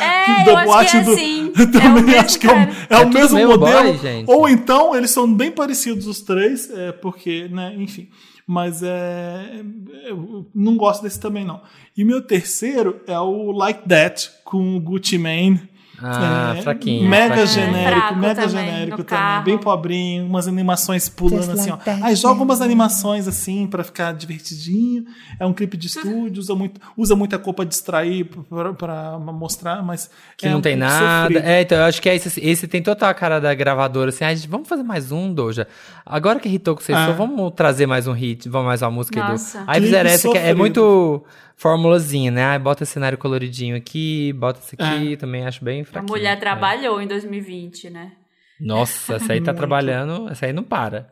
É, 0.00 0.44
da 0.44 0.50
eu 0.50 0.56
acho 0.56 0.64
que 0.64 0.66
boate 0.66 0.96
é 0.96 1.00
do- 1.02 1.12
assim. 1.12 1.52
Eu 1.56 1.62
É 1.62 1.66
também 1.66 2.18
acho 2.18 2.38
que 2.40 2.46
é, 2.48 2.52
é 2.90 2.94
É 2.96 2.98
o 2.98 3.08
mesmo 3.08 3.36
mesmo 3.36 3.58
modelo. 3.58 3.82
boy, 3.92 3.98
gente. 3.98 4.28
ou 4.30 4.48
então 4.48 4.94
eles 4.96 5.10
são 5.10 5.32
bem 5.32 5.50
parecidos 5.52 6.06
os 6.08 6.20
três, 6.20 6.68
é, 6.70 6.90
porque, 6.92 7.48
né, 7.48 7.74
enfim. 7.78 8.08
Mas 8.46 8.82
é, 8.82 9.62
eu 10.06 10.46
não 10.54 10.76
gosto 10.76 11.02
desse 11.02 11.18
também, 11.18 11.44
não. 11.44 11.62
E 11.96 12.04
meu 12.04 12.20
terceiro 12.20 13.00
é 13.06 13.18
o 13.18 13.52
Like 13.52 13.88
That, 13.88 14.30
com 14.44 14.76
o 14.76 14.80
Gucci 14.80 15.16
Mane. 15.16 15.68
Ah, 16.02 16.54
É, 16.56 16.62
fraquinho. 16.62 17.08
Mega 17.08 17.34
fraquinho. 17.36 17.46
genérico, 17.66 17.98
Fraco 18.00 18.16
mega 18.16 18.34
também, 18.46 18.48
genérico 18.66 19.04
também. 19.04 19.04
carro. 19.06 19.44
Bem 19.44 19.58
pobrinho, 19.58 20.26
umas 20.26 20.48
animações 20.48 21.08
pulando 21.08 21.52
assim, 21.52 21.70
ó. 21.70 21.78
Aí 22.02 22.14
joga 22.16 22.42
umas 22.42 22.60
animações 22.60 23.28
assim 23.28 23.66
pra 23.66 23.84
ficar 23.84 24.12
divertidinho. 24.12 25.04
É 25.38 25.46
um 25.46 25.52
clipe 25.52 25.76
de 25.76 25.86
estúdio, 25.86 26.40
usa, 26.40 26.54
muito, 26.54 26.80
usa 26.96 27.14
muita 27.16 27.38
cor 27.38 27.54
pra 27.54 27.64
distrair, 27.64 28.24
pra, 28.48 28.72
pra 28.74 29.18
mostrar, 29.18 29.82
mas. 29.82 30.10
Que 30.36 30.46
é 30.46 30.50
não 30.50 30.58
um 30.58 30.60
tem 30.60 30.76
nada. 30.76 31.28
sofrido. 31.28 31.46
É, 31.46 31.60
então 31.62 31.78
eu 31.78 31.84
acho 31.84 32.02
que 32.02 32.08
é 32.08 32.14
esse, 32.16 32.40
esse 32.40 32.66
tem 32.68 32.82
total 32.82 33.08
a 33.10 33.14
cara 33.14 33.40
da 33.40 33.54
gravadora, 33.54 34.08
assim, 34.10 34.24
ah, 34.24 34.34
gente, 34.34 34.48
vamos 34.48 34.68
fazer 34.68 34.82
mais 34.82 35.12
um, 35.12 35.32
Doja. 35.32 35.66
Agora 36.04 36.38
que 36.40 36.48
hitou 36.48 36.74
com 36.74 36.82
vocês, 36.82 36.96
Ah. 36.98 37.06
só 37.06 37.12
vamos 37.12 37.52
trazer 37.54 37.86
mais 37.86 38.06
um 38.06 38.12
hit, 38.12 38.48
vamos 38.48 38.66
mais 38.66 38.82
uma 38.82 38.90
música 38.90 39.20
aí 39.20 39.26
do. 39.26 39.32
Nossa. 39.32 39.64
Aí 39.66 39.80
fizeram 39.80 40.10
essa 40.10 40.28
que 40.28 40.38
é 40.38 40.52
muito 40.54 41.24
formulazinha, 41.56 42.30
né? 42.30 42.44
Aí 42.46 42.58
bota 42.58 42.84
cenário 42.84 43.16
coloridinho 43.18 43.76
aqui, 43.76 44.32
bota 44.32 44.60
esse 44.60 44.74
aqui, 44.78 45.12
É. 45.14 45.16
também 45.16 45.46
acho 45.46 45.64
bem 45.64 45.82
A 45.82 45.84
fraquinho. 45.84 46.10
mulher 46.12 46.32
É. 46.32 46.40
trabalhou 46.40 47.00
em 47.00 47.06
2020, 47.06 47.90
né? 47.90 48.12
Nossa, 48.60 49.14
essa 49.16 49.32
aí 49.32 49.40
tá 49.40 49.52
trabalhando, 49.54 50.28
essa 50.28 50.46
aí 50.46 50.52
não 50.52 50.62
para. 50.62 51.08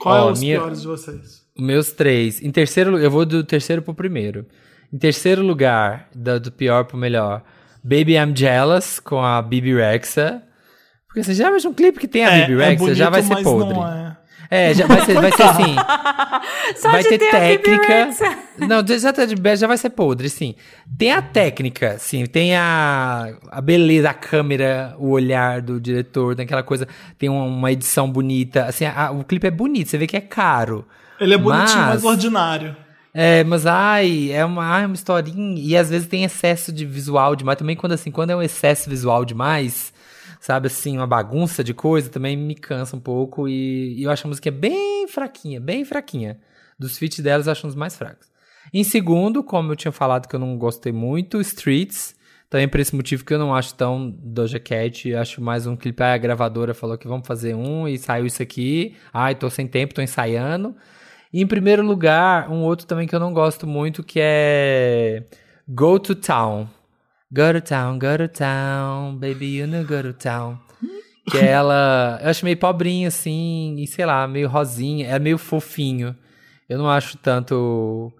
Qual 0.00 0.16
é 0.16 0.20
Ó, 0.22 0.30
os 0.30 0.40
minha- 0.40 0.58
piores 0.58 0.82
de 0.82 0.86
vocês? 0.86 1.42
Meus 1.58 1.90
três. 1.90 2.40
Em 2.42 2.52
terceiro, 2.52 2.98
eu 2.98 3.10
vou 3.10 3.26
do 3.26 3.42
terceiro 3.42 3.82
pro 3.82 3.92
primeiro. 3.94 4.46
Em 4.92 4.98
terceiro 4.98 5.42
lugar, 5.42 6.08
do, 6.14 6.38
do 6.38 6.52
pior 6.52 6.84
pro 6.84 6.96
melhor, 6.96 7.42
Baby 7.82 8.14
I'm 8.16 8.34
Jealous 8.34 9.00
com 9.00 9.20
a 9.24 9.42
Bibi 9.42 9.74
Rexa. 9.74 10.42
Porque 11.08 11.22
você 11.24 11.34
já 11.34 11.50
vê 11.50 11.66
um 11.66 11.74
clipe 11.74 11.98
que 11.98 12.06
tem 12.06 12.24
a 12.24 12.30
Bibi 12.46 12.56
Rexa, 12.56 12.94
já 12.94 13.10
vai 13.10 13.22
ser 13.22 13.34
mas 13.34 13.42
podre. 13.42 13.74
não 13.74 13.86
é. 13.88 14.16
É, 14.50 14.72
já 14.72 14.86
vai 14.86 15.04
ser, 15.04 15.14
vai 15.20 15.30
ser 15.32 15.42
assim. 15.42 15.76
Só 16.76 16.90
vai 16.90 17.02
de 17.02 17.08
ter 17.10 17.18
ter 17.18 17.30
técnica. 17.30 18.08
Não, 18.58 18.86
já 18.98 19.12
tá 19.12 19.24
de 19.26 19.34
já 19.56 19.66
vai 19.66 19.76
ser 19.76 19.90
podre, 19.90 20.30
sim. 20.30 20.54
Tem 20.96 21.12
a 21.12 21.20
técnica, 21.20 21.96
sim. 21.98 22.24
Tem 22.24 22.56
a, 22.56 23.34
a 23.50 23.60
beleza, 23.60 24.08
a 24.10 24.14
câmera, 24.14 24.94
o 24.98 25.10
olhar 25.10 25.60
do 25.60 25.78
diretor, 25.80 26.34
tem 26.34 26.44
aquela 26.44 26.62
coisa. 26.62 26.88
Tem 27.18 27.28
uma, 27.28 27.44
uma 27.44 27.70
edição 27.72 28.10
bonita. 28.10 28.64
Assim, 28.64 28.86
a- 28.86 29.10
o 29.10 29.22
clipe 29.22 29.46
é 29.46 29.50
bonito, 29.50 29.88
você 29.90 29.98
vê 29.98 30.06
que 30.06 30.16
é 30.16 30.20
caro. 30.20 30.86
Ele 31.20 31.34
é 31.34 31.38
bonitinho, 31.38 31.78
Mas- 31.80 32.02
mas 32.02 32.04
ordinário. 32.04 32.74
É, 33.12 33.42
mas 33.44 33.66
ai, 33.66 34.30
é 34.32 34.44
uma, 34.44 34.64
ai, 34.64 34.86
uma 34.86 34.94
historinha. 34.94 35.60
E 35.60 35.76
às 35.76 35.90
vezes 35.90 36.06
tem 36.06 36.24
excesso 36.24 36.72
de 36.72 36.84
visual 36.86 37.34
demais. 37.34 37.58
Também 37.58 37.74
quando 37.76 37.92
assim, 37.92 38.10
quando 38.10 38.30
é 38.30 38.36
um 38.36 38.42
excesso 38.42 38.88
visual 38.88 39.24
demais, 39.24 39.92
sabe 40.48 40.68
assim, 40.68 40.96
uma 40.96 41.06
bagunça 41.06 41.62
de 41.62 41.74
coisa, 41.74 42.08
também 42.08 42.34
me 42.34 42.54
cansa 42.54 42.96
um 42.96 43.00
pouco. 43.00 43.46
E, 43.46 44.00
e 44.00 44.04
eu 44.04 44.10
acho 44.10 44.26
a 44.26 44.28
música 44.28 44.50
bem 44.50 45.06
fraquinha, 45.06 45.60
bem 45.60 45.84
fraquinha. 45.84 46.40
Dos 46.78 46.96
feats 46.96 47.20
delas, 47.20 47.46
eu 47.46 47.52
acho 47.52 47.66
um 47.66 47.68
dos 47.68 47.76
mais 47.76 47.94
fracos. 47.94 48.30
Em 48.72 48.82
segundo, 48.82 49.44
como 49.44 49.72
eu 49.72 49.76
tinha 49.76 49.92
falado 49.92 50.26
que 50.26 50.34
eu 50.34 50.40
não 50.40 50.56
gostei 50.56 50.90
muito, 50.90 51.38
Streets. 51.42 52.16
Também 52.48 52.66
por 52.66 52.80
esse 52.80 52.96
motivo 52.96 53.26
que 53.26 53.34
eu 53.34 53.38
não 53.38 53.54
acho 53.54 53.74
tão 53.74 54.10
Doja 54.10 54.58
Cat. 54.58 55.14
Acho 55.14 55.42
mais 55.42 55.66
um 55.66 55.76
clipe. 55.76 56.02
Ah, 56.02 56.14
a 56.14 56.16
gravadora 56.16 56.72
falou 56.72 56.96
que 56.96 57.06
vamos 57.06 57.26
fazer 57.26 57.54
um 57.54 57.86
e 57.86 57.98
saiu 57.98 58.24
isso 58.24 58.42
aqui. 58.42 58.96
Ai, 59.12 59.34
tô 59.34 59.50
sem 59.50 59.66
tempo, 59.66 59.92
tô 59.92 60.00
ensaiando. 60.00 60.74
E 61.30 61.42
em 61.42 61.46
primeiro 61.46 61.84
lugar, 61.84 62.50
um 62.50 62.62
outro 62.62 62.86
também 62.86 63.06
que 63.06 63.14
eu 63.14 63.20
não 63.20 63.34
gosto 63.34 63.66
muito, 63.66 64.02
que 64.02 64.18
é 64.18 65.24
Go 65.68 65.98
to 65.98 66.14
Town. 66.14 66.66
Go 67.30 67.52
to 67.52 67.60
Town, 67.60 67.98
go 67.98 68.16
to 68.16 68.28
Town, 68.28 69.18
baby, 69.18 69.58
you 69.58 69.66
know 69.66 69.84
go 69.84 70.02
to 70.02 70.14
Town. 70.14 70.58
Que 71.30 71.36
é 71.36 71.48
ela, 71.48 72.18
eu 72.22 72.30
acho 72.30 72.44
meio 72.44 72.56
pobrinha 72.56 73.08
assim, 73.08 73.76
e 73.78 73.86
sei 73.86 74.06
lá, 74.06 74.26
meio 74.26 74.48
rosinha, 74.48 75.08
é 75.08 75.18
meio 75.18 75.36
fofinho. 75.36 76.16
Eu 76.66 76.78
não 76.78 76.88
acho 76.88 77.18
tanto 77.18 78.10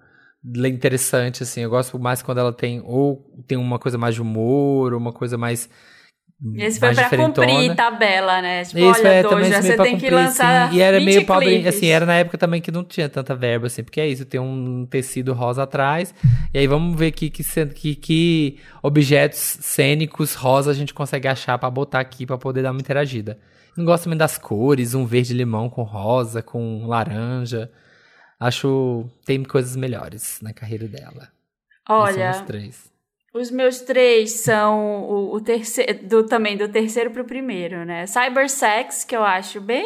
interessante 0.43 1.43
assim, 1.43 1.61
eu 1.61 1.69
gosto 1.69 1.97
mais 1.97 2.21
quando 2.21 2.37
ela 2.37 2.53
tem 2.53 2.81
ou 2.85 3.17
tem 3.47 3.57
uma 3.57 3.79
coisa 3.79 3.97
mais 3.97 4.13
de 4.13 4.21
humor, 4.21 4.93
ou 4.93 4.99
uma 4.99 5.11
coisa 5.11 5.37
mais 5.37 5.67
Esse 6.55 6.79
foi 6.79 6.95
pra 6.95 7.09
cumprir 7.09 7.75
tabela, 7.75 8.41
né? 8.41 8.63
Tipo, 8.63 8.79
Isso 8.79 9.01
olha, 9.01 9.07
é 9.09 9.23
Doja, 9.23 9.61
você 9.61 9.75
pra 9.75 9.83
tem 9.83 9.97
que 9.97 10.03
cumprir, 10.03 10.15
lançar 10.15 10.67
assim. 10.67 10.77
E 10.77 10.81
era 10.81 10.97
20 10.97 11.05
meio 11.05 11.25
pobre, 11.25 11.45
clipes. 11.47 11.75
assim, 11.75 11.87
era 11.87 12.05
na 12.05 12.13
época 12.15 12.37
também 12.37 12.61
que 12.61 12.71
não 12.71 12.81
tinha 12.81 13.09
tanta 13.09 13.35
verba, 13.35 13.67
assim, 13.67 13.83
porque 13.83 13.99
é 13.99 14.07
isso, 14.07 14.23
tem 14.23 14.39
um 14.39 14.85
tecido 14.85 15.33
rosa 15.33 15.63
atrás, 15.63 16.15
e 16.53 16.59
aí 16.59 16.65
vamos 16.65 16.97
ver 16.97 17.11
que, 17.11 17.29
que, 17.29 17.43
que, 17.43 17.95
que 17.95 18.59
objetos 18.81 19.37
cênicos 19.37 20.33
rosa 20.33 20.71
a 20.71 20.73
gente 20.73 20.93
consegue 20.93 21.27
achar 21.27 21.57
pra 21.57 21.69
botar 21.69 21.99
aqui 21.99 22.25
pra 22.25 22.37
poder 22.37 22.63
dar 22.63 22.71
uma 22.71 22.79
interagida. 22.79 23.37
Não 23.75 23.83
gosto 23.83 24.05
também 24.05 24.17
das 24.17 24.37
cores, 24.37 24.93
um 24.93 25.05
verde 25.05 25.33
limão 25.33 25.69
com 25.69 25.83
rosa, 25.83 26.41
com 26.41 26.85
laranja. 26.87 27.69
Acho 28.39 29.09
tem 29.25 29.43
coisas 29.43 29.75
melhores 29.75 30.39
na 30.41 30.53
carreira 30.53 30.87
dela. 30.87 31.27
Esses 31.27 31.85
são 31.85 31.97
Olha, 31.97 32.31
os 32.31 32.41
três. 32.41 32.88
Os 33.33 33.51
meus 33.51 33.81
três 33.81 34.31
são 34.31 35.03
o, 35.03 35.35
o 35.35 35.41
terceiro, 35.41 36.07
do, 36.07 36.25
também 36.25 36.57
do 36.57 36.67
terceiro 36.67 37.11
pro 37.11 37.23
primeiro, 37.23 37.85
né? 37.85 38.05
Cybersex, 38.07 39.03
que 39.03 39.15
eu 39.15 39.23
acho 39.23 39.61
bem. 39.61 39.85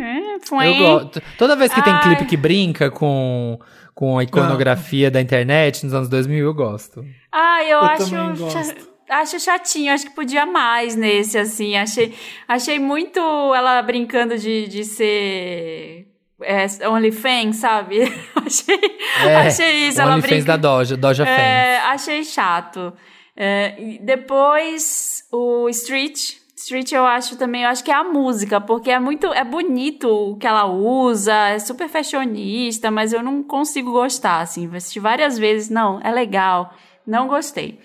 É, 0.00 0.34
Eu 0.34 0.74
gosto. 0.76 1.22
Toda 1.38 1.54
vez 1.54 1.72
que 1.72 1.82
tem 1.82 1.92
Ai. 1.92 2.02
clipe 2.02 2.24
que 2.26 2.36
brinca 2.36 2.90
com, 2.90 3.58
com 3.94 4.18
a 4.18 4.24
iconografia 4.24 5.10
da 5.10 5.20
internet 5.20 5.84
nos 5.84 5.94
anos 5.94 6.08
2000, 6.08 6.44
eu 6.44 6.54
gosto. 6.54 7.04
Ah, 7.30 7.62
eu, 7.62 7.78
Eu 7.78 7.80
acho. 7.80 8.10
gosto. 8.36 8.90
Acho 9.08 9.40
chatinho, 9.40 9.92
acho 9.92 10.06
que 10.06 10.14
podia 10.14 10.46
mais 10.46 10.94
nesse, 10.94 11.36
assim. 11.36 11.76
Achei, 11.76 12.14
achei 12.46 12.78
muito 12.78 13.18
ela 13.20 13.82
brincando 13.82 14.38
de, 14.38 14.68
de 14.68 14.84
ser. 14.84 16.06
É, 16.42 16.88
OnlyFans, 16.88 17.56
sabe? 17.56 18.02
achei, 18.34 18.98
achei 19.46 19.88
isso. 19.88 20.02
OnlyFans 20.02 20.22
brinca... 20.22 20.44
da 20.44 20.56
Doja, 20.56 20.96
Doja 20.96 21.24
É, 21.24 21.78
Fans. 21.80 21.90
achei 21.90 22.24
chato. 22.24 22.92
É, 23.36 23.98
depois 24.02 25.24
o 25.32 25.68
Street. 25.68 26.40
Street 26.56 26.92
eu 26.92 27.06
acho 27.06 27.36
também, 27.36 27.62
eu 27.62 27.70
acho 27.70 27.82
que 27.82 27.90
é 27.90 27.94
a 27.94 28.04
música, 28.04 28.60
porque 28.60 28.90
é 28.90 29.00
muito, 29.00 29.32
é 29.32 29.42
bonito 29.42 30.08
o 30.08 30.36
que 30.36 30.46
ela 30.46 30.66
usa, 30.66 31.32
é 31.48 31.58
super 31.58 31.88
fashionista, 31.88 32.90
mas 32.90 33.14
eu 33.14 33.22
não 33.22 33.42
consigo 33.42 33.90
gostar, 33.92 34.40
assim, 34.42 34.68
assisti 34.76 35.00
várias 35.00 35.38
vezes, 35.38 35.70
não, 35.70 35.98
é 36.04 36.12
legal, 36.12 36.74
não 37.06 37.26
gostei. 37.26 37.80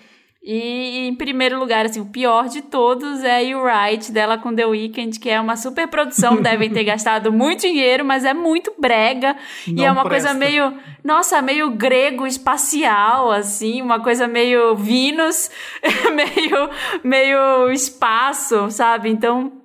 E 0.48 1.08
em 1.08 1.14
primeiro 1.16 1.58
lugar, 1.58 1.86
assim, 1.86 2.00
o 2.00 2.06
pior 2.06 2.46
de 2.46 2.62
todos 2.62 3.24
é 3.24 3.42
You 3.42 3.60
Right, 3.64 4.12
dela 4.12 4.38
com 4.38 4.54
The 4.54 4.64
Weeknd, 4.64 5.18
que 5.18 5.28
é 5.28 5.40
uma 5.40 5.56
super 5.56 5.88
produção, 5.88 6.36
devem 6.40 6.70
ter 6.70 6.84
gastado 6.84 7.32
muito 7.32 7.62
dinheiro, 7.62 8.04
mas 8.04 8.24
é 8.24 8.32
muito 8.32 8.72
brega, 8.78 9.34
e 9.66 9.72
Não 9.72 9.84
é 9.84 9.90
uma 9.90 10.04
presta. 10.04 10.28
coisa 10.28 10.38
meio, 10.38 10.72
nossa, 11.02 11.42
meio 11.42 11.70
grego 11.70 12.24
espacial, 12.28 13.32
assim, 13.32 13.82
uma 13.82 13.98
coisa 13.98 14.28
meio 14.28 14.76
Vênus, 14.76 15.50
meio, 16.14 16.70
meio 17.02 17.70
espaço, 17.72 18.70
sabe? 18.70 19.10
Então. 19.10 19.55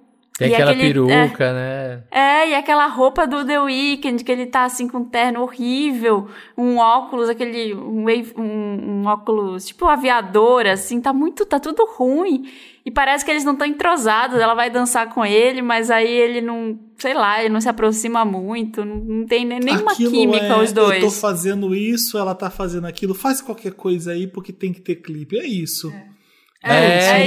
Tem 0.42 0.52
e 0.52 0.54
aquela 0.56 0.72
aquele- 0.72 0.88
peruca, 0.94 1.54
né? 1.54 2.04
É, 2.12 2.50
e 2.50 2.56
aquela 2.56 2.88
roupa 2.88 3.26
do 3.28 3.46
The 3.46 3.60
Weeknd, 3.62 4.24
que 4.24 4.32
ele 4.32 4.46
tá 4.46 4.64
assim 4.66 4.88
com 4.88 5.00
um 5.00 5.06
terno 5.06 5.42
horrível, 5.42 6.28
um 6.58 6.78
óculos, 6.78 7.30
aquele. 7.30 7.74
Um, 7.74 8.06
um, 8.38 8.44
um 8.44 9.06
óculos 9.06 9.66
tipo 9.66 9.86
aviador, 9.86 10.66
assim, 10.68 11.00
tá 11.00 11.14
muito. 11.14 11.46
tá 11.46 11.60
tudo 11.60 11.86
ruim. 11.96 12.44
E 12.84 12.90
parece 12.90 13.24
que 13.24 13.30
eles 13.30 13.44
não 13.44 13.54
estão 13.54 13.68
entrosados. 13.68 14.40
Ela 14.40 14.56
vai 14.56 14.70
dançar 14.70 15.14
com 15.14 15.24
ele, 15.24 15.62
mas 15.62 15.92
aí 15.92 16.08
ele 16.10 16.42
não. 16.42 16.80
sei 16.98 17.14
lá, 17.14 17.40
ele 17.40 17.54
não 17.54 17.62
se 17.62 17.70
aproxima 17.70 18.26
muito. 18.26 18.84
Não, 18.84 18.96
não 18.96 19.26
tem 19.28 19.46
nem- 19.46 19.60
nenhuma 19.60 19.92
Aquilo 19.92 20.12
química 20.12 20.46
é, 20.46 20.58
os 20.64 20.72
dois. 20.74 21.04
Eu 21.04 21.10
tô 21.10 21.12
fazendo 21.16 21.76
isso, 21.76 22.18
ela 22.18 22.34
tá 22.34 22.50
fazendo 22.50 22.86
aquilo. 22.88 23.14
Faz 23.14 23.40
qualquer 23.42 23.74
coisa 23.74 24.12
aí 24.14 24.26
porque 24.28 24.52
tem 24.52 24.74
que 24.74 24.82
ter 24.82 24.96
clipe. 24.96 25.38
É 25.38 25.46
isso. 25.46 25.92
É, 25.92 26.11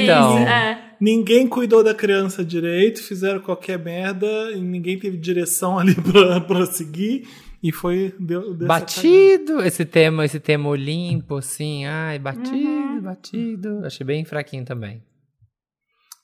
então. 0.04 0.38
isso, 0.38 0.48
é. 0.48 0.80
Ninguém 1.00 1.46
cuidou 1.48 1.82
da 1.82 1.92
criança 1.94 2.44
direito, 2.44 3.02
fizeram 3.02 3.40
qualquer 3.40 3.78
merda, 3.78 4.26
e 4.52 4.60
ninguém 4.60 4.98
teve 4.98 5.16
direção 5.16 5.76
ali 5.80 5.94
pra, 5.94 6.40
pra 6.40 6.66
seguir. 6.66 7.26
E 7.62 7.72
foi. 7.72 8.14
Deu, 8.20 8.54
Batido, 8.54 9.60
esse 9.62 9.84
tema, 9.84 10.24
esse 10.24 10.38
tema 10.38 10.76
limpo, 10.76 11.36
assim, 11.36 11.84
ai, 11.86 12.18
batido, 12.18 12.56
Uhum. 12.56 13.00
batido. 13.00 13.80
Achei 13.84 14.06
bem 14.06 14.24
fraquinho 14.24 14.64
também. 14.64 15.02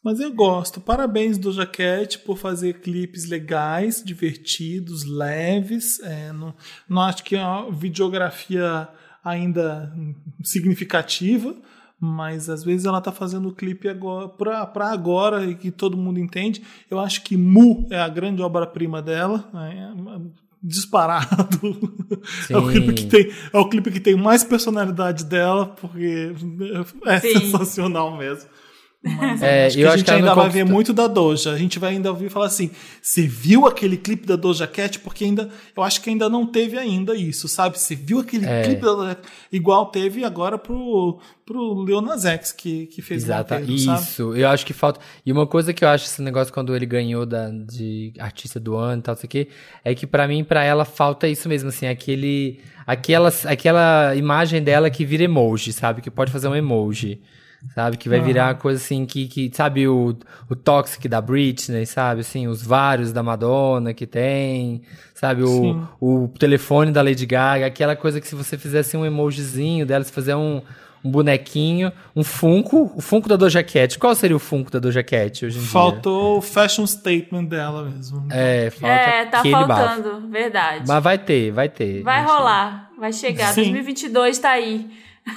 Mas 0.04 0.18
eu 0.20 0.32
gosto. 0.32 0.80
Parabéns 0.80 1.36
do 1.36 1.52
Jaquete 1.52 2.18
por 2.20 2.38
fazer 2.38 2.80
clipes 2.80 3.28
legais, 3.28 4.02
divertidos, 4.04 5.04
leves. 5.04 5.98
É, 6.00 6.32
não, 6.32 6.54
não 6.88 7.02
acho 7.02 7.22
que 7.24 7.36
é 7.36 7.44
uma 7.44 7.70
videografia 7.70 8.88
ainda 9.22 9.92
significativa, 10.42 11.54
mas 12.00 12.48
às 12.48 12.64
vezes 12.64 12.86
ela 12.86 13.00
tá 13.00 13.12
fazendo 13.12 13.48
o 13.48 13.52
clipe 13.54 13.86
agora 13.86 14.28
pra, 14.28 14.66
pra 14.66 14.90
agora 14.90 15.44
e 15.44 15.54
que 15.54 15.70
todo 15.70 15.98
mundo 15.98 16.18
entende. 16.18 16.62
Eu 16.90 16.98
acho 16.98 17.22
que 17.22 17.36
Mu 17.36 17.86
é 17.90 18.00
a 18.00 18.08
grande 18.08 18.40
obra-prima 18.40 19.02
dela. 19.02 19.44
É, 19.54 19.90
disparado. 20.62 21.60
É 22.50 22.56
o, 22.58 22.66
clipe 22.68 22.92
que 22.92 23.06
tem, 23.06 23.32
é 23.52 23.58
o 23.58 23.68
clipe 23.68 23.90
que 23.90 24.00
tem 24.00 24.16
mais 24.16 24.42
personalidade 24.42 25.24
dela, 25.24 25.66
porque 25.66 26.32
é 27.06 27.20
Sim. 27.20 27.38
sensacional 27.38 28.16
mesmo. 28.16 28.48
Mas 29.02 29.40
É, 29.42 29.66
acho 29.66 29.76
que 29.76 29.82
eu 29.82 29.86
a 29.86 29.88
acho 29.90 29.98
gente 29.98 30.04
que 30.04 30.10
ela 30.10 30.18
ainda 30.20 30.34
vai 30.34 30.44
conquistou- 30.44 30.66
ver 30.66 30.70
muito 30.70 30.92
da 30.92 31.06
Doja. 31.06 31.52
A 31.52 31.56
gente 31.56 31.78
vai 31.78 31.92
ainda 31.92 32.10
ouvir 32.10 32.28
falar 32.28 32.46
assim: 32.46 32.70
você 33.00 33.26
viu 33.26 33.66
aquele 33.66 33.96
clipe 33.96 34.26
da 34.26 34.36
Doja 34.36 34.66
Cat? 34.66 34.98
Porque 34.98 35.24
ainda. 35.24 35.48
Eu 35.74 35.82
acho 35.82 36.02
que 36.02 36.10
ainda 36.10 36.28
não 36.28 36.44
teve 36.46 36.76
ainda 36.76 37.14
isso, 37.16 37.48
sabe? 37.48 37.78
Você 37.78 37.94
viu 37.94 38.18
aquele 38.18 38.44
É. 38.44 38.62
clipe 38.62 38.82
da 38.82 38.92
Doja 38.92 39.14
Cat? 39.14 39.28
Igual 39.50 39.86
teve 39.86 40.22
agora 40.22 40.58
pro, 40.58 41.18
pro 41.46 41.82
Lil 41.86 42.02
Nas 42.02 42.26
X, 42.26 42.52
que, 42.52 42.88
que 42.88 43.00
fez 43.00 43.22
o 43.22 43.26
Exato, 43.26 43.54
roteiro, 43.54 43.78
sabe? 43.80 44.02
isso. 44.02 44.34
Eu 44.36 44.48
acho 44.48 44.66
que 44.66 44.74
falta. 44.74 45.00
E 45.24 45.32
uma 45.32 45.46
coisa 45.46 45.72
que 45.72 45.82
eu 45.82 45.88
acho 45.88 46.04
esse 46.04 46.20
negócio 46.20 46.52
quando 46.52 46.76
ele 46.76 46.84
ganhou 46.84 47.24
da, 47.24 47.48
de 47.48 48.12
artista 48.18 48.60
do 48.60 48.76
ano 48.76 49.00
e 49.00 49.02
tal, 49.02 49.14
não 49.14 49.20
sei 49.20 49.26
o 49.26 49.30
quê, 49.30 49.48
é 49.82 49.94
que 49.94 50.06
pra 50.06 50.28
mim, 50.28 50.44
pra 50.44 50.62
ela, 50.62 50.84
falta 50.84 51.26
isso 51.26 51.48
mesmo, 51.48 51.70
assim, 51.70 51.86
aquele. 51.86 52.60
Aquela, 52.86 53.32
aquela 53.46 54.14
imagem 54.16 54.62
dela 54.62 54.90
que 54.90 55.04
vira 55.06 55.22
emoji, 55.24 55.72
sabe? 55.72 56.02
Que 56.02 56.10
pode 56.10 56.30
fazer 56.30 56.48
um 56.48 56.54
emoji. 56.56 57.20
Sabe? 57.74 57.96
Que 57.96 58.08
vai 58.08 58.20
virar 58.20 58.48
uma 58.48 58.54
coisa 58.54 58.82
assim 58.82 59.04
que, 59.04 59.28
que 59.28 59.50
sabe, 59.54 59.86
o, 59.86 60.16
o 60.48 60.56
Toxic 60.56 61.06
da 61.08 61.20
Britney, 61.20 61.84
sabe? 61.84 62.22
Assim, 62.22 62.48
os 62.48 62.62
vários 62.62 63.12
da 63.12 63.22
Madonna 63.22 63.92
que 63.92 64.06
tem, 64.06 64.82
sabe? 65.14 65.46
Sim. 65.46 65.82
O, 66.00 66.24
o 66.24 66.28
telefone 66.28 66.90
da 66.90 67.02
Lady 67.02 67.26
Gaga, 67.26 67.66
aquela 67.66 67.94
coisa 67.94 68.20
que 68.20 68.26
se 68.26 68.34
você 68.34 68.56
fizesse 68.56 68.96
um 68.96 69.04
emojizinho 69.04 69.84
dela, 69.84 70.02
se 70.02 70.10
fizer 70.12 70.34
um, 70.34 70.62
um 71.04 71.10
bonequinho, 71.10 71.92
um 72.16 72.24
Funko, 72.24 72.92
o 72.96 73.00
Funko 73.00 73.28
da 73.28 73.36
Doja 73.36 73.62
Cat. 73.62 73.98
Qual 73.98 74.14
seria 74.14 74.36
o 74.36 74.40
Funko 74.40 74.70
da 74.70 74.78
Doja 74.78 75.02
Cat 75.02 75.44
hoje 75.44 75.58
em 75.58 75.60
dia? 75.60 75.70
Faltou 75.70 76.38
o 76.38 76.42
fashion 76.42 76.86
statement 76.86 77.44
dela 77.44 77.84
mesmo. 77.84 78.26
É, 78.30 78.70
falta 78.70 78.86
É, 78.94 79.24
tá 79.26 79.38
aquele 79.40 79.66
bafo. 79.66 80.02
faltando, 80.02 80.28
verdade. 80.28 80.84
Mas 80.88 81.02
vai 81.04 81.18
ter, 81.18 81.50
vai 81.52 81.68
ter. 81.68 82.02
Vai 82.02 82.24
rolar, 82.24 82.90
vai 82.98 83.12
chegar. 83.12 83.52
Sim. 83.52 83.64
2022 83.64 84.38
tá 84.38 84.50
aí. 84.50 84.90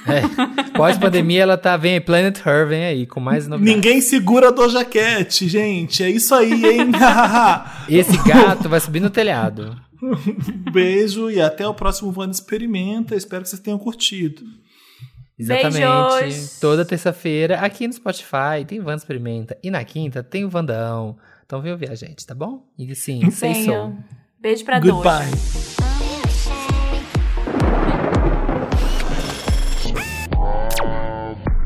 É. 0.06 0.72
Pós-pandemia, 0.76 1.42
ela 1.42 1.56
tá, 1.56 1.76
vem 1.76 1.94
aí, 1.94 2.00
Planet 2.00 2.38
Her, 2.44 2.66
vem 2.66 2.84
aí, 2.84 3.06
com 3.06 3.20
mais 3.20 3.46
novidades. 3.46 3.74
Ninguém 3.74 4.00
segura 4.00 4.48
a 4.48 4.50
Doja 4.50 4.84
Cat, 4.84 5.46
gente. 5.48 6.02
É 6.02 6.10
isso 6.10 6.34
aí, 6.34 6.64
hein? 6.64 6.90
Esse 7.88 8.16
gato 8.24 8.68
vai 8.68 8.80
subir 8.80 9.00
no 9.00 9.10
telhado. 9.10 9.76
Beijo 10.72 11.30
e 11.30 11.40
até 11.40 11.66
o 11.66 11.74
próximo 11.74 12.12
Wanda 12.16 12.32
Experimenta. 12.32 13.14
Espero 13.14 13.42
que 13.42 13.48
vocês 13.48 13.62
tenham 13.62 13.78
curtido. 13.78 14.42
Exatamente. 15.38 16.20
Beijos. 16.20 16.58
Toda 16.60 16.84
terça-feira, 16.84 17.60
aqui 17.60 17.86
no 17.86 17.92
Spotify, 17.92 18.64
tem 18.66 18.80
Wanda 18.80 18.96
Experimenta. 18.96 19.56
E 19.62 19.70
na 19.70 19.84
quinta, 19.84 20.22
tem 20.22 20.44
o 20.44 20.50
Vandão. 20.50 21.16
Então 21.46 21.60
vem 21.60 21.72
ouvir 21.72 21.90
a 21.90 21.94
gente, 21.94 22.26
tá 22.26 22.34
bom? 22.34 22.66
E 22.78 22.94
sim, 22.94 23.30
sem 23.30 23.54
som. 23.54 23.60
Venham. 23.60 24.04
Beijo 24.40 24.64
pra. 24.64 24.78
Goodbye. 24.78 25.83